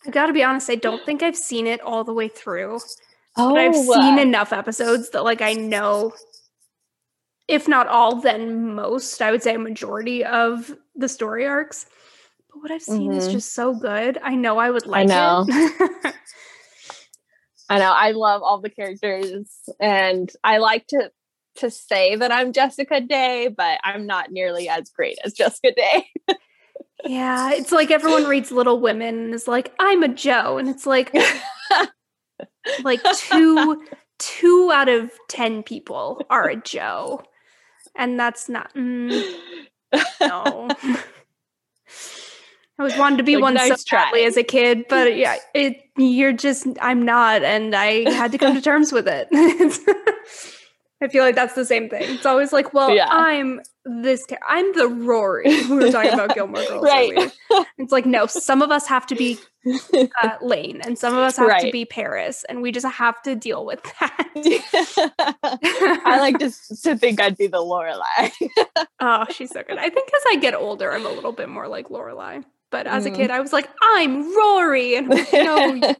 I 0.05 0.09
got 0.09 0.27
to 0.27 0.33
be 0.33 0.43
honest, 0.43 0.69
I 0.69 0.75
don't 0.75 1.05
think 1.05 1.21
I've 1.21 1.37
seen 1.37 1.67
it 1.67 1.81
all 1.81 2.03
the 2.03 2.13
way 2.13 2.27
through. 2.27 2.79
Oh, 3.37 3.49
but 3.53 3.59
I've 3.59 3.75
oh, 3.75 3.93
seen 3.93 4.19
enough 4.19 4.51
episodes 4.51 5.11
that 5.11 5.23
like 5.23 5.41
I 5.41 5.53
know 5.53 6.13
if 7.47 7.67
not 7.67 7.87
all 7.87 8.15
then 8.15 8.73
most, 8.75 9.21
I 9.21 9.29
would 9.31 9.43
say 9.43 9.55
a 9.55 9.59
majority 9.59 10.23
of 10.23 10.73
the 10.95 11.09
story 11.09 11.45
arcs. 11.45 11.85
But 12.49 12.61
what 12.61 12.71
I've 12.71 12.81
seen 12.81 13.09
mm-hmm. 13.11 13.19
is 13.19 13.27
just 13.27 13.53
so 13.53 13.73
good. 13.73 14.17
I 14.23 14.35
know 14.35 14.57
I 14.57 14.71
would 14.71 14.87
like 14.87 15.09
I 15.09 15.13
know. 15.13 15.45
it. 15.47 16.15
I 17.69 17.79
know 17.79 17.91
I 17.91 18.11
love 18.11 18.41
all 18.41 18.59
the 18.59 18.69
characters 18.69 19.47
and 19.79 20.31
I 20.43 20.57
like 20.57 20.87
to 20.87 21.11
to 21.55 21.69
say 21.69 22.15
that 22.15 22.31
I'm 22.31 22.53
Jessica 22.53 23.01
Day, 23.01 23.49
but 23.49 23.79
I'm 23.83 24.07
not 24.07 24.31
nearly 24.31 24.69
as 24.69 24.89
great 24.89 25.17
as 25.23 25.33
Jessica 25.33 25.73
Day. 25.75 26.07
yeah, 27.05 27.51
it's 27.51 27.71
like 27.71 27.91
everyone 27.91 28.25
reads 28.25 28.51
Little 28.51 28.79
Women 28.79 29.19
and 29.19 29.33
is 29.33 29.47
like, 29.47 29.73
I'm 29.79 30.03
a 30.03 30.07
Jo," 30.07 30.57
And 30.57 30.69
it's 30.69 30.85
like 30.85 31.15
like 32.83 33.01
two 33.15 33.83
two 34.19 34.71
out 34.73 34.89
of 34.89 35.11
ten 35.27 35.63
people 35.63 36.25
are 36.29 36.49
a 36.49 36.55
Jo, 36.55 37.23
And 37.95 38.19
that's 38.19 38.49
not 38.49 38.73
mm, 38.73 39.23
no. 40.21 40.69
I 42.79 42.83
was 42.83 42.97
wanted 42.97 43.17
to 43.17 43.23
be 43.23 43.35
like, 43.35 43.43
one 43.43 43.53
nice 43.53 43.83
so 43.83 43.95
badly 43.95 44.23
as 44.23 44.37
a 44.37 44.43
kid, 44.43 44.85
but 44.89 45.15
yeah, 45.15 45.37
it 45.53 45.83
you're 45.97 46.33
just 46.33 46.65
I'm 46.81 47.03
not, 47.03 47.43
and 47.43 47.75
I 47.75 48.09
had 48.11 48.31
to 48.31 48.39
come 48.39 48.55
to 48.55 48.61
terms 48.61 48.91
with 48.91 49.07
it. 49.07 49.27
I 51.01 51.07
feel 51.07 51.23
like 51.23 51.35
that's 51.35 51.55
the 51.55 51.65
same 51.65 51.89
thing. 51.89 52.03
It's 52.03 52.25
always 52.25 52.53
like, 52.53 52.73
well, 52.73 52.93
yeah. 52.93 53.07
I'm 53.09 53.61
this. 53.85 54.25
I'm 54.47 54.71
the 54.73 54.87
Rory. 54.87 55.45
We 55.65 55.75
were 55.77 55.91
talking 55.91 56.13
about 56.13 56.33
Gilmore 56.35 56.63
Girls, 56.65 56.83
right? 56.83 57.33
It's 57.77 57.91
like, 57.91 58.05
no, 58.05 58.27
some 58.27 58.61
of 58.61 58.71
us 58.71 58.87
have 58.87 59.07
to 59.07 59.15
be 59.15 59.39
uh, 60.23 60.29
Lane, 60.41 60.81
and 60.81 60.97
some 60.97 61.13
of 61.13 61.19
us 61.19 61.37
have 61.37 61.47
right. 61.47 61.65
to 61.65 61.71
be 61.71 61.85
Paris, 61.85 62.45
and 62.49 62.61
we 62.61 62.71
just 62.71 62.85
have 62.85 63.21
to 63.23 63.35
deal 63.35 63.65
with 63.65 63.81
that. 63.99 64.27
I 66.05 66.19
like 66.19 66.37
to, 66.39 66.51
to 66.83 66.97
think 66.97 67.19
I'd 67.19 67.37
be 67.37 67.47
the 67.47 67.57
Lorelai. 67.57 68.31
oh, 68.99 69.25
she's 69.31 69.49
so 69.49 69.63
good. 69.63 69.77
I 69.77 69.89
think 69.89 70.09
as 70.13 70.21
I 70.29 70.35
get 70.37 70.53
older, 70.53 70.91
I'm 70.91 71.05
a 71.05 71.09
little 71.11 71.33
bit 71.33 71.49
more 71.49 71.67
like 71.67 71.89
Lorelai. 71.89 72.43
But 72.69 72.87
as 72.87 73.05
mm. 73.05 73.13
a 73.13 73.15
kid, 73.15 73.31
I 73.31 73.41
was 73.41 73.51
like, 73.51 73.67
I'm 73.81 74.35
Rory. 74.35 74.95
And 74.95 75.09
like, 75.09 75.33
no, 75.33 75.95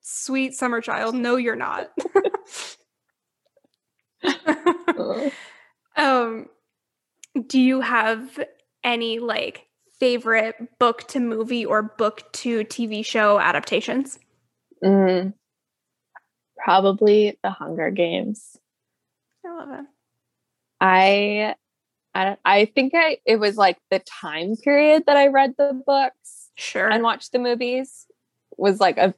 sweet 0.00 0.54
summer 0.54 0.80
child. 0.80 1.14
No, 1.14 1.36
you're 1.36 1.56
not. 1.56 1.90
um, 5.96 6.48
do 7.46 7.60
you 7.60 7.80
have 7.80 8.40
any 8.82 9.18
like 9.18 9.66
favorite 9.98 10.56
book 10.78 11.06
to 11.08 11.20
movie 11.20 11.64
or 11.64 11.82
book 11.82 12.30
to 12.32 12.64
TV 12.64 13.04
show 13.04 13.38
adaptations? 13.38 14.18
Mm, 14.82 15.34
probably 16.58 17.38
The 17.42 17.50
Hunger 17.50 17.90
Games. 17.90 18.56
I 19.46 19.54
love 19.54 19.68
it. 19.70 19.86
I 20.80 21.54
I 22.14 22.36
I 22.44 22.64
think 22.66 22.92
I 22.94 23.18
it 23.24 23.36
was 23.36 23.56
like 23.56 23.78
the 23.90 24.00
time 24.00 24.56
period 24.56 25.04
that 25.06 25.16
I 25.16 25.28
read 25.28 25.54
the 25.56 25.80
books, 25.86 26.50
sure, 26.56 26.88
and 26.88 27.02
watched 27.02 27.32
the 27.32 27.38
movies 27.38 28.06
was 28.56 28.80
like 28.80 28.98
a 28.98 29.14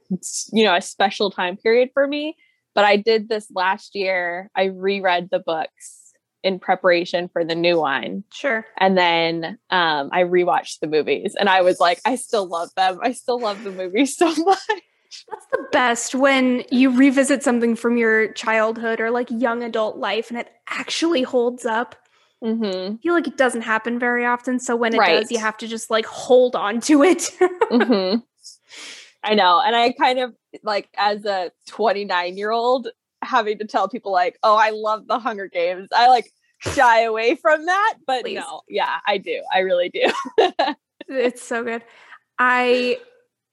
you 0.53 0.65
know 0.65 0.75
a 0.75 0.81
special 0.81 1.31
time 1.31 1.57
period 1.57 1.91
for 1.93 2.07
me. 2.07 2.37
But 2.77 2.85
I 2.85 2.97
did 2.97 3.29
this 3.29 3.49
last 3.53 3.97
year. 3.97 4.51
I 4.55 4.65
reread 4.67 5.31
the 5.31 5.41
books 5.41 6.13
in 6.45 6.61
preparation 6.61 7.29
for 7.29 7.45
the 7.45 7.55
new 7.57 7.81
one. 7.81 8.23
Sure. 8.33 8.67
And 8.79 8.97
then 8.97 9.59
um, 9.71 10.11
I 10.13 10.23
rewatched 10.23 10.81
the 10.81 10.87
movies, 10.87 11.35
and 11.35 11.49
I 11.49 11.63
was 11.63 11.81
like, 11.81 12.01
I 12.05 12.15
still 12.15 12.47
love 12.47 12.69
them. 12.77 13.01
I 13.03 13.13
still 13.13 13.41
love 13.41 13.65
the 13.65 13.73
movies 13.73 14.17
so 14.17 14.27
much. 14.45 14.61
That's 15.31 15.47
the 15.51 15.67
best 15.73 16.15
when 16.15 16.65
you 16.71 16.97
revisit 16.97 17.43
something 17.43 17.75
from 17.77 17.97
your 17.97 18.33
childhood 18.35 19.01
or 19.01 19.11
like 19.11 19.29
young 19.31 19.63
adult 19.63 19.97
life 19.97 20.31
and 20.31 20.39
it 20.39 20.51
actually 20.69 21.23
holds 21.23 21.65
up. 21.65 21.97
Mm-hmm. 22.45 22.95
I 22.95 22.99
feel 23.03 23.15
like 23.15 23.27
it 23.27 23.39
doesn't 23.39 23.63
happen 23.63 23.99
very 23.99 24.27
often. 24.27 24.61
So 24.61 24.77
when 24.77 24.95
it 24.95 24.99
right. 24.99 25.21
does, 25.21 25.31
you 25.31 25.39
have 25.39 25.57
to 25.59 25.69
just 25.69 25.91
like 25.91 26.05
hold 26.05 26.55
on 26.55 26.81
to 26.83 27.03
it. 27.03 27.19
mm-hmm. 27.41 28.19
I 29.23 29.35
know. 29.35 29.61
And 29.65 29.75
I 29.75 29.93
kind 29.93 30.19
of 30.19 30.35
like, 30.63 30.89
as 30.97 31.25
a 31.25 31.51
29 31.69 32.37
year 32.37 32.51
old, 32.51 32.89
having 33.23 33.59
to 33.59 33.67
tell 33.67 33.89
people, 33.89 34.13
like, 34.13 34.39
oh, 34.43 34.57
I 34.57 34.71
love 34.71 35.07
the 35.07 35.19
Hunger 35.19 35.49
Games. 35.49 35.89
I 35.95 36.09
like 36.09 36.31
shy 36.59 37.03
away 37.03 37.35
from 37.37 37.67
that. 37.67 37.95
But 38.07 38.23
Please. 38.25 38.37
no, 38.37 38.63
yeah, 38.69 38.99
I 39.07 39.19
do. 39.19 39.43
I 39.53 39.61
really 39.61 39.89
do. 39.91 40.11
it's 41.09 41.43
so 41.43 41.65
good. 41.65 41.83
I 42.39 42.99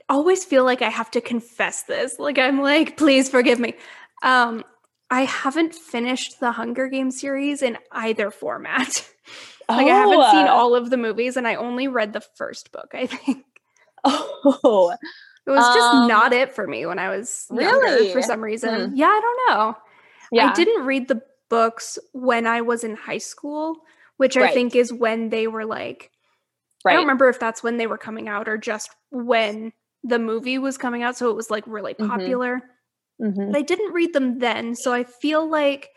always 0.09 0.43
feel 0.45 0.63
like 0.65 0.81
I 0.81 0.89
have 0.89 1.09
to 1.11 1.21
confess 1.21 1.83
this. 1.83 2.19
Like, 2.19 2.37
I'm 2.37 2.61
like, 2.61 2.97
please 2.97 3.29
forgive 3.29 3.59
me. 3.59 3.73
Um, 4.21 4.63
I 5.09 5.21
haven't 5.25 5.75
finished 5.75 6.39
the 6.39 6.51
Hunger 6.51 6.87
Games 6.87 7.19
series 7.19 7.61
in 7.61 7.77
either 7.91 8.31
format. 8.31 9.07
like 9.69 9.87
I 9.87 9.89
haven't 9.89 10.31
seen 10.31 10.47
Oh. 10.47 10.53
all 10.53 10.75
of 10.75 10.89
the 10.89 10.97
movies, 10.97 11.37
and 11.37 11.47
I 11.47 11.55
only 11.55 11.87
read 11.87 12.13
the 12.13 12.23
first 12.35 12.71
book. 12.71 12.91
I 12.93 13.05
think 13.07 13.45
Oh, 14.03 14.95
it 15.45 15.51
was 15.51 15.65
just 15.75 15.93
Um, 15.93 16.07
not 16.07 16.33
it 16.33 16.53
for 16.53 16.65
me 16.67 16.85
when 16.85 16.99
I 16.99 17.09
was 17.09 17.47
really? 17.51 18.11
for 18.13 18.21
some 18.21 18.41
reason. 18.41 18.89
Hmm. 18.91 18.95
Yeah, 18.95 19.07
I 19.07 19.19
don't 19.21 19.39
know. 19.57 19.77
yeah. 20.31 20.49
I 20.49 20.53
didn't 20.53 20.85
read 20.85 21.07
the 21.07 21.21
books 21.49 21.99
when 22.13 22.47
I 22.47 22.61
was 22.61 22.83
in 22.83 22.95
high 22.95 23.17
school, 23.19 23.81
which 24.17 24.35
I 24.37 24.53
think 24.53 24.75
is 24.75 24.91
when 24.93 25.29
they 25.29 25.47
were 25.47 25.65
like 25.65 26.09
I 26.85 26.93
don't 26.93 27.03
remember 27.03 27.29
if 27.29 27.39
that's 27.39 27.63
when 27.63 27.77
they 27.77 27.87
were 27.87 27.97
coming 27.97 28.27
out 28.27 28.47
or 28.49 28.57
just 28.57 28.89
when 29.11 29.71
the 30.03 30.19
movie 30.19 30.57
was 30.57 30.77
coming 30.77 31.01
out. 31.03 31.15
So 31.15 31.29
it 31.29 31.35
was 31.35 31.49
like 31.49 31.63
really 31.67 31.93
Mhm. 31.93 32.07
popular. 32.09 32.61
Mhm. 33.21 33.51
But 33.51 33.57
I 33.57 33.61
didn't 33.61 33.93
read 33.93 34.11
them 34.13 34.39
then. 34.39 34.75
So 34.75 34.91
I 34.91 35.03
feel 35.05 35.47
like 35.47 35.89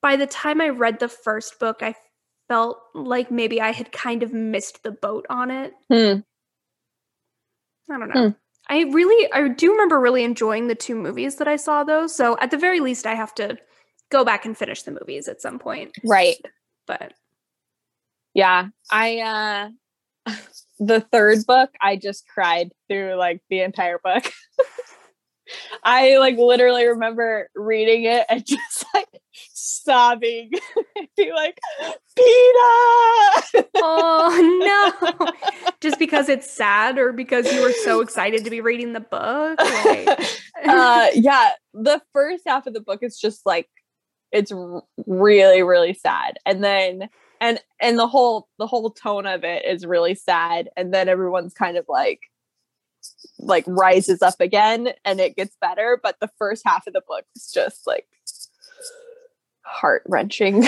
by 0.00 0.16
the 0.16 0.26
time 0.26 0.60
I 0.60 0.68
read 0.70 1.00
the 1.00 1.08
first 1.08 1.58
book, 1.58 1.82
I 1.82 1.94
felt 2.48 2.78
like 2.94 3.30
maybe 3.30 3.60
I 3.60 3.72
had 3.72 3.92
kind 3.92 4.22
of 4.22 4.32
missed 4.32 4.82
the 4.84 4.90
boat 4.92 5.26
on 5.28 5.50
it. 5.50 5.74
Hmm. 5.90 6.20
I 7.90 7.98
don't 7.98 8.08
know. 8.14 8.34
I 8.72 8.84
really, 8.90 9.30
I 9.34 9.48
do 9.48 9.70
remember 9.70 10.00
really 10.00 10.24
enjoying 10.24 10.68
the 10.68 10.74
two 10.74 10.94
movies 10.94 11.36
that 11.36 11.46
I 11.46 11.56
saw 11.56 11.84
though. 11.84 12.06
So 12.06 12.38
at 12.40 12.50
the 12.50 12.56
very 12.56 12.80
least, 12.80 13.06
I 13.06 13.14
have 13.14 13.34
to 13.34 13.58
go 14.10 14.24
back 14.24 14.46
and 14.46 14.56
finish 14.56 14.82
the 14.82 14.92
movies 14.92 15.28
at 15.28 15.42
some 15.42 15.58
point. 15.58 15.94
Right. 16.02 16.36
But 16.86 17.12
Yeah. 18.32 18.68
I 18.90 19.18
uh 20.26 20.32
the 20.78 21.00
third 21.00 21.44
book, 21.46 21.68
I 21.82 21.96
just 21.96 22.26
cried 22.26 22.72
through 22.88 23.16
like 23.16 23.42
the 23.50 23.60
entire 23.60 23.98
book. 24.02 24.32
I 25.82 26.18
like 26.18 26.36
literally 26.36 26.86
remember 26.86 27.48
reading 27.54 28.04
it 28.04 28.24
and 28.28 28.44
just 28.46 28.84
like 28.94 29.08
sobbing 29.52 30.50
and 30.96 31.08
be 31.16 31.32
like, 31.32 31.60
Peter. 32.16 33.66
oh 33.76 34.96
no, 35.18 35.30
just 35.80 35.98
because 35.98 36.28
it's 36.28 36.50
sad 36.50 36.98
or 36.98 37.12
because 37.12 37.52
you 37.52 37.62
were 37.62 37.72
so 37.72 38.00
excited 38.00 38.44
to 38.44 38.50
be 38.50 38.60
reading 38.60 38.92
the 38.92 39.00
book. 39.00 39.58
Like, 39.58 40.20
uh 40.66 41.08
yeah, 41.14 41.52
the 41.74 42.00
first 42.12 42.44
half 42.46 42.66
of 42.66 42.74
the 42.74 42.80
book 42.80 43.02
is 43.02 43.18
just 43.18 43.46
like 43.46 43.68
it's 44.30 44.52
really 45.06 45.62
really 45.62 45.94
sad. 45.94 46.38
And 46.46 46.62
then 46.62 47.08
and 47.40 47.60
and 47.80 47.98
the 47.98 48.06
whole 48.06 48.48
the 48.58 48.66
whole 48.66 48.90
tone 48.90 49.26
of 49.26 49.44
it 49.44 49.64
is 49.66 49.84
really 49.84 50.14
sad 50.14 50.70
and 50.76 50.94
then 50.94 51.08
everyone's 51.08 51.54
kind 51.54 51.76
of 51.76 51.84
like 51.88 52.30
like 53.38 53.64
rises 53.66 54.22
up 54.22 54.40
again 54.40 54.92
and 55.04 55.20
it 55.20 55.36
gets 55.36 55.56
better, 55.60 55.98
but 56.02 56.20
the 56.20 56.30
first 56.38 56.62
half 56.64 56.86
of 56.86 56.92
the 56.92 57.02
book 57.06 57.24
is 57.36 57.50
just 57.52 57.86
like 57.86 58.06
heart 59.64 60.02
wrenching. 60.08 60.64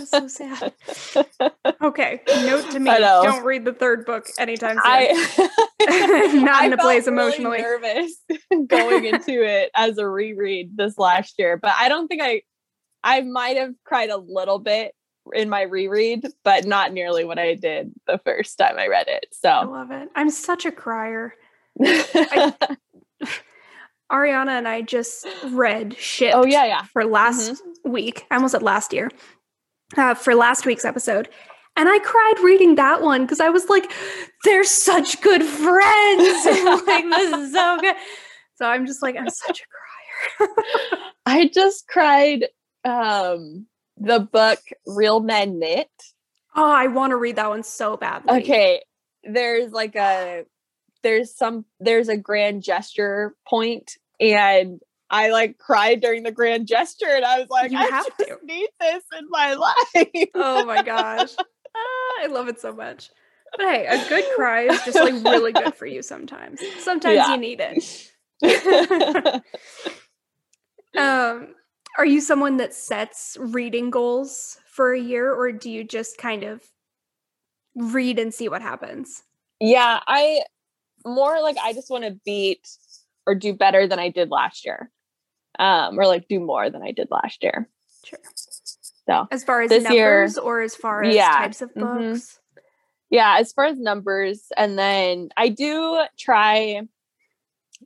So 0.00 0.28
sad. 0.28 0.72
Okay, 1.82 2.20
note 2.28 2.70
to 2.70 2.78
me: 2.78 2.90
don't 2.90 3.44
read 3.44 3.64
the 3.64 3.72
third 3.72 4.06
book 4.06 4.26
anytime 4.38 4.76
soon. 4.76 4.82
I 4.84 6.30
Not 6.44 6.64
in 6.64 6.72
a 6.72 6.76
place 6.76 7.06
really 7.06 7.18
emotionally. 7.18 7.58
nervous 7.58 8.12
going 8.68 9.04
into 9.04 9.44
it 9.44 9.70
as 9.74 9.98
a 9.98 10.06
reread 10.08 10.76
this 10.76 10.96
last 10.96 11.34
year, 11.38 11.56
but 11.56 11.72
I 11.76 11.88
don't 11.88 12.06
think 12.06 12.22
I 12.22 12.42
I 13.02 13.22
might 13.22 13.56
have 13.56 13.72
cried 13.84 14.10
a 14.10 14.16
little 14.16 14.60
bit 14.60 14.94
in 15.32 15.48
my 15.48 15.62
reread, 15.62 16.26
but 16.44 16.64
not 16.64 16.92
nearly 16.92 17.24
what 17.24 17.38
I 17.38 17.54
did 17.54 17.92
the 18.06 18.18
first 18.18 18.58
time 18.58 18.78
I 18.78 18.88
read 18.88 19.08
it. 19.08 19.26
So 19.32 19.48
I 19.48 19.64
love 19.64 19.90
it. 19.90 20.08
I'm 20.14 20.30
such 20.30 20.66
a 20.66 20.72
crier. 20.72 21.34
I, 21.80 22.54
Ariana 24.12 24.50
and 24.50 24.68
I 24.68 24.82
just 24.82 25.26
read 25.46 25.96
shit. 25.96 26.34
oh 26.34 26.44
yeah, 26.44 26.66
yeah. 26.66 26.82
for 26.92 27.04
last 27.04 27.62
week. 27.84 28.26
I 28.30 28.36
almost 28.36 28.52
said 28.52 28.62
last 28.62 28.92
year. 28.92 29.10
Uh, 29.96 30.14
for 30.14 30.34
last 30.34 30.64
week's 30.64 30.84
episode. 30.84 31.28
And 31.76 31.88
I 31.88 31.98
cried 32.00 32.34
reading 32.42 32.74
that 32.74 33.02
one 33.02 33.22
because 33.22 33.40
I 33.40 33.48
was 33.48 33.68
like, 33.68 33.90
they're 34.44 34.64
such 34.64 35.20
good 35.20 35.42
friends. 35.42 36.44
like, 36.86 37.04
this 37.04 37.32
is 37.32 37.52
so 37.52 37.78
good. 37.80 37.96
So 38.56 38.66
I'm 38.66 38.86
just 38.86 39.02
like, 39.02 39.16
I'm 39.16 39.30
such 39.30 39.60
a 39.60 40.44
crier. 40.44 40.48
I 41.26 41.48
just 41.48 41.88
cried 41.88 42.46
um 42.84 43.66
the 44.02 44.20
book 44.20 44.60
Real 44.86 45.20
Men 45.20 45.58
Knit. 45.58 45.88
oh, 46.54 46.70
I 46.70 46.88
want 46.88 47.10
to 47.12 47.16
read 47.16 47.36
that 47.36 47.48
one 47.48 47.62
so 47.62 47.96
badly. 47.96 48.42
Okay, 48.42 48.82
there's 49.24 49.72
like 49.72 49.96
a 49.96 50.44
there's 51.02 51.34
some 51.36 51.64
there's 51.80 52.08
a 52.08 52.16
grand 52.16 52.62
gesture 52.62 53.34
point 53.48 53.96
and 54.20 54.80
I 55.10 55.30
like 55.30 55.58
cried 55.58 56.00
during 56.00 56.22
the 56.22 56.30
grand 56.32 56.66
gesture 56.68 57.08
and 57.10 57.24
I 57.24 57.38
was 57.40 57.48
like, 57.50 57.70
You 57.72 57.78
I 57.78 57.82
have 57.84 58.06
just 58.06 58.18
to. 58.18 58.38
need 58.44 58.68
this 58.80 59.02
in 59.18 59.26
my 59.28 59.54
life. 59.54 60.28
Oh 60.34 60.64
my 60.64 60.82
gosh. 60.82 61.30
Ah, 61.74 62.24
I 62.24 62.26
love 62.26 62.48
it 62.48 62.60
so 62.60 62.74
much. 62.74 63.08
But 63.56 63.66
hey, 63.66 63.86
a 63.86 63.96
good 64.06 64.24
cry 64.36 64.64
is 64.64 64.84
just 64.84 64.98
like 65.00 65.14
really 65.24 65.52
good 65.52 65.74
for 65.74 65.86
you 65.86 66.02
sometimes. 66.02 66.60
Sometimes 66.80 67.16
Yeah. 67.16 67.32
you 67.32 67.38
need 67.38 67.62
it. 67.62 68.12
Um, 70.96 71.54
are 71.98 72.06
you 72.06 72.20
someone 72.20 72.56
that 72.58 72.74
sets 72.74 73.36
reading 73.40 73.90
goals 73.90 74.58
for 74.66 74.92
a 74.94 75.00
year, 75.00 75.32
or 75.32 75.52
do 75.52 75.70
you 75.70 75.84
just 75.84 76.18
kind 76.18 76.42
of 76.42 76.62
read 77.74 78.18
and 78.18 78.32
see 78.32 78.48
what 78.48 78.62
happens? 78.62 79.22
yeah, 79.60 80.00
I 80.06 80.42
more 81.04 81.40
like 81.42 81.56
I 81.62 81.72
just 81.72 81.90
want 81.90 82.04
to 82.04 82.18
beat 82.24 82.68
or 83.26 83.34
do 83.34 83.52
better 83.54 83.86
than 83.86 83.98
I 83.98 84.08
did 84.08 84.30
last 84.30 84.64
year. 84.64 84.90
Um, 85.58 85.98
or 85.98 86.06
like 86.06 86.26
do 86.28 86.40
more 86.40 86.70
than 86.70 86.82
I 86.82 86.92
did 86.92 87.08
last 87.10 87.42
year. 87.42 87.68
Sure. 88.04 88.18
So 89.06 89.26
As 89.30 89.44
far 89.44 89.62
as 89.62 89.68
This 89.70 89.88
year- 89.90 90.20
numbers, 90.22 90.38
or 90.38 90.60
as 90.62 90.74
far 90.74 91.02
as 91.04 91.14
Yeah, 91.14 91.30
types 91.38 91.60
of 91.62 91.72
mhm. 91.74 92.10
books? 92.12 92.38
yeah 93.10 93.36
as 93.38 93.52
far 93.52 93.66
as 93.66 93.78
numbers 93.78 94.46
and 94.56 94.78
then 94.78 95.28
i 95.36 95.50
do 95.50 96.02
try 96.18 96.80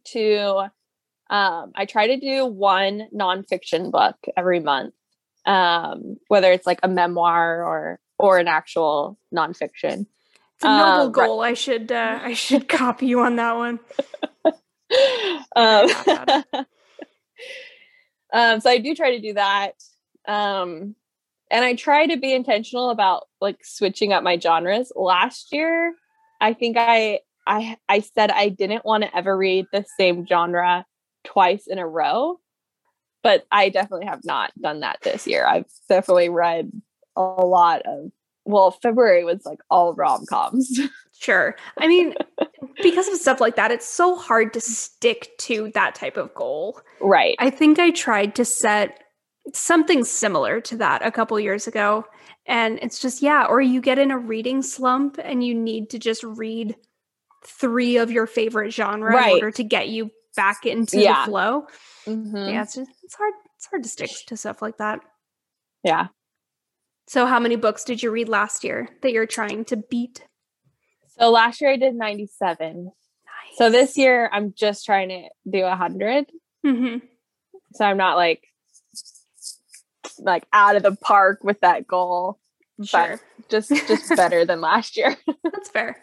to 0.04 0.66
um 1.30 1.72
i 1.74 1.84
try 1.84 2.06
to 2.06 2.18
do 2.18 2.46
one 2.46 3.08
nonfiction 3.14 3.90
book 3.90 4.16
every 4.36 4.60
month 4.60 4.94
um 5.46 6.16
whether 6.28 6.52
it's 6.52 6.66
like 6.66 6.80
a 6.82 6.88
memoir 6.88 7.64
or 7.64 7.98
or 8.18 8.38
an 8.38 8.48
actual 8.48 9.18
nonfiction 9.34 10.06
It's 10.56 10.64
a 10.64 10.68
noble 10.68 11.08
Um, 11.08 11.12
right. 11.12 11.28
goal. 11.28 11.40
I 11.42 11.54
should 11.54 11.92
uh, 11.92 12.20
I 12.22 12.32
should 12.34 12.68
copy 12.80 13.06
you 13.06 13.20
on 13.20 13.36
that 13.36 13.56
one. 13.56 13.78
um, 15.56 15.88
um 18.32 18.60
so 18.60 18.70
i 18.70 18.78
do 18.78 18.94
try 18.94 19.10
to 19.16 19.20
do 19.20 19.34
that 19.34 19.72
um 20.26 20.94
and 21.50 21.64
i 21.64 21.74
try 21.74 22.06
to 22.06 22.16
be 22.16 22.32
intentional 22.32 22.90
about 22.90 23.24
like 23.40 23.58
switching 23.64 24.12
up 24.12 24.22
my 24.22 24.38
genres 24.38 24.92
last 24.96 25.52
year 25.52 25.94
i 26.40 26.52
think 26.52 26.76
i 26.78 27.20
i 27.46 27.76
i 27.88 28.00
said 28.00 28.30
i 28.30 28.48
didn't 28.48 28.84
want 28.84 29.04
to 29.04 29.16
ever 29.16 29.36
read 29.36 29.66
the 29.72 29.84
same 29.98 30.26
genre 30.26 30.84
twice 31.26 31.66
in 31.66 31.78
a 31.78 31.86
row 31.86 32.40
but 33.22 33.46
i 33.50 33.68
definitely 33.68 34.06
have 34.06 34.24
not 34.24 34.52
done 34.60 34.80
that 34.80 34.98
this 35.02 35.26
year 35.26 35.46
i've 35.46 35.70
definitely 35.88 36.28
read 36.28 36.70
a 37.16 37.20
lot 37.20 37.82
of 37.84 38.10
well 38.44 38.70
february 38.70 39.24
was 39.24 39.44
like 39.44 39.60
all 39.70 39.92
rom-coms 39.94 40.80
Sure. 41.18 41.56
I 41.78 41.88
mean, 41.88 42.14
because 42.82 43.08
of 43.08 43.16
stuff 43.16 43.40
like 43.40 43.56
that, 43.56 43.70
it's 43.70 43.86
so 43.86 44.16
hard 44.16 44.52
to 44.54 44.60
stick 44.60 45.30
to 45.38 45.70
that 45.74 45.94
type 45.94 46.16
of 46.16 46.34
goal. 46.34 46.80
right 47.00 47.36
I 47.38 47.50
think 47.50 47.78
I 47.78 47.90
tried 47.90 48.34
to 48.36 48.44
set 48.44 49.02
something 49.54 50.04
similar 50.04 50.60
to 50.62 50.76
that 50.78 51.06
a 51.06 51.10
couple 51.10 51.38
years 51.40 51.66
ago. 51.66 52.04
And 52.46 52.78
it's 52.82 53.00
just, 53.00 53.22
yeah, 53.22 53.46
or 53.48 53.60
you 53.60 53.80
get 53.80 53.98
in 53.98 54.10
a 54.10 54.18
reading 54.18 54.62
slump 54.62 55.18
and 55.22 55.42
you 55.42 55.54
need 55.54 55.90
to 55.90 55.98
just 55.98 56.22
read 56.22 56.76
three 57.44 57.96
of 57.96 58.10
your 58.10 58.26
favorite 58.26 58.72
genre 58.72 59.16
in 59.24 59.30
order 59.30 59.50
to 59.52 59.64
get 59.64 59.88
you 59.88 60.10
back 60.36 60.64
into 60.66 61.00
Yeah. 61.00 61.24
the 61.24 61.30
flow. 61.30 61.66
Mhm. 62.06 62.52
Yeah, 62.52 62.62
it's 62.62 62.74
just 62.74 62.90
it's 63.02 63.14
hard. 63.14 63.34
It's 63.56 63.66
hard 63.66 63.82
to 63.82 63.88
stick 63.88 64.10
to 64.26 64.36
stuff 64.36 64.60
like 64.62 64.76
that. 64.78 65.00
yeah 65.82 66.08
So 67.08 67.24
how 67.26 67.38
many 67.40 67.56
books 67.56 67.84
did 67.84 68.02
you 68.02 68.10
read 68.10 68.28
last 68.28 68.64
year 68.64 68.88
that 69.02 69.12
you're 69.12 69.26
trying 69.26 69.64
to 69.66 69.76
beat? 69.76 70.26
so 71.18 71.30
last 71.30 71.60
year 71.60 71.70
i 71.72 71.76
did 71.76 71.94
97 71.94 72.84
Nice. 72.84 73.56
So 73.58 73.70
this 73.70 73.96
year 73.96 74.28
I'm 74.32 74.52
just 74.52 74.84
trying 74.84 75.08
to 75.08 75.28
do 75.50 75.64
a 75.64 75.74
hundred. 75.76 76.26
Mhm. 76.64 77.00
So 77.72 77.84
I'm 77.84 77.96
not 77.96 78.16
like 78.16 78.42
like 80.18 80.44
out 80.52 80.76
of 80.76 80.82
the 80.82 80.96
park 80.96 81.42
with 81.42 81.60
that 81.60 81.86
goal. 81.86 82.38
Sure. 82.82 83.20
But 83.38 83.48
just 83.48 83.68
just 83.88 84.14
better 84.16 84.44
than 84.44 84.60
last 84.60 84.96
year. 84.96 85.16
That's 85.44 85.70
fair. 85.70 86.02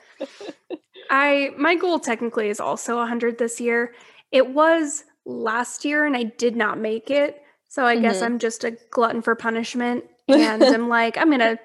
I 1.10 1.52
my 1.58 1.76
goal 1.76 2.00
technically 2.00 2.50
is 2.50 2.60
also 2.60 2.98
100 2.98 3.38
this 3.38 3.60
year. 3.62 3.94
It 4.34 4.50
was 4.50 5.06
last 5.26 5.86
year 5.86 6.06
and 6.06 6.18
I 6.18 6.24
did 6.24 6.58
not 6.58 6.78
make 6.78 7.10
it. 7.10 7.42
So 7.70 7.86
I 7.86 7.98
guess 7.98 8.20
Mhm. 8.20 8.26
I'm 8.26 8.40
just 8.40 8.66
a 8.66 8.72
glutton 8.92 9.22
for 9.22 9.36
punishment 9.36 10.04
and 10.28 10.62
I'm 10.64 10.90
like 10.90 11.18
I'm 11.18 11.30
going 11.30 11.40
to 11.40 11.58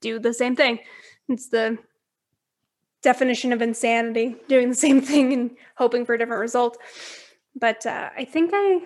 do 0.00 0.18
the 0.18 0.32
same 0.32 0.56
thing. 0.56 0.78
It's 1.28 1.48
the 1.50 1.76
definition 3.02 3.52
of 3.52 3.60
insanity, 3.62 4.36
doing 4.48 4.68
the 4.70 4.74
same 4.74 5.00
thing 5.10 5.32
and 5.32 5.50
hoping 5.76 6.06
for 6.06 6.14
a 6.14 6.18
different 6.18 6.40
result. 6.40 6.78
But 7.54 7.84
uh, 7.84 8.10
I 8.16 8.24
think 8.24 8.50
I. 8.54 8.80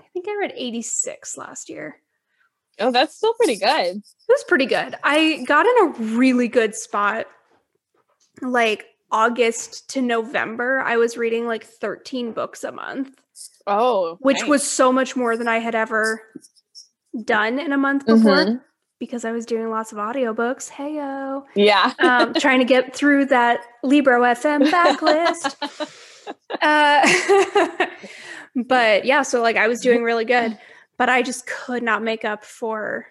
I 0.00 0.04
think 0.12 0.28
I 0.28 0.36
read 0.38 0.52
86 0.54 1.36
last 1.36 1.68
year. 1.68 1.96
Oh, 2.78 2.90
that's 2.92 3.16
still 3.16 3.34
pretty 3.34 3.56
good. 3.56 3.96
It 3.96 4.02
was 4.28 4.44
pretty 4.46 4.66
good. 4.66 4.94
I 5.02 5.42
got 5.46 5.66
in 5.66 5.76
a 5.78 6.16
really 6.16 6.46
good 6.46 6.74
spot. 6.74 7.26
Like 8.40 8.86
August 9.14 9.88
to 9.90 10.02
November, 10.02 10.80
I 10.80 10.96
was 10.96 11.16
reading 11.16 11.46
like 11.46 11.64
13 11.64 12.32
books 12.32 12.64
a 12.64 12.72
month, 12.72 13.16
Oh, 13.66 14.16
which 14.20 14.40
nice. 14.40 14.48
was 14.48 14.68
so 14.68 14.92
much 14.92 15.14
more 15.14 15.36
than 15.36 15.46
I 15.46 15.58
had 15.58 15.76
ever 15.76 16.20
done 17.24 17.60
in 17.60 17.72
a 17.72 17.78
month 17.78 18.06
before 18.06 18.36
Mhm. 18.44 18.60
because 18.98 19.24
I 19.24 19.30
was 19.30 19.46
doing 19.46 19.70
lots 19.70 19.92
of 19.92 19.98
audiobooks. 19.98 20.68
Heyo. 20.68 21.44
yeah. 21.54 21.92
Um, 22.00 22.34
trying 22.34 22.58
to 22.58 22.64
get 22.64 22.94
through 22.94 23.26
that 23.26 23.60
Libro 23.84 24.22
FM 24.22 24.62
backlist. 24.64 26.00
Uh, 26.62 27.06
but 28.66 29.04
yeah, 29.04 29.20
so 29.22 29.42
like 29.42 29.56
I 29.56 29.68
was 29.68 29.80
doing 29.82 30.02
really 30.02 30.24
good, 30.24 30.58
but 30.96 31.10
I 31.10 31.20
just 31.22 31.46
could 31.46 31.82
not 31.82 32.02
make 32.02 32.24
up 32.24 32.44
for 32.46 33.06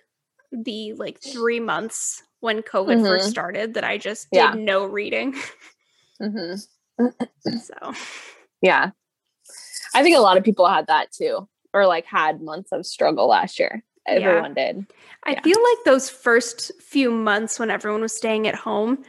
the 0.51 0.93
like 0.93 1.21
three 1.21 1.59
months 1.59 2.23
when 2.39 2.61
COVID 2.63 3.01
first 3.05 3.27
Mhm. 3.27 3.29
started 3.29 3.73
that 3.75 3.83
I 3.83 3.97
just 3.99 4.29
did 4.31 4.37
Yeah. 4.39 4.53
no 4.57 4.85
reading. 4.85 5.35
Hmm 6.21 6.55
So 7.59 7.93
Yeah. 8.61 8.91
I 9.95 10.03
think 10.03 10.17
a 10.17 10.21
lot 10.21 10.37
of 10.37 10.43
people 10.43 10.67
had 10.67 10.87
that 10.87 11.11
too, 11.11 11.47
or 11.73 11.85
like 11.87 12.05
had 12.05 12.41
months 12.41 12.71
of 12.71 12.85
struggle 12.85 13.27
last 13.27 13.59
year. 13.59 13.83
Yeah. 14.07 14.13
Everyone 14.15 14.53
did. 14.53 14.85
I 15.25 15.31
Yeah. 15.33 15.41
feel 15.41 15.57
like 15.63 15.85
those 15.85 16.09
first 16.09 16.71
few 16.81 17.11
months 17.11 17.59
when 17.59 17.69
everyone 17.69 18.01
was 18.01 18.15
staying 18.15 18.47
at 18.47 18.55
home, 18.55 19.03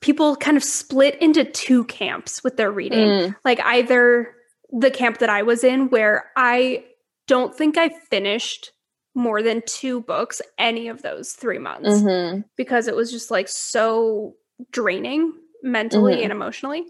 people 0.00 0.36
kind 0.36 0.56
of 0.56 0.64
split 0.64 1.20
into 1.20 1.44
two 1.44 1.84
camps 1.84 2.42
with 2.44 2.56
their 2.56 2.70
reading. 2.70 3.08
Mm, 3.08 3.36
like 3.44 3.60
either 3.60 4.34
the 4.70 4.90
camp 4.90 5.18
that 5.18 5.30
I 5.30 5.42
was 5.42 5.64
in 5.64 5.88
where 5.88 6.30
I 6.36 6.84
don't 7.26 7.54
think 7.54 7.78
I 7.78 7.88
finished 8.10 8.72
more 9.14 9.42
than 9.42 9.62
two 9.66 10.00
books 10.02 10.40
any 10.58 10.88
of 10.88 11.02
those 11.02 11.32
3 11.32 11.58
months 11.58 11.88
mhm. 12.02 12.44
because 12.56 12.86
it 12.86 12.94
was 12.94 13.10
just 13.10 13.30
like 13.30 13.48
so 13.48 14.34
draining 14.70 15.32
mentally 15.62 16.16
Mhm. 16.16 16.22
and 16.24 16.32
emotionally. 16.32 16.84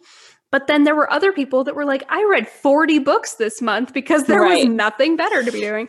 But 0.50 0.66
then 0.66 0.84
there 0.84 0.94
were 0.94 1.10
other 1.12 1.32
people 1.32 1.64
that 1.64 1.74
were 1.74 1.84
like 1.84 2.04
I 2.08 2.24
read 2.24 2.48
40 2.48 2.98
books 3.00 3.34
this 3.34 3.60
month 3.60 3.92
because 3.92 4.24
there 4.24 4.42
was 4.42 4.64
nothing 4.64 5.16
better 5.16 5.42
to 5.42 5.52
be 5.52 5.60
doing. 5.60 5.88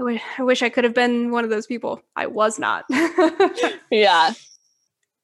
I 0.00 0.04
wish, 0.04 0.22
I 0.38 0.42
wish 0.42 0.62
I 0.62 0.70
could 0.70 0.84
have 0.84 0.94
been 0.94 1.30
one 1.30 1.44
of 1.44 1.50
those 1.50 1.66
people. 1.66 2.02
I 2.16 2.26
was 2.26 2.58
not. 2.58 2.84
Yeah. 3.90 4.32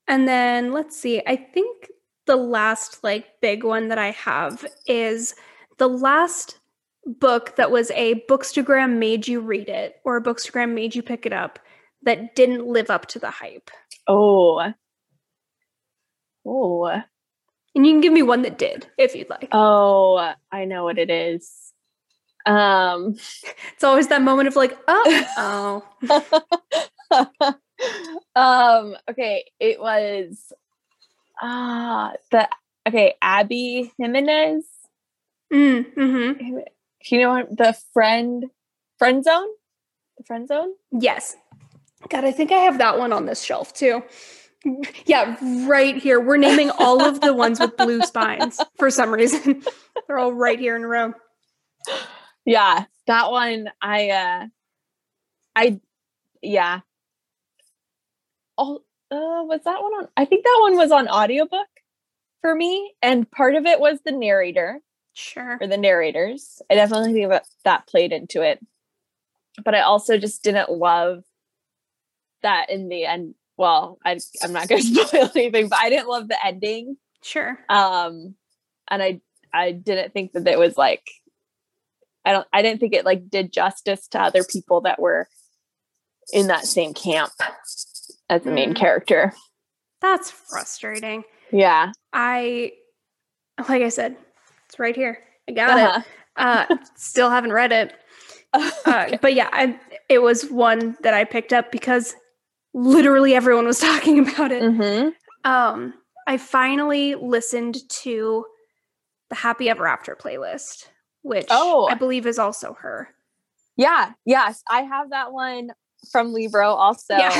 And 0.06 0.28
then 0.28 0.72
let's 0.72 0.96
see, 0.98 1.22
I 1.26 1.36
think 1.36 1.88
the 2.26 2.36
last 2.36 3.02
like 3.02 3.26
big 3.40 3.64
one 3.64 3.88
that 3.88 3.98
I 3.98 4.10
have 4.12 4.64
is 4.86 5.34
the 5.78 5.88
last 5.88 6.58
book 7.06 7.56
that 7.56 7.70
was 7.70 7.90
a 7.92 8.22
bookstagram 8.28 8.98
made 8.98 9.26
you 9.26 9.40
read 9.40 9.68
it 9.70 9.96
or 10.04 10.16
a 10.18 10.22
bookstagram 10.22 10.74
made 10.74 10.94
you 10.94 11.02
pick 11.02 11.24
it 11.24 11.32
up 11.32 11.58
that 12.02 12.34
didn't 12.34 12.66
live 12.66 12.90
up 12.90 13.06
to 13.06 13.18
the 13.18 13.30
hype. 13.30 13.70
Oh. 14.06 14.72
Oh. 16.48 16.86
And 17.74 17.86
you 17.86 17.92
can 17.92 18.00
give 18.00 18.12
me 18.12 18.22
one 18.22 18.42
that 18.42 18.58
did 18.58 18.88
if 18.96 19.14
you'd 19.14 19.28
like. 19.28 19.48
Oh, 19.52 20.32
I 20.50 20.64
know 20.64 20.84
what 20.84 20.98
it 20.98 21.10
is. 21.10 21.72
Um 22.46 23.16
It's 23.74 23.84
always 23.84 24.08
that 24.08 24.22
moment 24.22 24.48
of 24.48 24.56
like, 24.56 24.76
oh, 24.88 25.82
oh. 27.12 27.54
um 28.34 28.96
okay, 29.10 29.44
it 29.60 29.78
was 29.80 30.52
ah 31.40 32.12
the 32.30 32.48
okay, 32.86 33.14
Abby 33.20 33.92
Jimenez. 33.98 34.64
Mm, 35.52 35.92
hmm 35.94 36.32
Do 36.42 36.64
you 37.10 37.20
know 37.20 37.30
what 37.30 37.56
the 37.56 37.76
friend 37.92 38.46
friend 38.98 39.22
zone? 39.22 39.48
The 40.16 40.24
friend 40.24 40.48
zone? 40.48 40.72
Yes. 40.90 41.36
God, 42.08 42.24
I 42.24 42.32
think 42.32 42.52
I 42.52 42.58
have 42.58 42.78
that 42.78 42.98
one 42.98 43.12
on 43.12 43.26
this 43.26 43.42
shelf 43.42 43.72
too. 43.74 44.02
Yeah, 45.06 45.36
right 45.68 45.96
here. 45.96 46.20
We're 46.20 46.36
naming 46.36 46.70
all 46.70 47.02
of 47.02 47.20
the 47.20 47.32
ones 47.34 47.60
with 47.60 47.76
blue 47.76 48.02
spines 48.02 48.60
for 48.78 48.90
some 48.90 49.10
reason. 49.10 49.62
They're 50.06 50.18
all 50.18 50.32
right 50.32 50.58
here 50.58 50.76
in 50.76 50.84
a 50.84 50.88
row. 50.88 51.14
Yeah, 52.44 52.84
that 53.06 53.30
one 53.30 53.70
I 53.80 54.10
uh 54.10 54.46
I 55.56 55.80
yeah. 56.42 56.80
Oh, 58.56 58.82
uh 59.10 59.44
was 59.44 59.60
that 59.64 59.82
one 59.82 59.92
on 59.92 60.08
I 60.16 60.24
think 60.24 60.44
that 60.44 60.58
one 60.60 60.76
was 60.76 60.90
on 60.92 61.08
audiobook 61.08 61.68
for 62.40 62.54
me 62.54 62.92
and 63.02 63.30
part 63.30 63.54
of 63.54 63.66
it 63.66 63.80
was 63.80 64.00
the 64.04 64.12
narrator 64.12 64.80
Sure. 65.14 65.58
or 65.60 65.66
the 65.66 65.76
narrators. 65.76 66.62
I 66.70 66.74
definitely 66.76 67.12
think 67.12 67.30
that 67.30 67.46
that 67.64 67.86
played 67.88 68.12
into 68.12 68.42
it. 68.42 68.64
But 69.64 69.74
I 69.74 69.80
also 69.80 70.16
just 70.18 70.44
didn't 70.44 70.70
love 70.70 71.24
that 72.42 72.70
in 72.70 72.88
the 72.88 73.04
end. 73.04 73.34
Well, 73.58 73.98
I 74.04 74.18
I'm 74.42 74.52
not 74.52 74.68
going 74.68 74.80
to 74.94 75.04
spoil 75.06 75.30
anything, 75.36 75.68
but 75.68 75.78
I 75.78 75.90
didn't 75.90 76.08
love 76.08 76.28
the 76.28 76.46
ending. 76.46 76.96
Sure. 77.22 77.58
Um 77.68 78.34
and 78.90 79.02
I 79.02 79.20
I 79.52 79.72
didn't 79.72 80.12
think 80.14 80.32
that 80.32 80.46
it 80.46 80.58
was 80.58 80.78
like 80.78 81.02
I 82.24 82.32
don't 82.32 82.46
I 82.52 82.62
didn't 82.62 82.80
think 82.80 82.94
it 82.94 83.04
like 83.04 83.28
did 83.28 83.52
justice 83.52 84.08
to 84.08 84.20
other 84.22 84.44
people 84.44 84.82
that 84.82 84.98
were 85.00 85.28
in 86.32 86.46
that 86.48 86.66
same 86.66 86.94
camp 86.94 87.32
as 88.30 88.42
the 88.42 88.50
main 88.50 88.74
Mm. 88.74 88.76
character. 88.76 89.32
That's 90.00 90.30
frustrating. 90.30 91.24
Yeah. 91.50 91.92
I, 92.12 92.72
like 93.68 93.82
I 93.82 93.88
said, 93.88 94.16
it's 94.66 94.78
right 94.78 94.94
here. 94.94 95.18
I 95.48 95.52
got 95.52 95.78
it. 95.78 96.04
Uh-huh. 96.36 96.66
Uh, 96.70 96.76
still 96.96 97.30
haven't 97.30 97.52
read 97.52 97.72
it. 97.72 97.92
Uh, 98.86 99.16
but 99.20 99.34
yeah, 99.34 99.48
I, 99.52 99.78
it 100.08 100.20
was 100.20 100.50
one 100.50 100.96
that 101.02 101.12
I 101.14 101.24
picked 101.24 101.52
up 101.52 101.70
because 101.72 102.14
literally 102.74 103.34
everyone 103.34 103.66
was 103.66 103.80
talking 103.88 104.18
about 104.28 104.52
it. 104.52 104.62
Mhm. 104.62 105.12
Um, 105.44 105.94
I 106.26 106.36
finally 106.36 107.14
listened 107.14 107.76
to 108.02 108.44
the 109.30 109.34
Happy 109.36 109.68
Ever 109.68 109.86
After 109.86 110.16
playlist, 110.16 110.88
which 111.22 111.46
Oh. 111.50 111.86
I 111.90 111.94
believe 111.94 112.26
is 112.26 112.38
also 112.38 112.74
her. 112.80 113.08
Yeah, 113.76 114.12
yes, 114.24 114.62
I 114.68 114.82
have 114.82 115.10
that 115.10 115.32
one 115.32 115.70
from 116.10 116.32
Libro 116.32 116.72
also. 116.74 117.14
Yeah. 117.16 117.30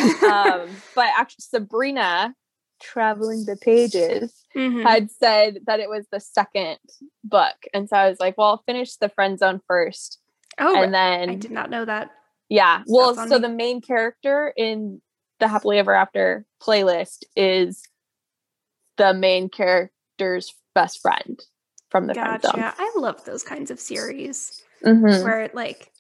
um, 0.63 0.71
but 0.95 1.07
actually, 1.17 1.43
Sabrina, 1.43 2.35
traveling 2.81 3.45
the 3.45 3.57
pages, 3.57 4.33
Mhm. 4.57 4.83
had 4.85 5.11
said 5.11 5.61
that 5.67 5.81
it 5.81 5.89
was 5.91 6.07
the 6.13 6.21
second 6.21 6.79
book, 7.25 7.57
and 7.75 7.89
so 7.89 7.97
I 7.97 8.09
was 8.09 8.21
like, 8.21 8.39
"Well, 8.39 8.49
I'll 8.49 8.63
finish 8.67 8.97
the 8.97 9.09
friend 9.09 9.39
zone 9.39 9.61
first, 9.67 10.21
oh, 10.59 10.81
and 10.83 10.95
then 10.95 11.29
I 11.31 11.35
did 11.35 11.51
not 11.51 11.71
know 11.71 11.85
that. 11.85 12.11
yeah, 12.49 12.83
well, 12.87 13.15
so 13.15 13.25
me. 13.27 13.39
the 13.39 13.49
main 13.49 13.81
character 13.81 14.53
in 14.57 15.03
the 15.41 15.49
Happily 15.49 15.79
Ever 15.79 15.95
After 15.95 16.45
playlist 16.63 17.25
is 17.37 17.83
the 18.97 19.15
main 19.15 19.49
character's 19.49 20.55
best 20.75 21.01
friend 21.01 21.41
from 21.91 22.07
the 22.07 22.15
friend 22.15 22.43
zone. 22.43 22.53
I 22.57 22.93
love 22.97 23.25
those 23.25 23.43
kinds 23.43 23.71
of 23.71 23.79
series 23.81 24.63
Mhm. 24.85 25.23
where 25.23 25.43
it 25.43 25.55
like 25.55 25.93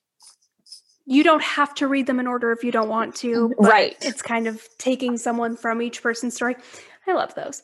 you 1.06 1.24
don't 1.24 1.42
have 1.42 1.74
to 1.76 1.86
read 1.88 2.06
them 2.06 2.20
in 2.20 2.26
order 2.26 2.52
if 2.52 2.62
you 2.64 2.70
don't 2.72 2.88
want 2.90 3.14
to. 3.16 3.54
but 3.58 3.68
Right. 3.70 3.96
It's 4.02 4.20
kind 4.20 4.46
of 4.46 4.62
taking 4.78 5.16
someone 5.16 5.56
from 5.56 5.80
each 5.80 6.02
person's 6.02 6.34
story. 6.34 6.56
I 7.06 7.14
love 7.14 7.34
those. 7.34 7.62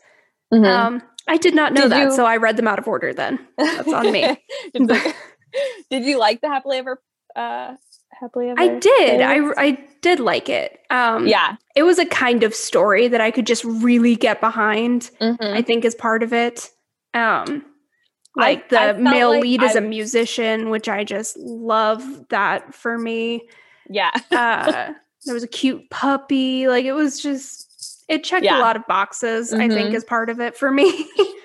Mhm. 0.53 0.64
Um, 0.66 1.03
I 1.29 1.37
did 1.37 1.55
not 1.55 1.72
know 1.75 1.83
Did 1.83 1.93
that, 1.93 2.03
you- 2.05 2.12
so 2.12 2.25
I 2.25 2.39
read 2.39 2.57
them 2.57 2.66
out 2.68 2.79
of 2.79 2.89
order 2.89 3.12
then. 3.12 3.47
that's 3.59 3.93
on 3.93 4.11
me. 4.11 4.43
Did 5.91 6.05
you 6.05 6.18
like 6.18 6.41
the 6.41 6.49
happily 6.49 6.79
ever 6.79 7.03
uh 7.37 7.75
happily 8.21 8.49
ever 8.51 8.61
I 8.61 8.79
did. 8.79 9.21
I? 9.21 9.37
I 9.57 9.79
did 10.03 10.21
like 10.21 10.49
it. 10.49 10.79
Um 10.91 11.27
yeah 11.27 11.57
it 11.75 11.83
was 11.83 11.99
a 11.99 12.07
kind 12.07 12.43
of 12.43 12.55
story 12.55 13.09
that 13.09 13.21
I 13.21 13.31
could 13.31 13.47
just 13.47 13.65
really 13.65 14.17
get 14.17 14.41
behind, 14.41 15.11
Mhm. 15.21 15.37
I 15.41 15.62
think 15.62 15.85
is 15.85 15.95
part 15.95 16.23
of 16.23 16.33
it. 16.33 16.71
Um 17.15 17.65
I- 18.37 18.41
like 18.41 18.69
the 18.71 18.81
I 18.81 18.93
male 18.95 19.31
like 19.31 19.43
lead 19.43 19.62
is 19.62 19.77
a 19.77 19.81
musician, 19.81 20.71
which 20.71 20.89
I 20.89 21.05
just 21.05 21.37
love 21.39 22.03
that 22.31 22.75
for 22.75 22.99
me. 22.99 23.49
yeah 23.91 24.11
uh 24.33 24.93
there 25.27 25.35
was 25.35 25.43
a 25.43 25.49
cute 25.49 25.89
puppy 25.91 26.69
like 26.69 26.85
it 26.87 26.93
was 26.93 27.21
just 27.21 28.05
it 28.09 28.25
checked 28.25 28.45
Yeah. 28.45 28.59
a 28.59 28.62
lot 28.62 28.77
of 28.77 28.87
boxes 28.87 29.53
i 29.53 29.69
think 29.69 29.91
Mhm. 29.91 29.95
as 29.97 30.05
part 30.05 30.31
of 30.31 30.41
it 30.41 30.57
for 30.57 30.71
me 30.71 31.07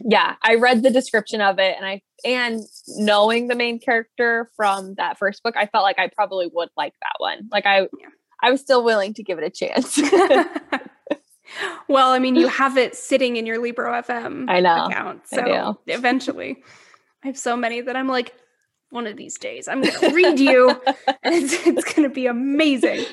yeah 0.00 0.34
i 0.42 0.54
read 0.54 0.82
the 0.82 0.90
description 0.90 1.40
of 1.40 1.58
it 1.58 1.76
and 1.76 1.86
i 1.86 2.00
and 2.24 2.60
knowing 2.96 3.48
the 3.48 3.54
main 3.54 3.78
character 3.78 4.50
from 4.56 4.94
that 4.94 5.18
first 5.18 5.42
book 5.42 5.54
i 5.56 5.66
felt 5.66 5.82
like 5.82 5.98
i 5.98 6.08
probably 6.08 6.48
would 6.52 6.68
like 6.76 6.94
that 7.02 7.12
one. 7.18 7.48
Like 7.52 7.66
i 7.66 7.80
Yeah. 7.82 8.08
i 8.42 8.50
was 8.50 8.60
still 8.60 8.82
willing 8.84 9.14
to 9.14 9.22
give 9.22 9.38
it 9.38 9.44
a 9.44 9.50
chance. 9.50 10.00
Well 11.88 12.10
i 12.10 12.18
mean 12.18 12.34
you 12.36 12.48
have 12.62 12.76
it 12.78 12.96
sitting 12.96 13.36
in 13.36 13.44
your 13.46 13.58
libro 13.58 13.92
fm 14.02 14.46
I 14.50 14.60
know. 14.60 14.86
account 14.86 15.28
so 15.28 15.78
eventually 15.86 16.56
i 17.22 17.26
have 17.28 17.38
so 17.38 17.54
many 17.54 17.82
that 17.82 17.94
i'm 17.96 18.08
like 18.08 18.34
one 18.90 19.06
of 19.06 19.16
these 19.16 19.38
days 19.38 19.68
i'm 19.68 19.82
gonna 19.82 20.14
read 20.14 20.40
you 20.40 20.70
and 21.06 21.34
it's, 21.34 21.66
it's 21.66 21.94
gonna 21.94 22.08
be 22.08 22.26
amazing. 22.26 23.04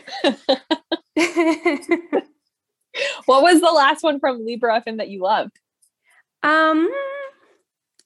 What 3.26 3.42
was 3.44 3.62
the 3.62 3.72
last 3.72 4.04
one 4.04 4.20
from 4.20 4.46
libro 4.46 4.80
fm 4.80 4.98
that 4.98 5.10
you 5.10 5.22
loved 5.22 5.60
Um, 6.44 6.90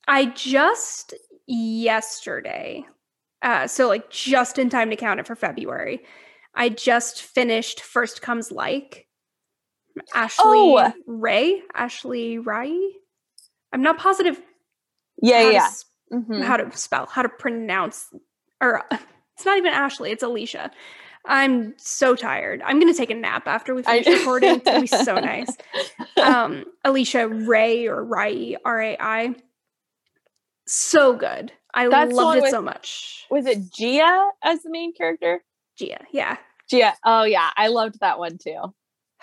I 0.07 0.25
just 0.25 1.13
yesterday 1.47 2.85
Uh, 3.41 3.67
so 3.67 3.87
like 3.87 4.09
just 4.09 4.57
in 4.57 4.69
time 4.69 4.89
to 4.89 4.95
count 4.95 5.19
it 5.19 5.27
for 5.27 5.35
February. 5.35 6.03
I 6.55 6.69
just 6.69 7.21
finished 7.21 7.81
First 7.81 8.21
Comes 8.21 8.51
Like. 8.51 9.07
Ashley 10.13 10.43
Oh. 10.45 10.91
Ray, 11.05 11.61
Ashley 11.75 12.39
Rai. 12.39 12.75
I'm 13.71 13.81
not 13.83 13.97
positive 13.99 14.41
Yeah, 15.21 15.43
how, 15.43 15.49
yeah. 15.51 15.69
to, 16.11 16.17
Mhm. 16.17 16.43
how 16.43 16.57
to 16.57 16.75
spell, 16.77 17.05
how 17.05 17.21
to 17.21 17.29
pronounce, 17.29 18.07
or 18.61 18.83
it's 19.35 19.45
not 19.45 19.57
even 19.57 19.73
Ashley, 19.73 20.11
it's 20.11 20.23
Alisha. 20.23 20.71
I'm 21.27 21.73
so 21.77 22.15
tired. 22.15 22.61
I'm 22.63 22.79
gonna 22.79 22.93
take 22.93 23.09
a 23.09 23.15
nap 23.15 23.47
after 23.47 23.73
we 23.75 23.83
finish 23.83 24.05
recording. 24.07 24.55
It's 24.55 24.63
gonna 24.65 24.81
be 24.81 24.87
so 24.87 25.15
nice. 25.19 25.49
Um, 26.21 26.65
Alisha 26.85 27.47
Ray 27.47 27.87
or 27.87 28.03
Rai 28.03 28.57
R 28.63 28.81
A 28.81 28.97
I. 28.99 29.35
So 30.67 31.15
good. 31.15 31.51
I 31.73 31.87
That's 31.89 32.13
loved 32.13 32.37
it 32.37 32.41
with- 32.43 32.51
so 32.51 32.61
much. 32.61 33.25
Was 33.29 33.45
it 33.45 33.71
Jia 33.71 34.29
as 34.43 34.63
the 34.63 34.69
main 34.71 34.93
character? 34.93 35.43
Jia, 35.79 35.99
yeah. 36.11 36.37
Jia. 36.71 36.93
Oh 37.03 37.23
yeah, 37.23 37.49
I 37.57 37.67
loved 37.67 37.99
that 37.99 38.17
one 38.19 38.37
too. 38.37 38.73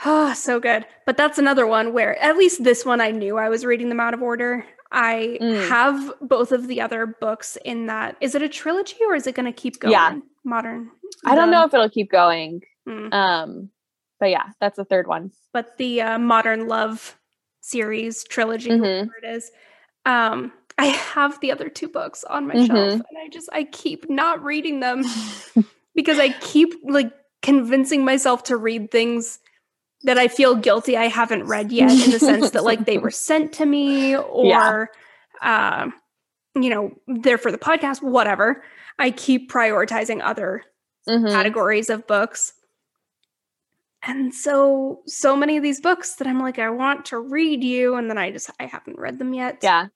Ah, 0.04 0.32
so 0.34 0.60
good. 0.60 0.84
But 1.06 1.16
that's 1.16 1.38
another 1.38 1.66
one 1.66 1.92
where 1.92 2.18
at 2.20 2.36
least 2.36 2.64
this 2.64 2.84
one 2.84 3.00
I 3.00 3.10
knew 3.10 3.38
I 3.38 3.48
was 3.48 3.64
reading 3.64 3.88
them 3.88 4.00
out 4.00 4.14
of 4.14 4.22
order. 4.22 4.64
I 4.90 5.38
Mm. 5.40 5.68
have 5.68 6.12
both 6.20 6.52
of 6.52 6.66
the 6.68 6.80
other 6.80 7.06
books 7.06 7.56
in 7.64 7.86
that. 7.86 8.16
Is 8.20 8.34
it 8.34 8.42
a 8.42 8.48
trilogy 8.48 8.96
or 9.06 9.14
is 9.14 9.26
it 9.26 9.34
going 9.34 9.46
to 9.46 9.52
keep 9.52 9.80
going? 9.80 9.92
Yeah. 9.92 10.18
Modern. 10.44 10.90
I 11.24 11.34
don't 11.34 11.50
know 11.50 11.64
if 11.64 11.74
it'll 11.74 11.88
keep 11.90 12.10
going. 12.10 12.62
Mm. 12.88 13.12
Um, 13.12 13.70
but 14.20 14.30
yeah, 14.30 14.46
that's 14.60 14.76
the 14.76 14.84
third 14.84 15.06
one. 15.06 15.32
but 15.52 15.76
the 15.76 16.00
uh, 16.00 16.18
Modern 16.18 16.66
Love 16.68 17.18
series 17.60 18.24
trilogy, 18.24 18.70
Mhm. 18.70 18.80
whatever 18.80 19.16
it 19.22 19.26
is. 19.36 19.50
Um, 20.06 20.52
I 20.78 20.86
have 20.86 21.38
the 21.40 21.52
other 21.52 21.68
two 21.68 21.88
books 21.88 22.24
on 22.24 22.46
my 22.46 22.54
shelf, 22.54 22.68
Mhm. 22.70 22.92
and 22.94 23.18
I 23.22 23.28
just 23.30 23.48
I 23.52 23.64
keep 23.64 24.08
not 24.08 24.42
reading 24.42 24.80
them 24.80 25.02
because 25.94 26.18
I 26.18 26.30
keep 26.40 26.74
like 26.84 27.12
convincing 27.42 28.04
myself 28.04 28.44
to 28.44 28.56
read 28.56 28.90
things 28.90 29.38
that 30.04 30.16
I 30.18 30.28
feel 30.28 30.54
guilty 30.56 30.96
I 30.96 31.06
haven't 31.08 31.44
read 31.44 31.70
yet, 31.70 31.90
in 31.90 32.10
the 32.10 32.18
sense 32.18 32.50
that 32.50 32.64
like 32.64 32.84
they 32.86 32.98
were 32.98 33.10
sent 33.28 33.52
to 33.54 33.66
me 33.66 34.16
or, 34.16 34.90
uh, 35.42 35.90
you 36.56 36.70
know, 36.70 36.92
they're 37.06 37.38
for 37.38 37.52
the 37.52 37.58
podcast, 37.58 38.02
whatever. 38.02 38.64
I 38.98 39.10
keep 39.10 39.50
prioritizing 39.50 40.20
other 40.22 40.62
Mhm. 41.08 41.30
categories 41.30 41.90
of 41.90 42.06
books. 42.06 42.52
And 44.04 44.34
so 44.34 45.02
so 45.06 45.36
many 45.36 45.56
of 45.56 45.62
these 45.62 45.80
books 45.80 46.16
that 46.16 46.26
I'm 46.26 46.40
like 46.40 46.58
I 46.58 46.70
want 46.70 47.06
to 47.06 47.18
read 47.18 47.62
you 47.62 47.94
and 47.94 48.10
then 48.10 48.18
I 48.18 48.30
just 48.32 48.50
I 48.58 48.66
haven't 48.66 48.98
read 48.98 49.18
them 49.18 49.32
yet. 49.32 49.58
Yeah, 49.62 49.86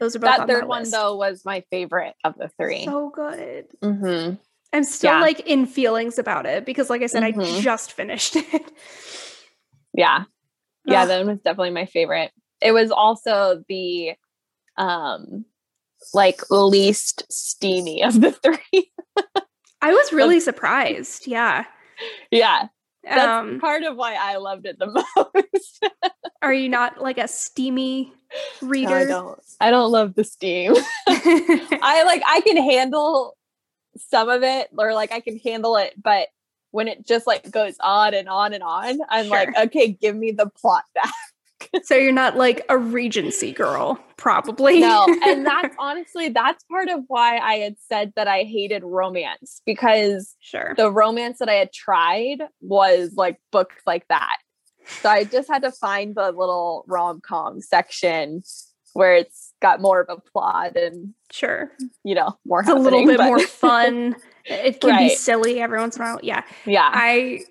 Those 0.00 0.16
are 0.16 0.18
both 0.18 0.30
that 0.30 0.40
on 0.40 0.46
third 0.48 0.66
one 0.66 0.90
though 0.90 1.16
was 1.16 1.44
my 1.44 1.62
favorite 1.70 2.14
of 2.24 2.34
the 2.36 2.48
three. 2.58 2.84
So 2.84 3.10
good. 3.14 3.66
mm-hmm. 3.82 4.34
I'm 4.72 4.82
still 4.84 5.12
Yeah. 5.12 5.20
like 5.20 5.40
in 5.40 5.66
feelings 5.66 6.18
about 6.18 6.46
it 6.46 6.64
because 6.66 6.90
like 6.90 7.02
I 7.02 7.06
said 7.06 7.22
I 7.22 7.30
Mhm. 7.32 7.60
just 7.60 7.92
finished 7.92 8.34
it. 8.36 8.72
Yeah, 9.92 10.24
yeah, 10.84 11.02
Ugh. 11.02 11.08
that 11.08 11.18
one 11.18 11.28
was 11.28 11.38
definitely 11.42 11.70
my 11.70 11.86
favorite. 11.86 12.32
It 12.60 12.72
was 12.72 12.90
also 12.90 13.62
the 13.68 14.14
um 14.76 15.44
like 16.12 16.40
least 16.50 17.22
steamy 17.30 18.02
of 18.02 18.20
the 18.20 18.32
three. 18.32 18.92
I 19.84 19.92
was 19.92 20.12
really 20.14 20.40
surprised. 20.40 21.26
Yeah. 21.26 21.66
yeah, 22.30 22.68
that's 23.04 23.26
Um 23.26 23.60
part 23.60 23.82
of 23.82 23.96
why 23.96 24.14
I 24.14 24.36
loved 24.36 24.64
it 24.64 24.78
the 24.78 24.86
most. 25.16 25.84
are 26.40 26.54
you 26.54 26.70
not 26.70 27.02
like 27.02 27.18
a 27.18 27.28
steamy 27.28 28.10
No, 28.62 28.68
reader? 28.68 28.96
I 28.96 29.04
don't. 29.04 29.40
I 29.60 29.70
don't 29.70 29.92
love 29.92 30.14
the 30.14 30.24
steam. 30.24 30.74
I 31.06 32.02
like 32.06 32.22
I 32.26 32.40
can 32.40 32.56
handle 32.56 33.36
some 33.98 34.30
of 34.30 34.42
it 34.42 34.68
or 34.78 34.94
like 34.94 35.12
I 35.12 35.20
can 35.20 35.38
handle 35.38 35.76
it, 35.76 35.92
but 36.02 36.28
when 36.70 36.88
it 36.88 37.06
just 37.06 37.26
like 37.26 37.50
goes 37.50 37.76
on 37.80 38.14
and 38.14 38.26
on 38.28 38.54
and 38.54 38.62
on, 38.62 39.00
I'm 39.10 39.28
like, 39.28 39.54
okay, 39.56 39.88
give 39.88 40.16
me 40.16 40.32
the 40.32 40.48
plot 40.48 40.84
back. 40.94 41.12
so 41.84 41.94
you're 41.94 42.12
not 42.12 42.36
like 42.36 42.64
a 42.68 42.78
regency 42.78 43.52
girl, 43.52 43.98
probably. 44.16 44.80
No, 44.80 45.06
and 45.26 45.46
that's 45.46 45.74
honestly 45.78 46.28
that's 46.28 46.64
part 46.64 46.88
of 46.88 47.00
why 47.08 47.38
I 47.38 47.54
had 47.54 47.76
said 47.88 48.12
that 48.16 48.28
I 48.28 48.42
hated 48.42 48.82
romance 48.84 49.60
because 49.66 50.34
sure. 50.40 50.74
the 50.76 50.90
romance 50.90 51.38
that 51.38 51.48
I 51.48 51.54
had 51.54 51.72
tried 51.72 52.38
was 52.60 53.14
like 53.16 53.38
books 53.52 53.76
like 53.86 54.06
that. 54.08 54.36
So 55.00 55.08
I 55.08 55.24
just 55.24 55.48
had 55.48 55.62
to 55.62 55.72
find 55.72 56.14
the 56.14 56.30
little 56.32 56.84
rom-com 56.86 57.60
section 57.60 58.42
where 58.92 59.14
it's 59.16 59.52
got 59.60 59.80
more 59.80 60.00
of 60.02 60.08
a 60.08 60.20
plot 60.30 60.76
and 60.76 61.14
Sure. 61.32 61.72
you 62.04 62.14
know 62.14 62.38
more 62.46 62.60
a 62.60 62.74
little 62.74 63.04
bit 63.06 63.16
but- 63.16 63.26
more 63.26 63.40
fun. 63.46 64.16
It 64.46 64.80
can 64.82 64.98
be 64.98 65.14
silly 65.14 65.60
every 65.60 65.78
once 65.78 65.96
in 65.96 66.02
a 66.02 66.04
while. 66.04 66.20
Yeah. 66.22 66.42
yeah 66.66 66.90
I 66.92 67.44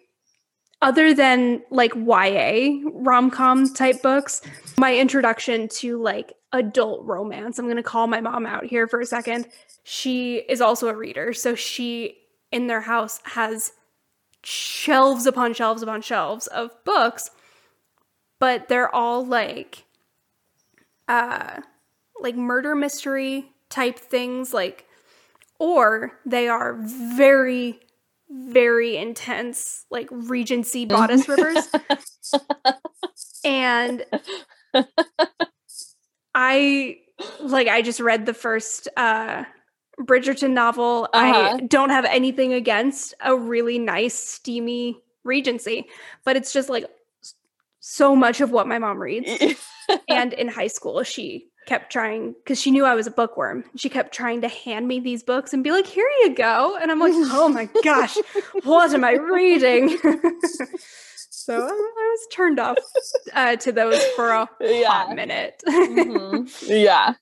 other 0.84 1.14
than 1.14 1.64
like 1.72 1.94
YA 1.96 2.82
rom-com 2.92 3.74
type 3.74 4.02
books, 4.02 4.42
my 4.78 4.96
introduction 4.96 5.70
to 5.70 6.00
like 6.02 6.34
adult 6.52 7.06
romance, 7.06 7.58
I'm 7.58 7.66
going 7.66 7.78
to 7.78 7.84
call 7.84 8.06
my 8.08 8.20
mom 8.20 8.46
out 8.46 8.66
here 8.66 8.86
for 8.88 9.00
a 9.00 9.06
second. 9.06 9.48
She 9.84 10.38
is 10.50 10.60
also 10.60 10.90
a 10.90 10.96
reader, 10.96 11.32
so 11.32 11.56
she 11.56 12.18
in 12.52 12.68
their 12.68 12.82
house 12.82 13.22
has 13.24 13.72
shelves 14.44 15.26
upon 15.26 15.54
shelves 15.54 15.82
upon 15.82 16.02
shelves 16.02 16.48
of 16.48 16.70
books, 16.84 17.32
but 18.40 18.68
they're 18.68 18.94
all 18.94 19.26
like 19.26 19.86
uh 21.08 21.62
like 22.22 22.36
murder 22.36 22.76
mystery 22.76 23.52
type 23.70 23.98
things 23.98 24.54
like 24.54 24.86
or 25.60 26.20
they 26.26 26.48
are 26.48 26.78
very 26.82 27.80
very 28.34 28.98
intense 28.98 29.86
like 29.92 30.08
regency 30.12 30.86
bodice 30.86 31.28
rippers. 31.28 31.68
And 33.46 34.06
i 36.34 36.98
like 37.42 37.68
i 37.68 37.82
just 37.82 38.00
read 38.00 38.26
the 38.26 38.34
first 38.34 38.88
uh 38.98 39.44
bridgerton 40.02 40.52
novel. 40.52 41.08
I 41.14 41.30
Uh-huh. 41.30 41.60
don't 41.68 41.92
have 41.92 42.06
anything 42.06 42.54
against 42.54 43.14
a 43.24 43.36
really 43.38 43.78
nice 43.78 44.16
steamy 44.16 44.98
regency 45.24 45.86
but 46.26 46.36
it's 46.36 46.52
just 46.52 46.70
like 46.70 46.86
so 47.80 48.16
much 48.16 48.42
of 48.42 48.50
what 48.52 48.68
my 48.68 48.80
mom 48.80 48.98
reads. 49.00 49.30
And 50.08 50.34
in 50.34 50.48
high 50.48 50.68
school 50.68 51.04
she 51.04 51.50
kept 51.66 51.92
trying 51.92 52.34
because 52.34 52.60
she 52.60 52.72
knew 52.72 52.86
i 52.86 52.96
was 52.96 53.08
a 53.08 53.12
bookworm. 53.12 53.64
She 53.76 53.90
kept 53.90 54.14
trying 54.14 54.42
to 54.42 54.48
hand 54.48 54.88
me 54.88 55.00
these 55.00 55.24
books 55.24 55.54
and 55.54 55.64
be 55.64 55.72
like 55.72 55.88
here 55.88 56.08
you 56.22 56.36
go. 56.36 56.78
And 56.82 56.92
i'm 56.92 57.00
like 57.00 57.14
oh 57.16 57.50
my 57.50 57.70
gosh 57.84 58.18
what 58.64 58.94
am 58.94 59.04
i 59.04 59.14
reading? 59.14 59.98
So 61.46 61.58
i 61.62 61.68
was 61.68 62.28
turned 62.32 62.58
off 62.58 62.78
uh, 63.34 63.58
to 63.58 63.74
those 63.74 64.02
for 64.16 64.30
a 64.30 64.46
hot 64.46 64.50
yeah 64.62 65.14
minute. 65.14 65.62
Mhm. 65.68 66.48
yeah. 66.68 67.16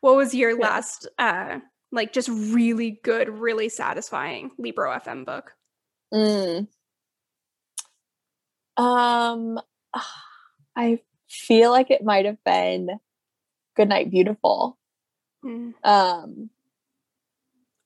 What 0.00 0.16
was 0.16 0.34
your 0.34 0.58
last 0.58 1.06
uh 1.16 1.60
like 1.92 2.12
just 2.12 2.28
really 2.28 2.98
good 3.04 3.28
really 3.28 3.68
satisfying 3.68 4.50
libro 4.58 4.90
fm 4.98 5.24
book? 5.24 5.52
Mm. 6.12 6.66
Um, 8.76 9.60
I 10.76 11.00
feel 11.30 11.70
like 11.70 11.90
it 11.90 12.04
might 12.04 12.26
have 12.26 12.42
been 12.44 12.88
Goodnight 13.76 14.10
Beautiful. 14.10 14.76
Mm, 15.44 15.72
Um, 15.84 16.50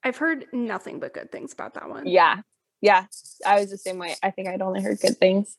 i've 0.03 0.17
heard 0.17 0.47
nothing 0.53 0.99
but 0.99 1.15
good 1.15 1.31
things 1.31 1.53
about 1.53 1.75
that 1.75 1.89
one 1.89 2.07
yeah, 2.07 2.41
yeah, 2.81 3.07
I 3.47 3.61
was 3.61 3.71
the 3.71 3.79
same 3.79 3.99
way. 3.99 4.15
I 4.23 4.31
think 4.31 4.49
I'd 4.49 4.61
only 4.61 4.83
heard 4.83 5.01
good 5.01 5.17
things. 5.17 5.57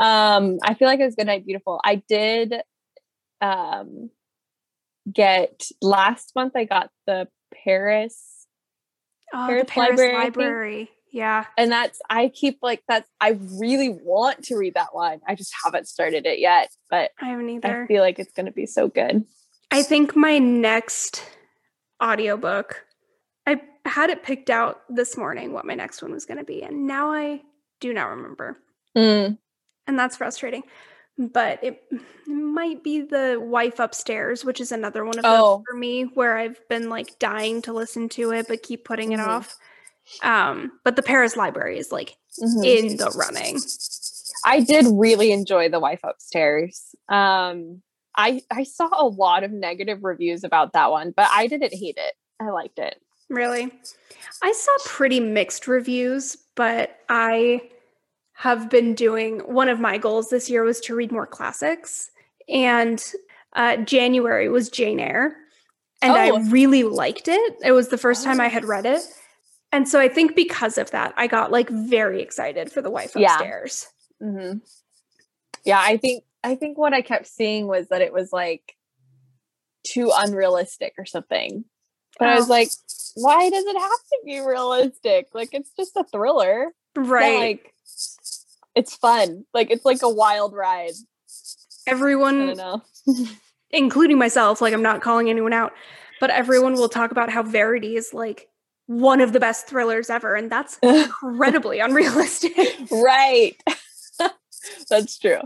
Um, 0.00 0.58
I 0.64 0.74
feel 0.74 0.88
like 0.88 0.98
it 0.98 1.04
was 1.04 1.14
Goodnight 1.14 1.46
Beautiful. 1.46 1.80
I 1.84 2.02
did 2.08 2.54
um 3.40 4.10
get 5.12 5.68
last 5.80 6.32
month 6.34 6.54
I 6.56 6.64
got 6.64 6.90
the 7.06 7.28
Paris 7.64 8.46
oh 9.32 9.46
Paris 9.46 9.60
the 9.62 9.66
paris 9.66 9.90
Library, 10.00 10.14
library 10.14 10.90
yeah 11.16 11.46
and 11.56 11.72
that's 11.72 11.98
I 12.10 12.28
keep 12.28 12.58
like 12.62 12.82
that's 12.88 13.08
I 13.20 13.38
really 13.58 13.88
want 13.88 14.44
to 14.44 14.56
read 14.56 14.74
that 14.74 14.94
one. 14.94 15.20
I 15.26 15.34
just 15.34 15.52
haven't 15.64 15.88
started 15.88 16.26
it 16.26 16.38
yet, 16.38 16.68
but 16.90 17.10
i 17.20 17.26
haven't 17.30 17.48
either 17.48 17.84
I 17.84 17.86
feel 17.86 18.02
like 18.02 18.18
it's 18.18 18.32
going 18.32 18.46
to 18.46 18.52
be 18.52 18.66
so 18.66 18.88
good. 18.88 19.24
I 19.70 19.82
think 19.82 20.14
my 20.14 20.38
next 20.38 21.24
audiobook, 22.02 22.84
I 23.46 23.60
had 23.84 24.10
it 24.10 24.22
picked 24.22 24.50
out 24.50 24.82
this 24.88 25.16
morning 25.16 25.52
what 25.52 25.64
my 25.64 25.74
next 25.74 26.02
one 26.02 26.12
was 26.12 26.24
going 26.26 26.38
to 26.38 26.44
be, 26.44 26.62
and 26.62 26.86
now 26.86 27.12
I 27.12 27.42
do 27.80 27.92
not 27.92 28.10
remember. 28.10 28.58
Mm, 28.96 29.38
And 29.86 29.98
that's 29.98 30.16
frustrating. 30.16 30.62
But 31.18 31.64
it, 31.64 31.82
it 31.90 32.00
might 32.28 32.84
be 32.84 33.00
The 33.00 33.38
Wife 33.42 33.80
Upstairs, 33.80 34.44
which 34.44 34.60
is 34.60 34.70
another 34.70 35.02
one 35.04 35.18
of 35.18 35.22
those 35.24 35.40
Oh. 35.42 35.62
for 35.66 35.74
me 35.74 36.02
where 36.02 36.36
I've 36.36 36.60
been 36.68 36.90
like 36.90 37.18
dying 37.18 37.62
to 37.62 37.72
listen 37.72 38.10
to 38.10 38.32
it, 38.32 38.46
but 38.48 38.62
keep 38.62 38.84
putting 38.84 39.12
it 39.12 39.20
Mhm. 39.20 39.26
off. 39.26 39.56
Um, 40.22 40.72
but 40.84 40.96
the 40.96 41.02
Paris 41.02 41.36
Library 41.36 41.78
is 41.78 41.92
like 41.92 42.16
mhm. 42.42 42.64
in 42.64 42.96
the 42.96 43.10
running. 43.10 43.60
I 44.44 44.60
did 44.60 44.86
really 44.88 45.32
enjoy 45.32 45.68
The 45.68 45.80
Wife 45.80 46.00
Upstairs. 46.04 46.94
Um, 47.08 47.82
I 48.16 48.42
I 48.50 48.64
saw 48.64 48.88
a 48.92 49.06
lot 49.06 49.44
of 49.44 49.50
negative 49.50 50.02
reviews 50.02 50.44
about 50.44 50.72
that 50.72 50.90
one, 50.90 51.12
but 51.16 51.28
I 51.32 51.46
didn't 51.46 51.74
hate 51.74 51.98
it. 51.98 52.14
I 52.40 52.50
liked 52.50 52.78
it. 52.78 53.00
Really? 53.28 53.72
I 54.42 54.52
saw 54.52 54.72
pretty 54.84 55.20
mixed 55.20 55.66
reviews, 55.66 56.36
but 56.54 56.98
I 57.08 57.62
have 58.34 58.68
been 58.68 58.94
doing 58.94 59.40
one 59.40 59.68
of 59.68 59.80
my 59.80 59.98
goals 59.98 60.28
this 60.28 60.50
year 60.50 60.62
was 60.62 60.80
to 60.80 60.94
read 60.94 61.10
more 61.10 61.26
classics. 61.26 62.10
And 62.48 63.02
uh, 63.54 63.78
January 63.78 64.48
was 64.48 64.68
Jane 64.68 65.00
Eyre. 65.00 65.36
And 66.02 66.12
oh. 66.12 66.16
I 66.16 66.50
really 66.50 66.82
liked 66.82 67.28
it. 67.28 67.56
It 67.64 67.72
was 67.72 67.88
the 67.88 67.98
first 67.98 68.22
time 68.22 68.40
I 68.40 68.48
had 68.48 68.66
read 68.66 68.84
it. 68.84 69.00
And 69.76 69.86
so 69.86 70.00
I 70.00 70.08
think 70.08 70.34
because 70.34 70.78
of 70.78 70.90
that, 70.92 71.12
I 71.18 71.26
got 71.26 71.52
like 71.52 71.68
very 71.68 72.22
excited 72.22 72.72
for 72.72 72.80
the 72.80 72.88
wife 72.88 73.14
upstairs. 73.14 73.86
Yeah. 74.18 74.26
Mm-hmm. 74.26 74.58
Yeah, 75.66 75.82
I 75.82 75.98
think 75.98 76.24
I 76.42 76.54
think 76.54 76.78
what 76.78 76.94
I 76.94 77.02
kept 77.02 77.26
seeing 77.26 77.66
was 77.66 77.88
that 77.88 78.00
it 78.00 78.10
was 78.10 78.32
like 78.32 78.74
too 79.86 80.10
unrealistic 80.16 80.94
or 80.96 81.04
something. 81.04 81.66
But 82.18 82.28
oh. 82.28 82.30
I 82.30 82.34
was 82.36 82.48
oh. 82.48 82.54
like, 82.54 82.70
why 83.16 83.50
does 83.50 83.66
it 83.66 83.78
have 83.78 83.90
to 83.90 84.18
be 84.24 84.40
realistic? 84.40 85.28
Like 85.34 85.50
it's 85.52 85.70
just 85.76 85.94
a 85.94 86.04
thriller. 86.04 86.68
Right. 86.96 87.38
like 87.38 87.74
it's 88.74 88.96
fun. 88.96 89.44
Like 89.52 89.70
it's 89.70 89.84
like 89.84 90.00
a 90.02 90.08
wild 90.08 90.54
ride. 90.54 90.94
Everyone 91.86 92.80
including 93.70 94.16
myself, 94.16 94.62
like 94.62 94.72
I'm 94.72 94.80
not 94.80 95.02
calling 95.02 95.28
anyone 95.28 95.52
out, 95.52 95.74
but 96.18 96.30
everyone 96.30 96.76
will 96.76 96.88
talk 96.88 97.10
about 97.10 97.28
how 97.28 97.42
Verity 97.42 97.96
is 97.96 98.14
like 98.14 98.48
one 98.86 99.20
of 99.20 99.32
the 99.32 99.40
best 99.40 99.66
thrillers 99.66 100.10
ever, 100.10 100.34
and 100.34 100.50
that's 100.50 100.78
incredibly 100.82 101.80
unrealistic. 101.80 102.56
Right. 102.90 103.56
that's 104.88 105.18
true. 105.18 105.40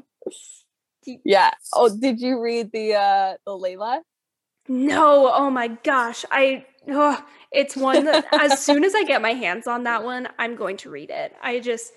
Yeah. 1.24 1.50
Oh, 1.74 1.94
did 1.94 2.20
you 2.20 2.40
read 2.40 2.70
the 2.72 2.94
uh 2.94 3.34
the 3.44 3.52
Layla? 3.52 4.00
No. 4.68 5.32
Oh 5.32 5.50
my 5.50 5.68
gosh. 5.68 6.24
I 6.30 6.66
oh, 6.88 7.22
it's 7.50 7.76
one 7.76 8.04
that 8.04 8.26
as 8.32 8.60
soon 8.64 8.84
as 8.84 8.94
I 8.94 9.04
get 9.04 9.22
my 9.22 9.32
hands 9.32 9.66
on 9.66 9.84
that 9.84 10.04
one, 10.04 10.28
I'm 10.38 10.56
going 10.56 10.76
to 10.78 10.90
read 10.90 11.10
it. 11.10 11.34
I 11.42 11.60
just 11.60 11.92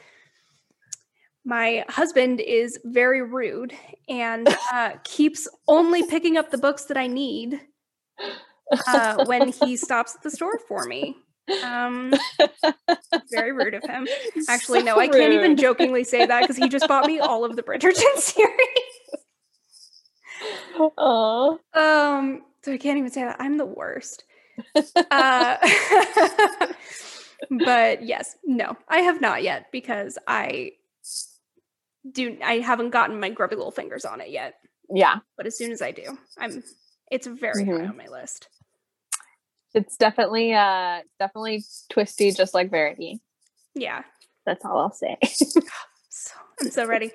my 1.46 1.84
husband 1.90 2.40
is 2.40 2.80
very 2.86 3.22
rude 3.22 3.74
and 4.08 4.48
uh, 4.72 4.92
keeps 5.04 5.46
only 5.68 6.08
picking 6.08 6.38
up 6.38 6.52
the 6.52 6.58
books 6.58 6.86
that 6.86 6.96
I 6.96 7.08
need 7.08 7.60
uh, 8.88 9.26
when 9.26 9.50
he 9.50 9.76
stops 9.76 10.16
at 10.16 10.24
the 10.24 10.32
store 10.32 10.58
for 10.70 10.86
me. 10.86 11.18
Um, 11.64 12.14
very 13.32 13.52
rude 13.52 13.74
of 13.74 13.84
him. 13.84 14.08
Actually, 14.50 14.80
so 14.80 14.86
no, 14.86 14.98
I 14.98 15.08
can't 15.08 15.34
even 15.34 15.58
jokingly 15.58 16.04
say 16.04 16.26
that 16.26 16.42
because 16.42 16.58
he 16.58 16.70
just 16.70 16.88
bought 16.88 17.06
me 17.06 17.20
all 17.20 17.44
of 17.44 17.56
the 17.56 17.64
Bridgerton 17.64 17.94
series. 18.18 18.50
Aww. 20.78 21.60
Um, 21.74 22.42
so 22.64 22.74
I 22.74 22.78
can't 22.78 22.98
even 22.98 23.12
say 23.12 23.24
that. 23.24 23.38
I'm 23.40 23.58
the 23.58 23.66
worst. 23.66 24.24
uh, 24.76 25.58
but 27.50 28.04
yes, 28.04 28.36
no, 28.46 28.78
I 28.88 29.00
have 29.00 29.20
not 29.20 29.44
yet 29.44 29.72
because 29.72 30.18
I 30.28 30.72
do 32.10 32.38
I 32.44 32.60
haven't 32.60 32.92
gotten 32.92 33.20
my 33.20 33.30
grubby 33.30 33.56
little 33.56 33.72
fingers 33.72 34.06
on 34.06 34.22
it 34.22 34.30
yet. 34.30 34.56
Yeah. 34.90 35.20
But 35.38 35.48
as 35.48 35.58
soon 35.58 35.72
as 35.72 35.82
I 35.82 35.92
do, 35.92 36.18
I'm 36.38 36.64
it's 37.12 37.28
very 37.28 37.64
mm-hmm. 37.64 37.84
high 37.84 37.88
on 37.88 37.98
my 37.98 38.08
list. 38.08 38.48
It's 39.74 39.98
definitely 39.98 40.54
uh 40.54 41.02
definitely 41.20 41.64
twisty 41.90 42.32
just 42.32 42.54
like 42.54 42.70
Verity. 42.70 43.22
Yeah. 43.76 44.04
That's 44.46 44.64
all 44.66 44.78
I'll 44.78 44.92
say. 44.92 45.18
so, 45.24 46.36
I'm 46.62 46.70
so 46.70 46.86
ready. 46.86 47.12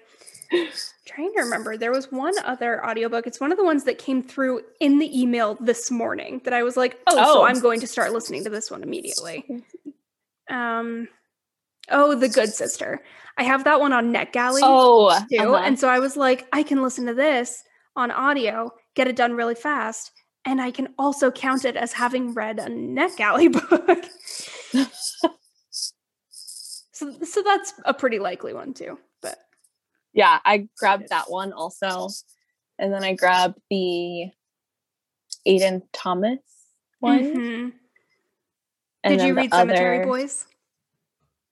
trying 1.04 1.32
to 1.34 1.42
remember 1.42 1.76
there 1.76 1.92
was 1.92 2.10
one 2.10 2.32
other 2.42 2.82
audiobook 2.82 3.26
it's 3.26 3.38
one 3.38 3.52
of 3.52 3.58
the 3.58 3.64
ones 3.64 3.84
that 3.84 3.98
came 3.98 4.22
through 4.22 4.62
in 4.80 4.98
the 4.98 5.20
email 5.20 5.58
this 5.60 5.90
morning 5.90 6.40
that 6.44 6.54
i 6.54 6.62
was 6.62 6.74
like 6.74 6.98
oh, 7.06 7.16
oh. 7.18 7.34
so 7.34 7.44
i'm 7.44 7.60
going 7.60 7.78
to 7.78 7.86
start 7.86 8.14
listening 8.14 8.42
to 8.42 8.48
this 8.48 8.70
one 8.70 8.82
immediately 8.82 9.44
um 10.48 11.06
oh 11.90 12.14
the 12.14 12.30
good 12.30 12.48
sister 12.48 13.02
I 13.38 13.44
have 13.44 13.64
that 13.64 13.78
one 13.78 13.92
on 13.92 14.12
NetGalley 14.12 14.60
oh, 14.64 15.16
too. 15.30 15.54
Uh-huh. 15.54 15.62
And 15.64 15.78
so 15.78 15.88
I 15.88 16.00
was 16.00 16.16
like, 16.16 16.46
I 16.52 16.64
can 16.64 16.82
listen 16.82 17.06
to 17.06 17.14
this 17.14 17.62
on 17.94 18.10
audio, 18.10 18.72
get 18.96 19.06
it 19.06 19.14
done 19.14 19.34
really 19.34 19.54
fast, 19.54 20.10
and 20.48 20.62
I 20.62 20.70
can 20.70 20.88
also 20.98 21.30
count 21.30 21.66
it 21.66 21.76
as 21.76 21.92
having 21.92 22.32
read 22.32 22.58
a 22.58 22.68
NetGalley 22.68 23.52
book. 23.70 24.06
so, 26.90 27.12
so 27.22 27.42
that's 27.42 27.74
a 27.84 27.92
pretty 27.92 28.18
likely 28.18 28.54
one 28.54 28.72
too. 28.72 28.98
But 29.20 29.36
yeah, 30.14 30.38
I 30.46 30.68
grabbed 30.78 31.10
that 31.10 31.30
one 31.30 31.52
also, 31.52 32.08
and 32.78 32.92
then 32.94 33.04
I 33.04 33.12
grabbed 33.12 33.60
the 33.68 34.30
Aiden 35.46 35.82
Thomas 35.92 36.40
one. 37.00 37.24
Mm-hmm. 37.24 37.68
Did 39.10 39.20
you 39.20 39.34
read 39.34 39.52
Cemetery 39.52 40.06
Boys? 40.06 40.46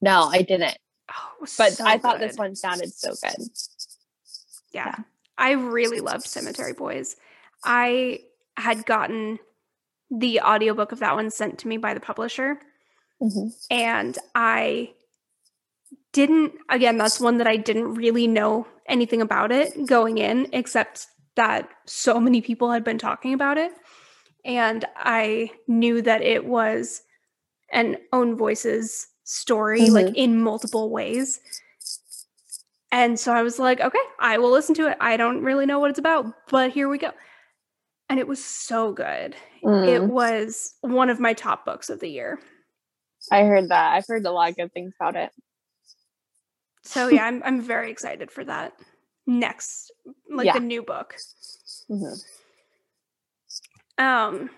No, 0.01 0.22
I 0.22 0.40
didn't. 0.40 0.76
Oh, 1.11 1.47
but 1.59 1.74
so 1.74 1.84
I 1.84 1.99
thought 1.99 2.18
good. 2.18 2.30
this 2.30 2.38
one 2.38 2.57
sounded 2.57 2.92
so 2.94 3.11
good. 3.22 3.47
Yeah. 4.72 4.86
yeah. 4.86 5.05
I 5.36 5.53
really 5.53 6.01
loved 6.01 6.24
Cemetery 6.24 6.72
Boys. 6.72 7.16
I 7.62 8.20
had 8.57 8.86
gotten 8.86 9.38
the 10.11 10.40
audiobook 10.40 10.92
of 10.92 11.00
that 11.00 11.14
one 11.14 11.30
sent 11.30 11.59
to 11.59 11.68
me 11.68 11.76
by 11.76 11.94
the 11.94 12.00
publisher. 12.00 12.59
Mm-hmm. 13.20 13.48
And 13.70 14.18
I 14.34 14.92
didn't, 16.12 16.52
again, 16.68 16.98
that's 16.98 17.20
one 17.20 17.38
that 17.38 17.46
I 17.46 17.57
didn't 17.57 17.94
really 17.94 18.26
know 18.26 18.66
anything 18.88 19.20
about 19.20 19.52
it 19.52 19.86
going 19.86 20.18
in, 20.18 20.48
except 20.52 21.07
that 21.34 21.68
so 21.86 22.20
many 22.20 22.40
people 22.40 22.70
had 22.70 22.84
been 22.84 22.98
talking 22.98 23.34
about 23.34 23.59
it. 23.59 23.72
And 24.44 24.84
I 24.96 25.50
knew 25.66 26.00
that 26.02 26.22
it 26.22 26.46
was 26.46 27.02
an 27.72 27.96
own 28.12 28.36
voices 28.36 29.09
story 29.24 29.82
mm-hmm. 29.82 29.92
like 29.92 30.16
in 30.16 30.40
multiple 30.40 30.88
ways. 30.90 31.40
And 32.92 33.18
so 33.18 33.32
I 33.32 33.42
was 33.42 33.59
like, 33.59 33.80
okay, 33.80 33.98
I 34.20 34.38
will 34.38 34.52
listen 34.52 34.74
to 34.76 34.88
it. 34.88 34.96
I 35.00 35.16
don't 35.16 35.42
really 35.42 35.66
know 35.66 35.80
what 35.80 35.90
it's 35.90 35.98
about, 35.98 36.32
but 36.48 36.70
here 36.70 36.88
we 36.88 36.98
go. 36.98 37.11
And 38.09 38.20
it 38.20 38.28
was 38.28 38.44
so 38.44 38.92
good. 38.92 39.34
Mm. 39.64 39.88
It 39.88 40.02
was 40.04 40.74
one 40.80 41.11
of 41.11 41.18
my 41.18 41.32
top 41.32 41.64
books 41.64 41.90
of 41.90 42.00
the 42.00 42.09
year. 42.09 42.38
I 43.32 43.42
heard 43.42 43.68
that. 43.70 43.94
I've 43.94 44.07
heard 44.07 44.24
a 44.24 44.30
lot 44.30 44.50
of 44.50 44.57
good 44.57 44.72
things 44.72 44.92
about 45.00 45.16
it. 45.16 45.30
So 46.82 47.09
yeah, 47.09 47.24
I'm 47.24 47.42
I'm 47.44 47.61
very 47.61 47.90
excited 47.90 48.30
for 48.30 48.44
that 48.44 48.72
next, 49.26 49.92
like 50.30 50.46
yeah. 50.46 50.52
the 50.52 50.61
new 50.61 50.82
book. 50.82 51.16
Mm-hmm. 51.90 52.14
Um, 54.04 54.50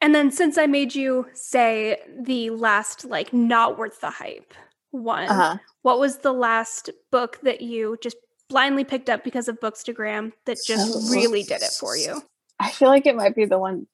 and 0.00 0.14
then 0.14 0.30
since 0.30 0.58
I 0.58 0.66
made 0.66 0.94
you 0.94 1.26
say 1.34 1.98
the 2.20 2.50
last 2.50 3.04
like 3.04 3.32
not 3.32 3.78
worth 3.78 4.00
the 4.00 4.10
hype 4.10 4.52
one, 4.90 5.28
uh-huh. 5.28 5.58
what 5.82 6.00
was 6.00 6.18
the 6.18 6.32
last 6.32 6.90
book 7.12 7.38
that 7.42 7.60
you 7.60 7.96
just 8.02 8.16
blindly 8.48 8.84
picked 8.84 9.10
up 9.10 9.22
because 9.22 9.48
of 9.48 9.60
Bookstagram 9.60 10.32
that 10.46 10.58
just 10.66 10.92
oh. 10.94 11.12
really 11.12 11.42
did 11.42 11.62
it 11.62 11.72
for 11.78 11.96
you? 11.96 12.22
I 12.60 12.70
feel 12.70 12.88
like 12.88 13.06
it 13.06 13.16
might 13.16 13.34
be 13.34 13.44
the 13.44 13.58
one 13.58 13.86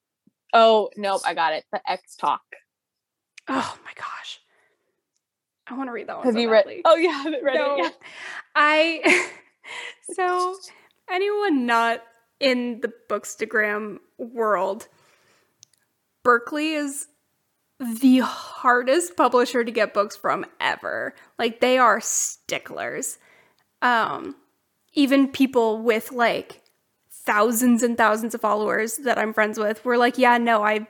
oh 0.55 0.89
nope, 0.97 1.21
I 1.25 1.35
got 1.35 1.53
it. 1.53 1.65
The 1.71 1.81
Ex 1.87 2.15
Talk. 2.15 2.41
Oh 3.47 3.77
my 3.83 3.91
gosh. 3.95 4.39
I 5.67 5.75
want 5.75 5.89
to 5.89 5.93
read 5.93 6.07
that 6.07 6.17
one. 6.17 6.25
Have 6.25 6.35
so 6.35 6.39
you 6.39 6.51
read? 6.51 6.65
Oh, 6.85 6.95
yeah, 6.95 7.09
I 7.09 7.23
haven't 7.23 7.43
read 7.43 7.55
no, 7.55 7.75
it 7.75 7.83
yet. 7.83 7.97
I 8.55 9.29
so 10.13 10.55
anyone 11.09 11.65
not 11.65 12.01
in 12.39 12.81
the 12.81 12.91
Bookstagram 13.09 13.97
world 14.17 14.87
Berkley 16.23 16.73
is 16.73 17.07
the 17.79 18.19
hardest 18.19 19.15
publisher 19.15 19.63
to 19.63 19.71
get 19.71 19.93
books 19.93 20.15
from 20.15 20.45
ever. 20.59 21.13
Like 21.37 21.59
they 21.59 21.77
are 21.77 22.01
sticklers. 22.01 23.17
Um 23.81 24.35
even 24.93 25.27
people 25.27 25.81
with 25.81 26.11
like 26.11 26.61
thousands 27.25 27.83
and 27.83 27.97
thousands 27.97 28.35
of 28.35 28.41
followers 28.41 28.97
that 28.97 29.17
I'm 29.17 29.33
friends 29.33 29.57
with 29.57 29.83
were 29.83 29.97
like, 29.97 30.17
"Yeah, 30.17 30.37
no, 30.37 30.63
I 30.63 30.87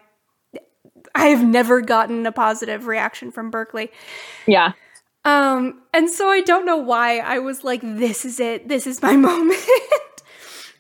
I've 1.14 1.44
never 1.44 1.82
gotten 1.82 2.26
a 2.26 2.32
positive 2.32 2.88
reaction 2.88 3.32
from 3.32 3.52
Berkley. 3.52 3.92
Yeah. 4.46 4.74
Um 5.24 5.82
and 5.94 6.10
so 6.10 6.30
I 6.30 6.42
don't 6.42 6.66
know 6.66 6.78
why 6.78 7.20
I 7.20 7.40
was 7.40 7.64
like, 7.64 7.82
"This 7.82 8.26
is 8.26 8.40
it. 8.40 8.68
This 8.68 8.86
is 8.88 9.02
my 9.02 9.16
moment." 9.30 9.60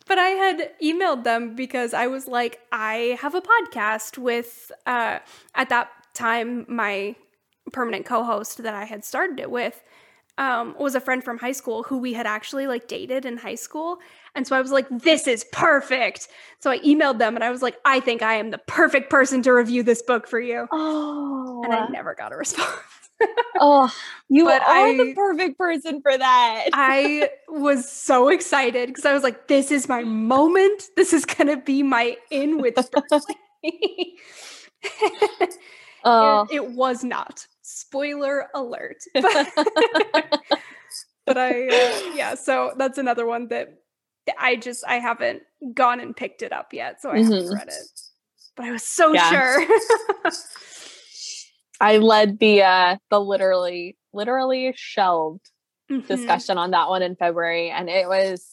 but 0.08 0.20
I 0.20 0.30
had 0.30 0.72
emailed 0.82 1.24
them 1.24 1.56
because 1.56 1.93
I 1.93 2.08
was 2.08 2.28
like, 2.28 2.60
I 2.72 3.18
have 3.22 3.34
a 3.34 3.41
podcast 3.41 4.18
with, 4.18 4.72
uh, 4.86 5.20
at 5.56 5.70
that 5.70 5.89
time, 6.14 6.66
my 6.68 7.16
permanent 7.72 8.06
co 8.06 8.24
host 8.24 8.62
that 8.62 8.74
I 8.76 8.86
had 8.86 9.03
started 9.03 9.39
it 9.39 9.49
with 9.49 9.84
um, 10.38 10.76
was 10.78 10.95
a 10.95 10.99
friend 10.99 11.24
from 11.24 11.39
high 11.39 11.51
school 11.51 11.84
who 11.84 11.97
we 11.97 12.14
had 12.14 12.28
actually 12.28 12.68
like 12.68 12.88
dated 12.88 13.26
in 13.26 13.38
high 13.38 13.56
school. 13.56 13.97
And 14.36 14.45
so 14.45 14.55
I 14.55 14.61
was 14.61 14.71
like, 14.71 14.88
this 14.89 15.27
is 15.27 15.45
perfect. 15.51 16.27
So 16.59 16.71
I 16.71 16.79
emailed 16.79 17.19
them 17.19 17.36
and 17.36 17.43
I 17.43 17.51
was 17.51 17.61
like, 17.61 17.77
I 17.86 17.99
think 17.99 18.21
I 18.21 18.36
am 18.36 18.51
the 18.51 18.57
perfect 18.57 19.09
person 19.09 19.41
to 19.43 19.53
review 19.53 19.83
this 19.83 20.01
book 20.01 20.27
for 20.27 20.39
you. 20.39 20.67
Oh. 20.71 21.61
And 21.63 21.73
I 21.73 21.88
never 21.88 22.15
got 22.15 22.33
a 22.33 22.36
response 22.36 22.69
oh, 23.59 23.89
you 24.29 24.45
but 24.45 24.61
are 24.61 24.88
I, 24.88 24.97
the 24.97 25.13
perfect 25.15 25.57
person 25.57 26.01
for 26.01 26.17
that. 26.17 26.65
I 26.73 27.29
was 27.47 27.89
so 27.89 28.29
excited 28.29 28.88
because 28.89 29.05
I 29.05 29.13
was 29.13 29.23
like, 29.23 29.47
this 29.47 29.71
is 29.71 29.88
my 29.88 30.03
moment. 30.03 30.83
This 30.95 31.13
is 31.13 31.25
going 31.25 31.47
to 31.47 31.57
be 31.57 31.83
my 31.83 32.17
in 32.29 32.59
with. 32.61 32.75
Oh, 36.07 36.45
It, 36.51 36.71
was 36.73 37.03
not. 37.03 37.47
Spoiler 37.63 38.47
alert. 38.53 38.97
But, 39.15 39.47
but 41.25 41.38
I, 41.38 41.67
uh, 41.67 42.13
yeah, 42.13 42.36
so 42.36 42.73
that's 42.77 42.99
another 42.99 43.25
one 43.25 43.47
that 43.47 43.69
I 44.39 44.55
just, 44.55 44.84
I 44.88 44.95
haven't 44.99 45.43
gone 45.73 45.99
and 45.99 46.15
picked 46.15 46.41
it 46.41 46.51
up 46.53 46.73
yet. 46.73 47.01
So 47.01 47.11
I 47.11 47.19
haven't 47.19 47.45
Mhm. 47.45 47.51
read 47.53 47.67
it. 47.67 47.88
But 48.55 48.65
I 48.65 48.71
was 48.71 48.84
so 48.84 49.13
Yeah. 49.13 49.30
sure. 49.30 49.67
I 51.82 51.97
led 51.97 52.39
the 52.39 52.63
uh 52.63 52.97
the 53.09 53.19
literally 53.19 53.97
literally 54.13 54.73
shelved 54.78 55.49
Mhm. 55.91 56.07
discussion 56.07 56.57
on 56.57 56.71
that 56.71 56.88
one 56.89 57.01
in 57.01 57.15
February, 57.17 57.69
and 57.69 57.89
it 57.89 58.07
was 58.07 58.49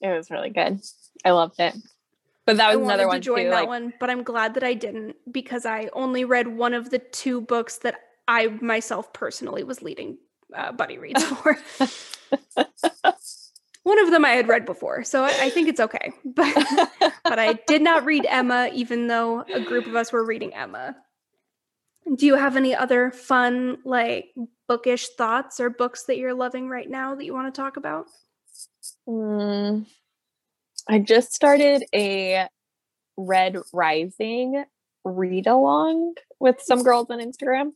it 0.00 0.08
was 0.08 0.30
really 0.30 0.50
good. 0.50 0.80
I 1.24 1.32
loved 1.32 1.60
it. 1.60 1.74
But 2.46 2.56
that 2.56 2.70
I 2.70 2.76
was 2.76 2.86
another 2.86 3.06
one 3.06 3.16
to 3.16 3.20
join 3.20 3.44
too. 3.44 3.50
that 3.50 3.60
Like, 3.60 3.68
one, 3.68 3.92
but 4.00 4.10
I'm 4.10 4.22
glad 4.22 4.54
that 4.54 4.64
I 4.64 4.74
didn't 4.74 5.16
because 5.30 5.64
I 5.66 5.88
only 5.92 6.24
read 6.24 6.48
one 6.48 6.74
of 6.74 6.90
the 6.90 6.98
two 6.98 7.40
books 7.40 7.78
that 7.78 8.00
I 8.28 8.48
myself 8.48 9.12
personally 9.12 9.62
was 9.62 9.82
leading 9.82 10.18
uh, 10.54 10.72
buddy 10.72 10.98
reads 10.98 11.22
for. 11.24 11.56
one 13.84 13.98
of 14.02 14.10
them 14.10 14.24
I 14.24 14.30
had 14.30 14.48
read 14.48 14.64
before, 14.64 15.04
so 15.04 15.24
I, 15.24 15.28
I 15.42 15.50
think 15.50 15.68
it's 15.68 15.80
okay. 15.80 16.12
But 16.24 16.90
but 17.22 17.38
I 17.38 17.52
did 17.66 17.82
not 17.82 18.04
read 18.04 18.26
Emma, 18.28 18.70
even 18.72 19.06
though 19.06 19.42
a 19.42 19.60
group 19.60 19.86
of 19.86 19.94
us 19.94 20.12
were 20.12 20.24
reading 20.24 20.52
Emma. 20.54 20.96
Do 22.16 22.26
you 22.26 22.34
have 22.34 22.56
any 22.56 22.74
other 22.74 23.10
fun, 23.10 23.78
like 23.84 24.34
bookish 24.68 25.08
thoughts 25.16 25.60
or 25.60 25.70
books 25.70 26.04
that 26.04 26.18
you're 26.18 26.34
loving 26.34 26.68
right 26.68 26.88
now 26.88 27.14
that 27.14 27.24
you 27.24 27.32
want 27.32 27.54
to 27.54 27.60
talk 27.60 27.76
about? 27.76 28.06
Mm, 29.08 29.86
I 30.88 30.98
just 30.98 31.32
started 31.32 31.84
a 31.94 32.48
Red 33.16 33.56
Rising 33.72 34.64
read 35.04 35.46
along 35.46 36.14
with 36.40 36.60
some 36.60 36.82
girls 36.82 37.08
on 37.10 37.20
Instagram. 37.20 37.72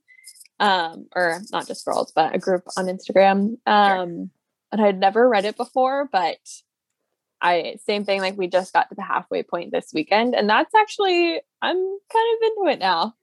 Um, 0.60 1.06
or 1.14 1.40
not 1.52 1.68
just 1.68 1.84
girls, 1.84 2.12
but 2.12 2.34
a 2.34 2.38
group 2.38 2.64
on 2.76 2.86
Instagram. 2.86 3.58
Um, 3.66 4.30
and 4.72 4.80
I'd 4.80 4.98
never 4.98 5.28
read 5.28 5.44
it 5.44 5.56
before, 5.56 6.08
but 6.10 6.38
I 7.40 7.76
same 7.84 8.04
thing, 8.04 8.20
like 8.20 8.36
we 8.36 8.48
just 8.48 8.72
got 8.72 8.88
to 8.88 8.94
the 8.94 9.02
halfway 9.02 9.42
point 9.42 9.72
this 9.72 9.90
weekend, 9.94 10.34
and 10.34 10.48
that's 10.48 10.74
actually 10.74 11.40
I'm 11.62 11.76
kind 11.76 12.36
of 12.36 12.42
into 12.42 12.72
it 12.72 12.78
now. 12.78 13.14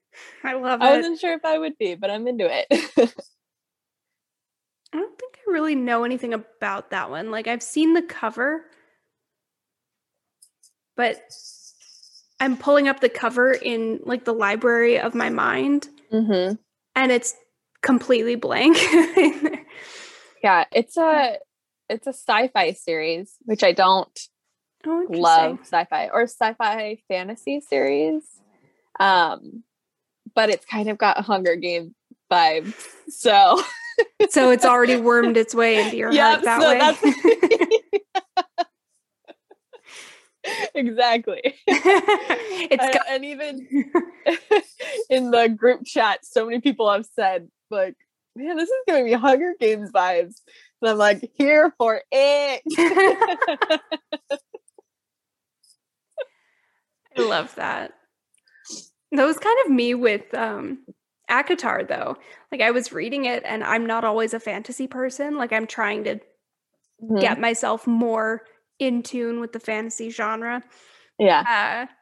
I 0.42 0.54
love 0.54 0.80
it. 0.80 0.84
I 0.84 0.96
wasn't 0.96 1.20
sure 1.20 1.34
if 1.34 1.44
I 1.44 1.58
would 1.58 1.76
be, 1.78 1.94
but 1.94 2.10
I'm 2.10 2.26
into 2.26 2.46
it. 2.50 2.66
I 4.92 4.98
don't 4.98 5.18
think 5.18 5.38
I 5.46 5.50
really 5.50 5.74
know 5.74 6.04
anything 6.04 6.32
about 6.32 6.90
that 6.90 7.10
one. 7.10 7.30
Like 7.30 7.46
I've 7.46 7.62
seen 7.62 7.92
the 7.92 8.02
cover, 8.02 8.64
but 10.96 11.20
I'm 12.40 12.56
pulling 12.56 12.88
up 12.88 13.00
the 13.00 13.08
cover 13.08 13.52
in 13.52 14.00
like 14.04 14.24
the 14.24 14.34
library 14.34 14.98
of 14.98 15.14
my 15.14 15.30
mind 15.30 15.88
hmm 16.10 16.52
and 16.96 17.12
it's 17.12 17.34
completely 17.82 18.34
blank. 18.34 18.78
Yeah, 20.42 20.64
it's 20.72 20.96
a 20.96 21.38
it's 21.88 22.06
a 22.06 22.12
sci-fi 22.12 22.72
series, 22.72 23.34
which 23.44 23.62
I 23.62 23.72
don't 23.72 24.18
oh, 24.86 25.06
love 25.08 25.60
sci-fi 25.62 26.08
or 26.12 26.22
sci-fi 26.22 26.98
fantasy 27.08 27.60
series. 27.60 28.22
Um, 28.98 29.62
but 30.34 30.50
it's 30.50 30.64
kind 30.64 30.88
of 30.88 30.98
got 30.98 31.24
Hunger 31.24 31.56
Game 31.56 31.94
vibes. 32.30 32.74
So 33.08 33.62
So 34.30 34.50
it's 34.50 34.64
already 34.64 34.96
wormed 34.96 35.36
its 35.36 35.54
way 35.54 35.80
into 35.80 35.96
your 35.96 36.12
yeah, 36.12 36.32
heart 36.32 36.44
that 36.44 36.60
so 36.60 36.68
way. 36.68 36.78
that's 36.78 37.02
exactly. 40.74 41.40
it's 41.66 42.84
I- 42.84 42.92
got 42.92 43.06
and 43.08 43.24
even 43.24 43.68
in 45.10 45.30
the 45.30 45.48
group 45.48 45.84
chat, 45.84 46.20
so 46.24 46.46
many 46.46 46.60
people 46.60 46.90
have 46.90 47.06
said, 47.14 47.48
like, 47.70 47.96
man, 48.36 48.56
this 48.56 48.68
is 48.68 48.74
giving 48.86 49.04
me 49.04 49.12
Hunger 49.12 49.54
Games 49.58 49.90
vibes. 49.90 50.40
And 50.82 50.90
I'm 50.90 50.98
like, 50.98 51.30
here 51.36 51.72
for 51.78 52.02
it. 52.12 52.62
I 57.16 57.22
love 57.22 57.54
that. 57.56 57.92
That 59.12 59.24
was 59.24 59.38
kind 59.38 59.56
of 59.64 59.72
me 59.72 59.94
with 59.94 60.32
um 60.34 60.78
ACOTAR 61.30 61.88
though. 61.88 62.16
Like 62.52 62.60
I 62.60 62.70
was 62.70 62.92
reading 62.92 63.24
it 63.24 63.42
and 63.46 63.64
I'm 63.64 63.86
not 63.86 64.04
always 64.04 64.34
a 64.34 64.40
fantasy 64.40 64.86
person. 64.86 65.36
Like 65.36 65.52
I'm 65.52 65.66
trying 65.66 66.04
to 66.04 66.20
Mhm. 67.02 67.20
get 67.20 67.40
myself 67.40 67.86
more 67.86 68.42
in 68.78 69.02
tune 69.02 69.40
with 69.40 69.52
the 69.52 69.60
fantasy 69.60 70.10
genre. 70.10 70.62
Yeah. 71.18 71.86
Uh 71.88 71.92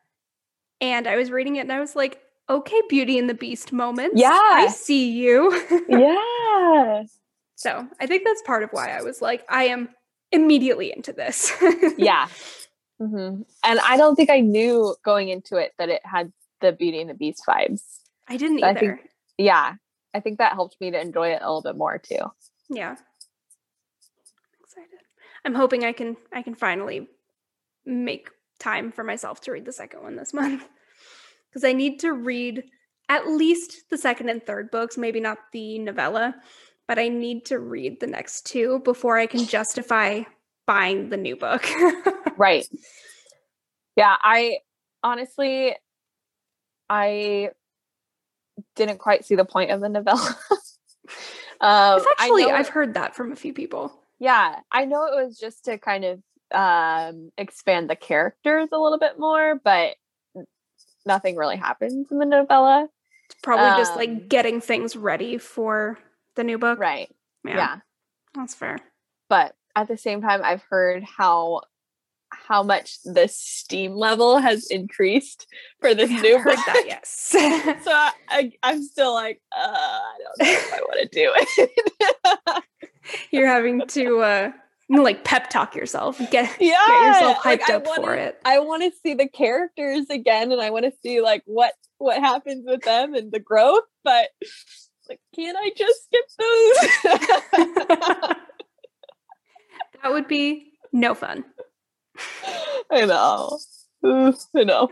and 0.81 1.07
I 1.07 1.17
was 1.17 1.31
reading 1.31 1.57
it 1.57 1.61
and 1.61 1.73
I 1.73 1.81
was 1.81 1.95
like, 1.95 2.21
okay, 2.49 2.81
Beauty 2.89 3.19
and 3.19 3.29
the 3.29 3.35
Beast 3.35 3.73
moments. 3.73 4.21
Yeah. 4.21 4.31
I 4.39 4.69
see 4.69 5.11
you. 5.11 5.51
Yeah. 5.89 7.05
so 7.57 7.87
I 8.01 8.07
think 8.07 8.25
that's 8.25 8.43
part 8.43 8.63
of 8.63 8.71
why 8.71 8.91
I 8.91 9.03
was 9.03 9.23
like, 9.23 9.45
I 9.49 9.65
am 9.65 9.89
immediately 10.33 10.93
into 10.95 11.13
this. 11.13 11.53
yeah. 11.99 12.29
hmm 12.99 13.43
And 13.65 13.81
I 13.81 13.97
don't 13.97 14.17
think 14.17 14.31
I 14.31 14.41
knew 14.41 14.95
going 15.05 15.29
into 15.29 15.57
it 15.57 15.73
that 15.79 15.89
it 15.89 16.03
had 16.05 16.33
the 16.61 16.73
Beauty 16.73 17.01
and 17.01 17.09
the 17.11 17.15
Beast 17.15 17.43
vibes. 17.49 17.83
I 18.29 18.37
didn't 18.37 18.63
I 18.65 18.71
either. 18.71 18.81
think- 18.81 19.11
Yeah. 19.39 19.75
I 20.13 20.21
think 20.21 20.39
that 20.39 20.53
helped 20.53 20.81
me 20.81 20.91
to 20.93 21.01
enjoy 21.01 21.31
it 21.33 21.41
a 21.43 21.47
little 21.47 21.63
bit 21.63 21.77
more 21.77 21.99
too. 21.99 22.19
Yeah. 22.71 22.97
Excited. 24.63 24.99
I'm 25.45 25.55
hoping 25.55 25.85
I 25.85 25.93
can 25.93 26.17
I 26.33 26.43
can 26.43 26.55
finally 26.55 27.09
make 27.85 28.31
time 28.59 28.93
for 28.93 29.03
myself 29.05 29.41
to 29.43 29.53
read 29.53 29.65
the 29.65 29.73
second 29.73 30.03
one 30.03 30.17
this 30.17 30.33
month. 30.33 30.63
Cuz 31.55 31.65
I 31.65 31.73
need 31.73 32.01
to 32.01 32.13
read 32.13 32.65
at 33.09 33.29
least 33.29 33.89
the 33.91 33.97
second 33.99 34.29
and 34.29 34.45
third 34.45 34.71
books, 34.71 34.99
maybe 34.99 35.21
not 35.21 35.39
the 35.53 35.79
novella, 35.79 36.35
but 36.89 36.99
I 36.99 37.09
need 37.09 37.47
to 37.47 37.59
read 37.59 38.01
the 38.01 38.07
next 38.07 38.45
two 38.47 38.81
before 38.81 39.17
I 39.17 39.27
can 39.27 39.45
justify 39.47 40.25
buying 40.67 41.09
the 41.11 41.17
new 41.17 41.37
book. 41.37 41.65
Right. 42.37 42.67
Yeah. 43.97 44.17
I 44.21 44.59
honestly, 45.05 45.77
I 46.91 47.51
didn't 48.75 48.99
quite 48.99 49.25
see 49.25 49.37
the 49.37 49.45
point 49.45 49.71
of 49.71 49.81
the 49.81 49.89
novella. 49.89 50.37
um, 51.61 52.03
actually 52.19 52.45
I've 52.51 52.69
heard 52.69 52.95
that 52.95 53.15
from 53.15 53.31
a 53.33 53.37
few 53.37 53.53
people. 53.53 53.93
yeah 54.19 54.61
i 54.73 54.85
know 54.85 55.05
it 55.07 55.15
was 55.15 55.39
just 55.39 55.65
to 55.67 55.79
kind 55.79 56.05
of 56.05 56.23
um 56.53 57.31
expand 57.39 57.89
the 57.91 57.97
characters 57.97 58.69
a 58.73 58.79
little 58.79 58.99
bit 58.99 59.19
more 59.19 59.61
but 59.63 59.97
nothing 61.07 61.37
really 61.37 61.57
happens 61.57 62.11
in 62.11 62.19
the 62.19 62.25
novella 62.27 62.89
It's 63.27 63.37
probably 63.43 63.79
just 63.81 63.93
Um, 63.93 63.99
like 63.99 64.29
getting 64.29 64.61
things 64.61 64.97
ready 64.97 65.39
for 65.39 65.99
the 66.37 66.45
new 66.45 66.59
book. 66.59 66.79
right 66.79 67.09
Yeah. 67.45 67.57
yeah. 67.57 67.77
That's 68.35 68.55
fair. 68.55 68.79
but 69.29 69.55
at 69.77 69.89
the 69.89 69.97
same 69.97 70.21
time 70.23 70.41
i've 70.45 70.63
heard 70.71 71.03
how 71.05 71.63
how 72.31 72.63
much 72.65 72.99
the 73.05 73.29
steam 73.29 73.93
level 73.95 74.39
has 74.39 74.67
increased 74.71 75.47
for 75.81 75.95
this 75.95 76.11
I 76.11 76.21
new 76.21 76.37
book. 76.43 76.57
that, 76.67 76.85
yes. 76.87 77.09
so 77.85 77.91
I, 77.91 78.13
I 78.29 78.53
i'm 78.63 78.83
still 78.83 79.15
like 79.15 79.41
uh 79.57 79.61
i 79.63 80.15
don't 80.19 80.47
know 80.49 80.53
if 80.53 80.73
i 80.75 80.81
want 80.81 81.01
to 81.01 81.09
do 81.09 81.33
it 81.37 82.65
You're 83.31 83.47
having 83.47 83.87
to 83.89 84.19
uh 84.21 84.53
like 85.03 85.25
pep 85.25 85.51
talk 85.51 85.75
yourself. 85.75 86.19
Get 86.31 86.51
yeah 86.61 86.77
get 86.87 87.07
yourself 87.07 87.39
hyped 87.39 87.71
I 87.71 87.75
up 87.75 87.87
for 87.87 88.01
wanna- 88.03 88.23
it. 88.23 88.41
I 88.45 88.59
want 88.61 88.83
to 88.83 88.93
see 89.03 89.15
the 89.15 89.29
characters 89.29 90.09
again, 90.11 90.53
and 90.53 90.61
I 90.61 90.71
want 90.71 90.85
to 90.85 90.93
see 91.03 91.21
like 91.21 91.43
what 91.47 91.73
what 91.99 92.19
happens 92.19 92.65
with 92.67 92.83
them 92.83 93.15
and 93.15 93.33
the 93.33 93.41
growth. 93.41 93.85
But 94.05 94.29
like, 95.09 95.21
can 95.35 95.57
I 95.57 95.71
just 95.77 96.05
skip 96.05 96.25
those? 96.39 98.37
That 100.03 100.13
would 100.13 100.29
be 100.29 100.73
no 100.93 101.15
fun. 101.15 101.45
I 102.91 103.07
know. 103.07 103.59
I 104.05 104.65
know. 104.65 104.91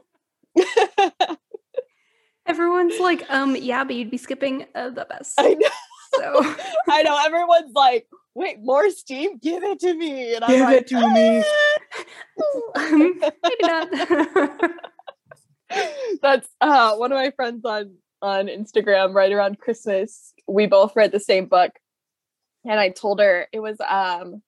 Everyone's 2.46 2.98
like, 2.98 3.22
um, 3.28 3.54
yeah, 3.54 3.84
but 3.84 3.94
you'd 3.94 4.10
be 4.10 4.16
skipping 4.16 4.64
uh, 4.74 4.88
the 4.88 5.04
best. 5.04 5.34
I 5.38 5.54
know. 5.54 5.68
So 6.14 6.54
I 6.88 7.02
know. 7.02 7.18
Everyone's 7.26 7.74
like, 7.74 8.06
"Wait, 8.34 8.60
more 8.60 8.90
steam? 8.90 9.38
Give 9.38 9.62
it 9.62 9.80
to 9.80 9.94
me!" 9.94 10.34
And 10.34 10.44
I'm 10.44 10.60
like, 10.60 10.86
to 10.86 11.12
me. 11.12 11.38
um, 12.76 13.20
maybe 13.20 13.56
not. 13.62 14.70
That's 16.22 16.48
uh, 16.60 16.96
one 16.96 17.12
of 17.12 17.16
my 17.16 17.30
friends 17.30 17.64
on 17.64 17.96
on 18.20 18.46
Instagram. 18.46 19.14
Right 19.14 19.32
around 19.32 19.58
Christmas, 19.58 20.32
we 20.46 20.66
both 20.66 20.94
read 20.96 21.12
the 21.12 21.20
same 21.20 21.46
book, 21.46 21.72
and 22.64 22.78
I 22.78 22.90
told 22.90 23.20
her 23.20 23.48
it 23.52 23.60
was 23.60 23.78
um, 23.88 24.42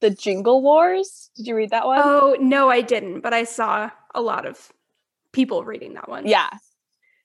the 0.00 0.10
Jingle 0.10 0.62
Wars. 0.62 1.30
Did 1.36 1.46
you 1.46 1.56
read 1.56 1.70
that 1.70 1.86
one? 1.86 2.00
oh 2.02 2.36
no, 2.40 2.68
I 2.68 2.82
didn't, 2.82 3.20
but 3.20 3.32
I 3.32 3.44
saw 3.44 3.90
a 4.14 4.20
lot 4.20 4.46
of 4.46 4.72
people 5.32 5.64
reading 5.64 5.94
that 5.94 6.08
one. 6.08 6.26
yeah. 6.26 6.50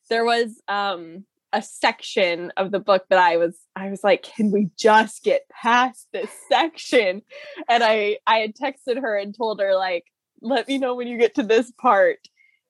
There 0.10 0.24
was 0.24 0.62
um 0.70 1.26
a 1.54 1.62
section 1.62 2.52
of 2.58 2.72
the 2.72 2.80
book 2.80 3.06
that 3.10 3.20
I 3.20 3.38
was 3.38 3.58
I 3.76 3.90
was 3.90 4.04
like, 4.04 4.24
can 4.24 4.52
we 4.52 4.70
just 4.78 5.24
get 5.24 5.48
past 5.50 6.08
this 6.14 6.30
section? 6.50 7.22
And 7.70 7.84
I 7.84 8.18
I 8.28 8.40
had 8.40 8.56
texted 8.56 9.02
her 9.02 9.18
and 9.18 9.36
told 9.36 9.60
her 9.62 9.76
like, 9.76 10.06
let 10.42 10.68
me 10.68 10.78
know 10.78 10.96
when 10.96 11.08
you 11.08 11.18
get 11.18 11.36
to 11.36 11.44
this 11.44 11.72
part. 11.72 12.20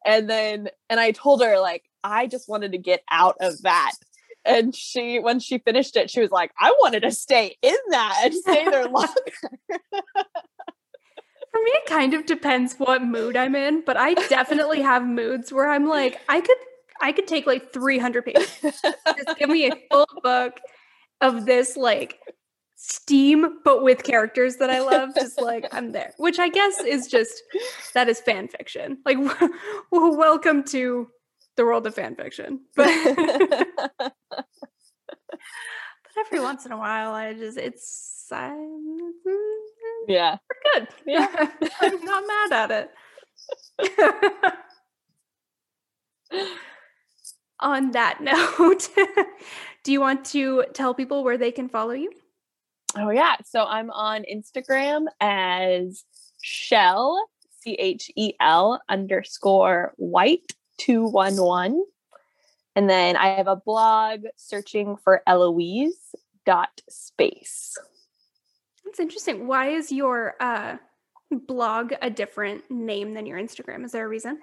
And 0.05 0.29
then, 0.29 0.69
and 0.89 0.99
I 0.99 1.11
told 1.11 1.41
her, 1.43 1.59
like, 1.59 1.83
I 2.03 2.27
just 2.27 2.47
wanted 2.47 2.71
to 2.71 2.77
get 2.77 3.03
out 3.11 3.35
of 3.41 3.61
that. 3.63 3.93
And 4.45 4.73
she, 4.73 5.19
when 5.19 5.39
she 5.39 5.57
finished 5.57 5.97
it, 5.97 6.09
she 6.09 6.21
was 6.21 6.31
like, 6.31 6.51
I 6.59 6.73
wanted 6.79 7.01
to 7.01 7.11
stay 7.11 7.57
in 7.61 7.75
that 7.89 8.21
and 8.23 8.33
stay 8.33 8.63
there 8.63 8.87
longer. 8.89 9.13
For 11.51 11.63
me, 11.63 11.71
it 11.71 11.85
kind 11.87 12.13
of 12.13 12.25
depends 12.25 12.75
what 12.75 13.03
mood 13.03 13.35
I'm 13.35 13.55
in, 13.55 13.83
but 13.85 13.97
I 13.97 14.13
definitely 14.13 14.81
have 14.81 15.05
moods 15.05 15.51
where 15.51 15.69
I'm 15.69 15.87
like, 15.87 16.21
I 16.29 16.39
could, 16.39 16.57
I 17.01 17.11
could 17.11 17.27
take 17.27 17.45
like 17.47 17.71
300 17.73 18.25
pages. 18.25 18.59
Just 18.61 19.37
give 19.37 19.49
me 19.49 19.69
a 19.69 19.75
full 19.91 20.07
book 20.23 20.59
of 21.21 21.45
this 21.45 21.77
like 21.77 22.19
steam, 22.77 23.59
but 23.63 23.83
with 23.83 24.03
characters 24.03 24.57
that 24.57 24.69
I 24.69 24.79
love. 24.79 25.09
Just 25.15 25.41
like 25.41 25.65
I'm 25.71 25.91
there, 25.91 26.13
which 26.17 26.39
I 26.39 26.49
guess 26.49 26.79
is 26.79 27.07
just 27.07 27.43
that 27.93 28.07
is 28.07 28.21
fan 28.21 28.47
fiction. 28.47 28.99
Like, 29.05 29.17
well, 29.91 30.15
welcome 30.15 30.63
to 30.65 31.07
the 31.55 31.65
world 31.65 31.85
of 31.87 31.95
fan 31.95 32.15
fiction. 32.15 32.61
But, 32.75 32.89
but 33.97 34.13
every 36.19 36.39
once 36.39 36.65
in 36.65 36.71
a 36.71 36.77
while, 36.77 37.11
I 37.11 37.33
just 37.33 37.57
it's 37.57 38.13
I'm, 38.31 39.13
yeah, 40.07 40.37
we're 40.49 40.81
good. 40.81 40.87
Yeah, 41.05 41.27
I'm 41.81 42.05
not 42.05 42.23
mad 42.27 42.51
at 42.71 42.89
it. 46.31 46.53
On 47.59 47.91
that 47.91 48.21
note, 48.21 48.89
do 49.83 49.91
you 49.91 49.99
want 49.99 50.25
to 50.25 50.65
tell 50.73 50.93
people 50.93 51.23
where 51.23 51.37
they 51.37 51.51
can 51.51 51.69
follow 51.69 51.93
you? 51.93 52.11
Oh 52.95 53.09
yeah. 53.09 53.35
So 53.45 53.63
I'm 53.65 53.91
on 53.91 54.23
Instagram 54.31 55.05
as 55.19 56.03
Chel, 56.41 57.27
C 57.59 57.73
H 57.73 58.11
E 58.15 58.33
L 58.39 58.81
underscore 58.89 59.93
white 59.97 60.53
two 60.77 61.05
one 61.05 61.35
one. 61.37 61.83
And 62.75 62.89
then 62.89 63.17
I 63.17 63.29
have 63.29 63.47
a 63.47 63.55
blog 63.55 64.25
searching 64.35 64.97
for 64.97 65.23
Eloise 65.25 66.15
dot 66.45 66.81
space. 66.87 67.75
That's 68.85 68.99
interesting. 68.99 69.47
Why 69.47 69.69
is 69.69 69.91
your 69.91 70.35
uh, 70.39 70.77
blog 71.31 71.93
a 72.01 72.09
different 72.09 72.69
name 72.69 73.13
than 73.13 73.25
your 73.25 73.37
Instagram? 73.37 73.83
Is 73.83 73.91
there 73.91 74.05
a 74.05 74.07
reason? 74.07 74.39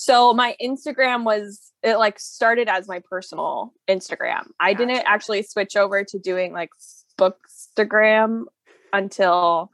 So 0.00 0.32
my 0.32 0.54
Instagram 0.62 1.24
was 1.24 1.72
it 1.82 1.96
like 1.96 2.20
started 2.20 2.68
as 2.68 2.86
my 2.86 3.00
personal 3.10 3.72
Instagram. 3.90 4.46
I 4.60 4.72
Gotcha. 4.72 4.86
didn't 4.86 5.04
actually 5.08 5.42
switch 5.42 5.74
over 5.74 6.04
to 6.04 6.18
doing 6.20 6.52
like 6.52 6.70
bookstagram 7.18 8.44
until 8.92 9.72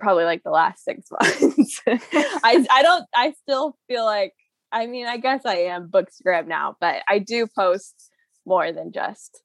probably 0.00 0.24
like 0.24 0.42
the 0.42 0.50
last 0.50 0.82
six 0.82 1.08
months. 1.12 1.80
I 1.86 2.66
I 2.68 2.82
don't 2.82 3.06
I 3.14 3.32
still 3.42 3.76
feel 3.86 4.04
like 4.04 4.32
I 4.72 4.88
mean 4.88 5.06
I 5.06 5.18
guess 5.18 5.46
I 5.46 5.54
am 5.54 5.88
bookstagram 5.88 6.48
now, 6.48 6.74
but 6.80 7.04
I 7.06 7.20
do 7.20 7.46
post 7.46 8.10
more 8.44 8.72
than 8.72 8.90
just 8.90 9.44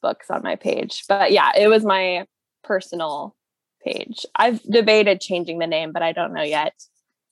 books 0.00 0.30
on 0.30 0.40
my 0.42 0.56
page. 0.56 1.04
But 1.10 1.30
yeah, 1.30 1.50
it 1.54 1.68
was 1.68 1.84
my 1.84 2.24
personal 2.64 3.36
page. 3.84 4.24
I've 4.34 4.62
debated 4.62 5.20
changing 5.20 5.58
the 5.58 5.66
name, 5.66 5.92
but 5.92 6.00
I 6.02 6.12
don't 6.12 6.32
know 6.32 6.42
yet. 6.42 6.72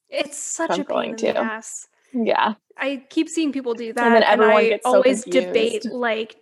It's 0.08 0.38
such 0.38 0.70
I'm 0.70 0.80
a 0.80 0.84
pain 0.84 0.86
going 0.86 1.10
in 1.10 1.16
the 1.16 1.32
to. 1.34 1.38
ass. 1.38 1.86
Yeah. 2.12 2.54
I 2.76 3.04
keep 3.10 3.28
seeing 3.28 3.52
people 3.52 3.74
do 3.74 3.92
that, 3.92 4.04
And 4.04 4.14
and, 4.14 4.22
then 4.22 4.30
everyone 4.30 4.56
I 4.56 4.68
gets 4.68 4.84
so 4.84 4.94
always 4.96 5.24
debate 5.24 5.84
like, 5.86 6.36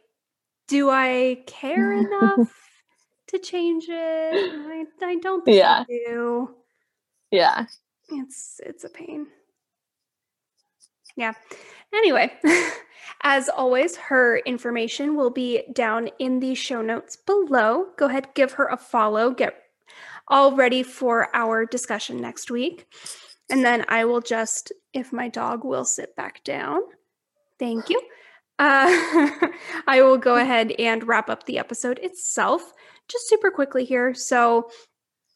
do 0.68 0.90
I 0.90 1.42
care 1.46 1.92
enough 1.98 2.52
to 3.28 3.38
change 3.38 3.86
it? 3.88 3.92
I, 3.92 4.84
I 5.02 5.16
don't 5.16 5.44
think 5.44 5.56
Yeah. 5.56 5.80
I 5.80 5.84
do. 6.06 6.54
Yeah. 7.30 7.66
It's 8.10 8.60
it's 8.64 8.84
a 8.84 8.88
pain. 8.88 9.26
Yeah. 11.16 11.32
Anyway, 11.92 12.32
as 13.22 13.48
always, 13.48 13.96
her 13.96 14.38
information 14.38 15.16
will 15.16 15.30
be 15.30 15.62
down 15.72 16.10
in 16.18 16.40
the 16.40 16.54
show 16.54 16.82
notes 16.82 17.16
below. 17.16 17.86
Go 17.96 18.06
ahead, 18.06 18.28
give 18.34 18.52
her 18.52 18.66
a 18.66 18.76
follow. 18.76 19.30
Get 19.30 19.54
all 20.28 20.54
ready 20.54 20.82
for 20.82 21.28
our 21.34 21.64
discussion 21.64 22.20
next 22.20 22.50
week. 22.50 22.86
And 23.50 23.64
then 23.64 23.84
I 23.88 24.04
will 24.04 24.20
just, 24.20 24.72
if 24.92 25.12
my 25.12 25.28
dog 25.28 25.64
will 25.64 25.84
sit 25.84 26.16
back 26.16 26.42
down, 26.44 26.80
thank 27.58 27.88
you. 27.88 28.00
Uh, 28.58 29.30
I 29.86 30.02
will 30.02 30.18
go 30.18 30.36
ahead 30.36 30.72
and 30.72 31.06
wrap 31.06 31.30
up 31.30 31.46
the 31.46 31.58
episode 31.58 31.98
itself 32.02 32.72
just 33.08 33.28
super 33.28 33.50
quickly 33.50 33.84
here. 33.84 34.14
So, 34.14 34.70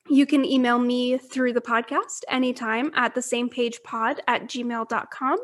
you 0.08 0.26
can 0.26 0.44
email 0.44 0.78
me 0.78 1.18
through 1.18 1.52
the 1.52 1.60
podcast 1.60 2.22
anytime 2.28 2.90
at 2.94 3.14
the 3.14 3.22
same 3.22 3.48
page 3.48 3.78
pod 3.84 4.20
at 4.26 4.48
gmail.com. 4.48 5.38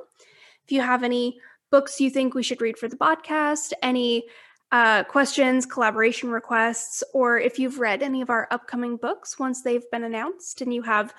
If 0.65 0.73
you 0.73 0.81
have 0.81 1.05
any 1.05 1.39
books 1.71 2.01
you 2.01 2.11
think 2.11 2.35
we 2.35 2.43
should 2.43 2.61
read 2.61 2.77
for 2.77 2.89
the 2.89 2.97
podcast, 2.97 3.73
any 3.83 4.25
uh, 4.73 5.05
questions, 5.05 5.67
collaboration 5.67 6.31
requests, 6.31 7.05
or 7.15 7.39
if 7.39 7.59
you've 7.59 7.79
read 7.79 8.03
any 8.03 8.23
of 8.23 8.31
our 8.31 8.49
upcoming 8.51 8.97
books 8.97 9.39
once 9.39 9.63
they've 9.63 9.89
been 9.93 10.03
announced 10.03 10.61
and 10.61 10.75
you 10.75 10.83
have 10.83 11.15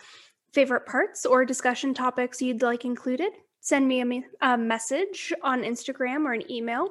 favorite 0.57 0.87
parts 0.87 1.23
or 1.23 1.45
discussion 1.45 1.93
topics 1.93 2.41
you'd 2.41 2.63
like 2.63 2.83
included, 2.83 3.31
send 3.59 3.87
me 3.87 4.01
a, 4.01 4.05
me- 4.05 4.25
a 4.41 4.57
message 4.57 5.31
on 5.43 5.61
Instagram 5.61 6.25
or 6.25 6.33
an 6.33 6.51
email. 6.51 6.87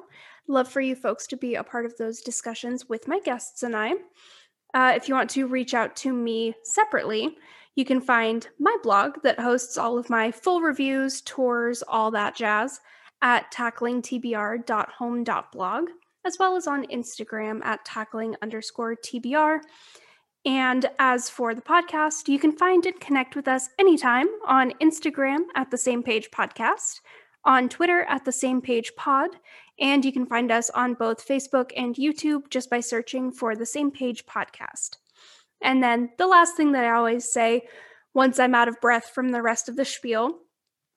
Love 0.47 0.69
for 0.69 0.79
you 0.79 0.95
folks 0.95 1.27
to 1.27 1.35
be 1.35 1.55
a 1.55 1.63
part 1.65 1.85
of 1.85 1.93
those 1.97 2.21
discussions 2.21 2.87
with 2.87 3.09
my 3.09 3.19
guests 3.19 3.63
and 3.63 3.75
I. 3.75 3.95
Uh, 4.73 4.93
if 4.95 5.09
you 5.09 5.15
want 5.15 5.29
to 5.31 5.47
reach 5.47 5.73
out 5.73 5.97
to 5.97 6.13
me 6.13 6.53
separately, 6.63 7.35
you 7.75 7.83
can 7.83 7.99
find 7.99 8.47
my 8.57 8.73
blog 8.83 9.21
that 9.23 9.37
hosts 9.37 9.77
all 9.77 9.97
of 9.97 10.09
my 10.09 10.31
full 10.31 10.61
reviews, 10.61 11.19
tours, 11.19 11.83
all 11.89 12.09
that 12.11 12.37
jazz 12.37 12.79
at 13.21 13.51
tacklingtbr.home.blog, 13.51 15.89
as 16.25 16.37
well 16.39 16.55
as 16.55 16.67
on 16.67 16.85
Instagram 16.85 17.59
at 17.65 17.83
tackling 17.83 18.33
underscore 18.41 18.95
TBR. 18.95 19.59
And 20.45 20.85
as 20.99 21.29
for 21.29 21.53
the 21.53 21.61
podcast, 21.61 22.27
you 22.27 22.39
can 22.39 22.51
find 22.51 22.85
and 22.85 22.99
connect 22.99 23.35
with 23.35 23.47
us 23.47 23.69
anytime 23.79 24.27
on 24.45 24.71
Instagram 24.81 25.39
at 25.55 25.71
the 25.71 25.77
same 25.77 26.03
page 26.03 26.29
podcast, 26.31 27.01
on 27.43 27.69
Twitter 27.69 28.05
at 28.07 28.23
the 28.23 28.31
same 28.31 28.61
page 28.61 28.95
pod, 28.95 29.31
and 29.79 30.05
you 30.05 30.11
can 30.11 30.25
find 30.25 30.51
us 30.51 30.69
on 30.69 30.93
both 30.93 31.27
Facebook 31.27 31.71
and 31.75 31.95
YouTube 31.95 32.49
just 32.49 32.69
by 32.69 32.79
searching 32.79 33.31
for 33.31 33.55
the 33.55 33.65
same 33.65 33.91
page 33.91 34.25
podcast. 34.25 34.97
And 35.61 35.83
then 35.83 36.11
the 36.17 36.27
last 36.27 36.55
thing 36.55 36.71
that 36.73 36.85
I 36.85 36.91
always 36.91 37.31
say 37.31 37.63
once 38.13 38.39
I'm 38.39 38.55
out 38.55 38.67
of 38.67 38.81
breath 38.81 39.11
from 39.13 39.29
the 39.29 39.41
rest 39.41 39.69
of 39.69 39.75
the 39.75 39.85
spiel 39.85 40.39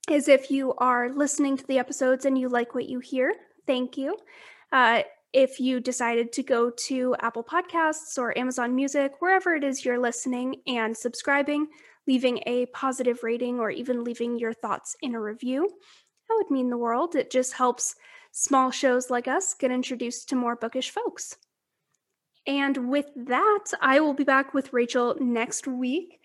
is 0.09 0.29
if 0.29 0.51
you 0.51 0.75
are 0.75 1.11
listening 1.11 1.57
to 1.57 1.67
the 1.67 1.79
episodes 1.79 2.25
and 2.25 2.39
you 2.39 2.49
like 2.49 2.75
what 2.75 2.89
you 2.89 2.99
hear, 3.01 3.33
thank 3.67 3.97
you. 3.97 4.17
Uh, 4.73 5.03
if 5.33 5.61
you 5.61 5.81
decided 5.81 6.33
to 6.33 6.43
go 6.43 6.71
to 6.71 7.15
Apple 7.21 7.45
Podcasts 7.45 8.19
or 8.19 8.37
Amazon 8.37 8.75
Music, 8.75 9.13
wherever 9.21 9.55
it 9.55 9.63
is 9.63 9.85
you're 9.85 9.99
listening 9.99 10.57
and 10.67 10.97
subscribing, 10.97 11.69
leaving 12.07 12.43
a 12.47 12.67
positive 12.67 13.23
rating 13.23 13.61
or 13.61 13.71
even 13.71 14.03
leaving 14.03 14.39
your 14.39 14.53
thoughts 14.53 14.97
in 15.03 15.15
a 15.15 15.21
review, 15.21 15.69
that 16.29 16.35
would 16.37 16.51
mean 16.51 16.71
the 16.71 16.79
world. 16.79 17.15
It 17.15 17.31
just 17.31 17.53
helps 17.53 17.95
small 18.33 18.71
shows 18.71 19.11
like 19.11 19.29
us 19.29 19.55
get 19.55 19.71
introduced 19.71 20.29
to 20.29 20.37
more 20.37 20.57
bookish 20.57 20.91
folks. 20.91 21.37
And 22.47 22.89
with 22.89 23.07
that, 23.15 23.67
I 23.81 24.01
will 24.01 24.15
be 24.15 24.25
back 24.25 24.55
with 24.55 24.73
Rachel 24.73 25.17
next 25.21 25.69
week. 25.69 26.21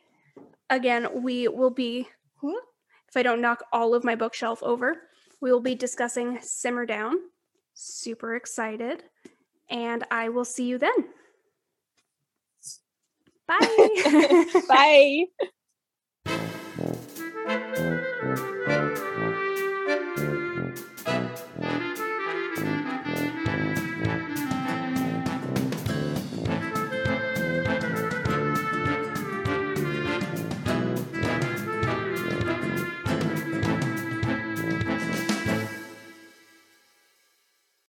Again, 0.70 1.08
we 1.22 1.48
will 1.48 1.70
be, 1.70 2.08
if 2.44 3.16
I 3.16 3.22
don't 3.22 3.42
knock 3.42 3.64
all 3.72 3.94
of 3.94 4.04
my 4.04 4.16
bookshelf 4.16 4.64
over, 4.64 4.96
we 5.42 5.52
will 5.52 5.60
be 5.60 5.76
discussing 5.76 6.40
Simmer 6.42 6.86
Down. 6.86 7.18
Super 7.76 8.36
excited. 8.36 9.04
And 9.70 10.04
I 10.10 10.30
will 10.30 10.46
see 10.46 10.66
you 10.66 10.78
then. 10.78 10.94
Bye. 13.48 14.46
Bye. 14.68 15.26